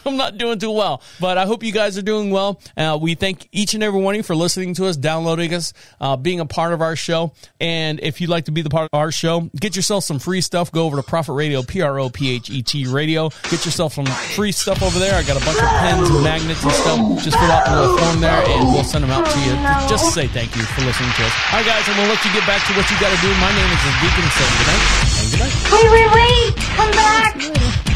I'm 0.07 0.17
not 0.17 0.37
doing 0.37 0.59
too 0.59 0.71
well, 0.71 1.01
but 1.19 1.37
I 1.37 1.45
hope 1.45 1.63
you 1.63 1.71
guys 1.71 1.97
are 1.97 2.01
doing 2.01 2.31
well. 2.31 2.61
Uh, 2.75 2.97
we 2.99 3.15
thank 3.15 3.47
each 3.51 3.73
and 3.73 3.83
every 3.83 3.99
one 3.99 4.15
of 4.15 4.17
you 4.17 4.23
for 4.23 4.35
listening 4.35 4.73
to 4.75 4.85
us, 4.85 4.95
downloading 4.97 5.53
us, 5.53 5.73
uh, 5.99 6.15
being 6.15 6.39
a 6.39 6.45
part 6.45 6.73
of 6.73 6.81
our 6.81 6.95
show. 6.95 7.33
And 7.59 7.99
if 8.01 8.21
you'd 8.21 8.29
like 8.29 8.45
to 8.45 8.51
be 8.51 8.61
the 8.61 8.69
part 8.69 8.89
of 8.91 8.97
our 8.97 9.11
show, 9.11 9.49
get 9.59 9.75
yourself 9.75 10.03
some 10.03 10.19
free 10.19 10.41
stuff. 10.41 10.71
Go 10.71 10.85
over 10.85 10.95
to 10.97 11.03
Prophet 11.03 11.33
Radio, 11.33 11.61
P 11.63 11.81
R 11.81 11.99
O 11.99 12.09
P 12.09 12.35
H 12.35 12.49
E 12.49 12.63
T 12.63 12.87
Radio. 12.87 13.29
Get 13.51 13.65
yourself 13.65 13.93
some 13.93 14.05
free 14.05 14.51
stuff 14.51 14.81
over 14.81 14.97
there. 14.97 15.15
I 15.15 15.23
got 15.23 15.41
a 15.41 15.45
bunch 15.45 15.59
of 15.59 15.67
pens 15.67 16.09
and 16.09 16.23
magnets 16.23 16.63
and 16.63 16.71
stuff. 16.71 17.23
Just 17.23 17.37
fill 17.37 17.51
out 17.51 17.67
the 17.67 18.01
form 18.01 18.21
there, 18.21 18.41
and 18.47 18.71
we'll 18.71 18.83
send 18.83 19.03
them 19.03 19.11
out 19.11 19.25
to 19.25 19.39
you. 19.43 19.53
Just 19.89 20.05
to 20.05 20.11
say 20.11 20.27
thank 20.27 20.55
you 20.55 20.63
for 20.63 20.81
listening 20.81 21.11
to 21.17 21.23
us. 21.25 21.33
All 21.51 21.59
right, 21.59 21.65
guys, 21.65 21.87
and 21.87 21.97
we'll 21.97 22.07
let 22.07 22.23
you 22.23 22.31
get 22.31 22.45
back 22.47 22.65
to 22.67 22.73
what 22.73 22.87
you 22.89 22.95
got 22.99 23.11
to 23.11 23.19
do. 23.21 23.29
My 23.43 23.51
name 23.51 23.69
is 23.75 23.81
Deacon. 24.01 24.25
Saying 24.27 24.55
good 24.57 24.67
night 24.67 24.83
and 25.19 25.31
good 25.31 25.39
night. 25.39 25.55
Wait, 25.71 25.87
wait, 25.91 26.09
wait! 26.13 26.55
Come 26.75 26.91
back! 26.91 27.86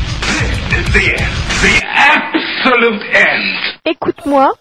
The 0.94 1.06
end. 1.16 1.34
The 1.62 1.76
absolute 1.86 3.04
end. 3.14 3.80
Écoute-moi, 3.86 4.54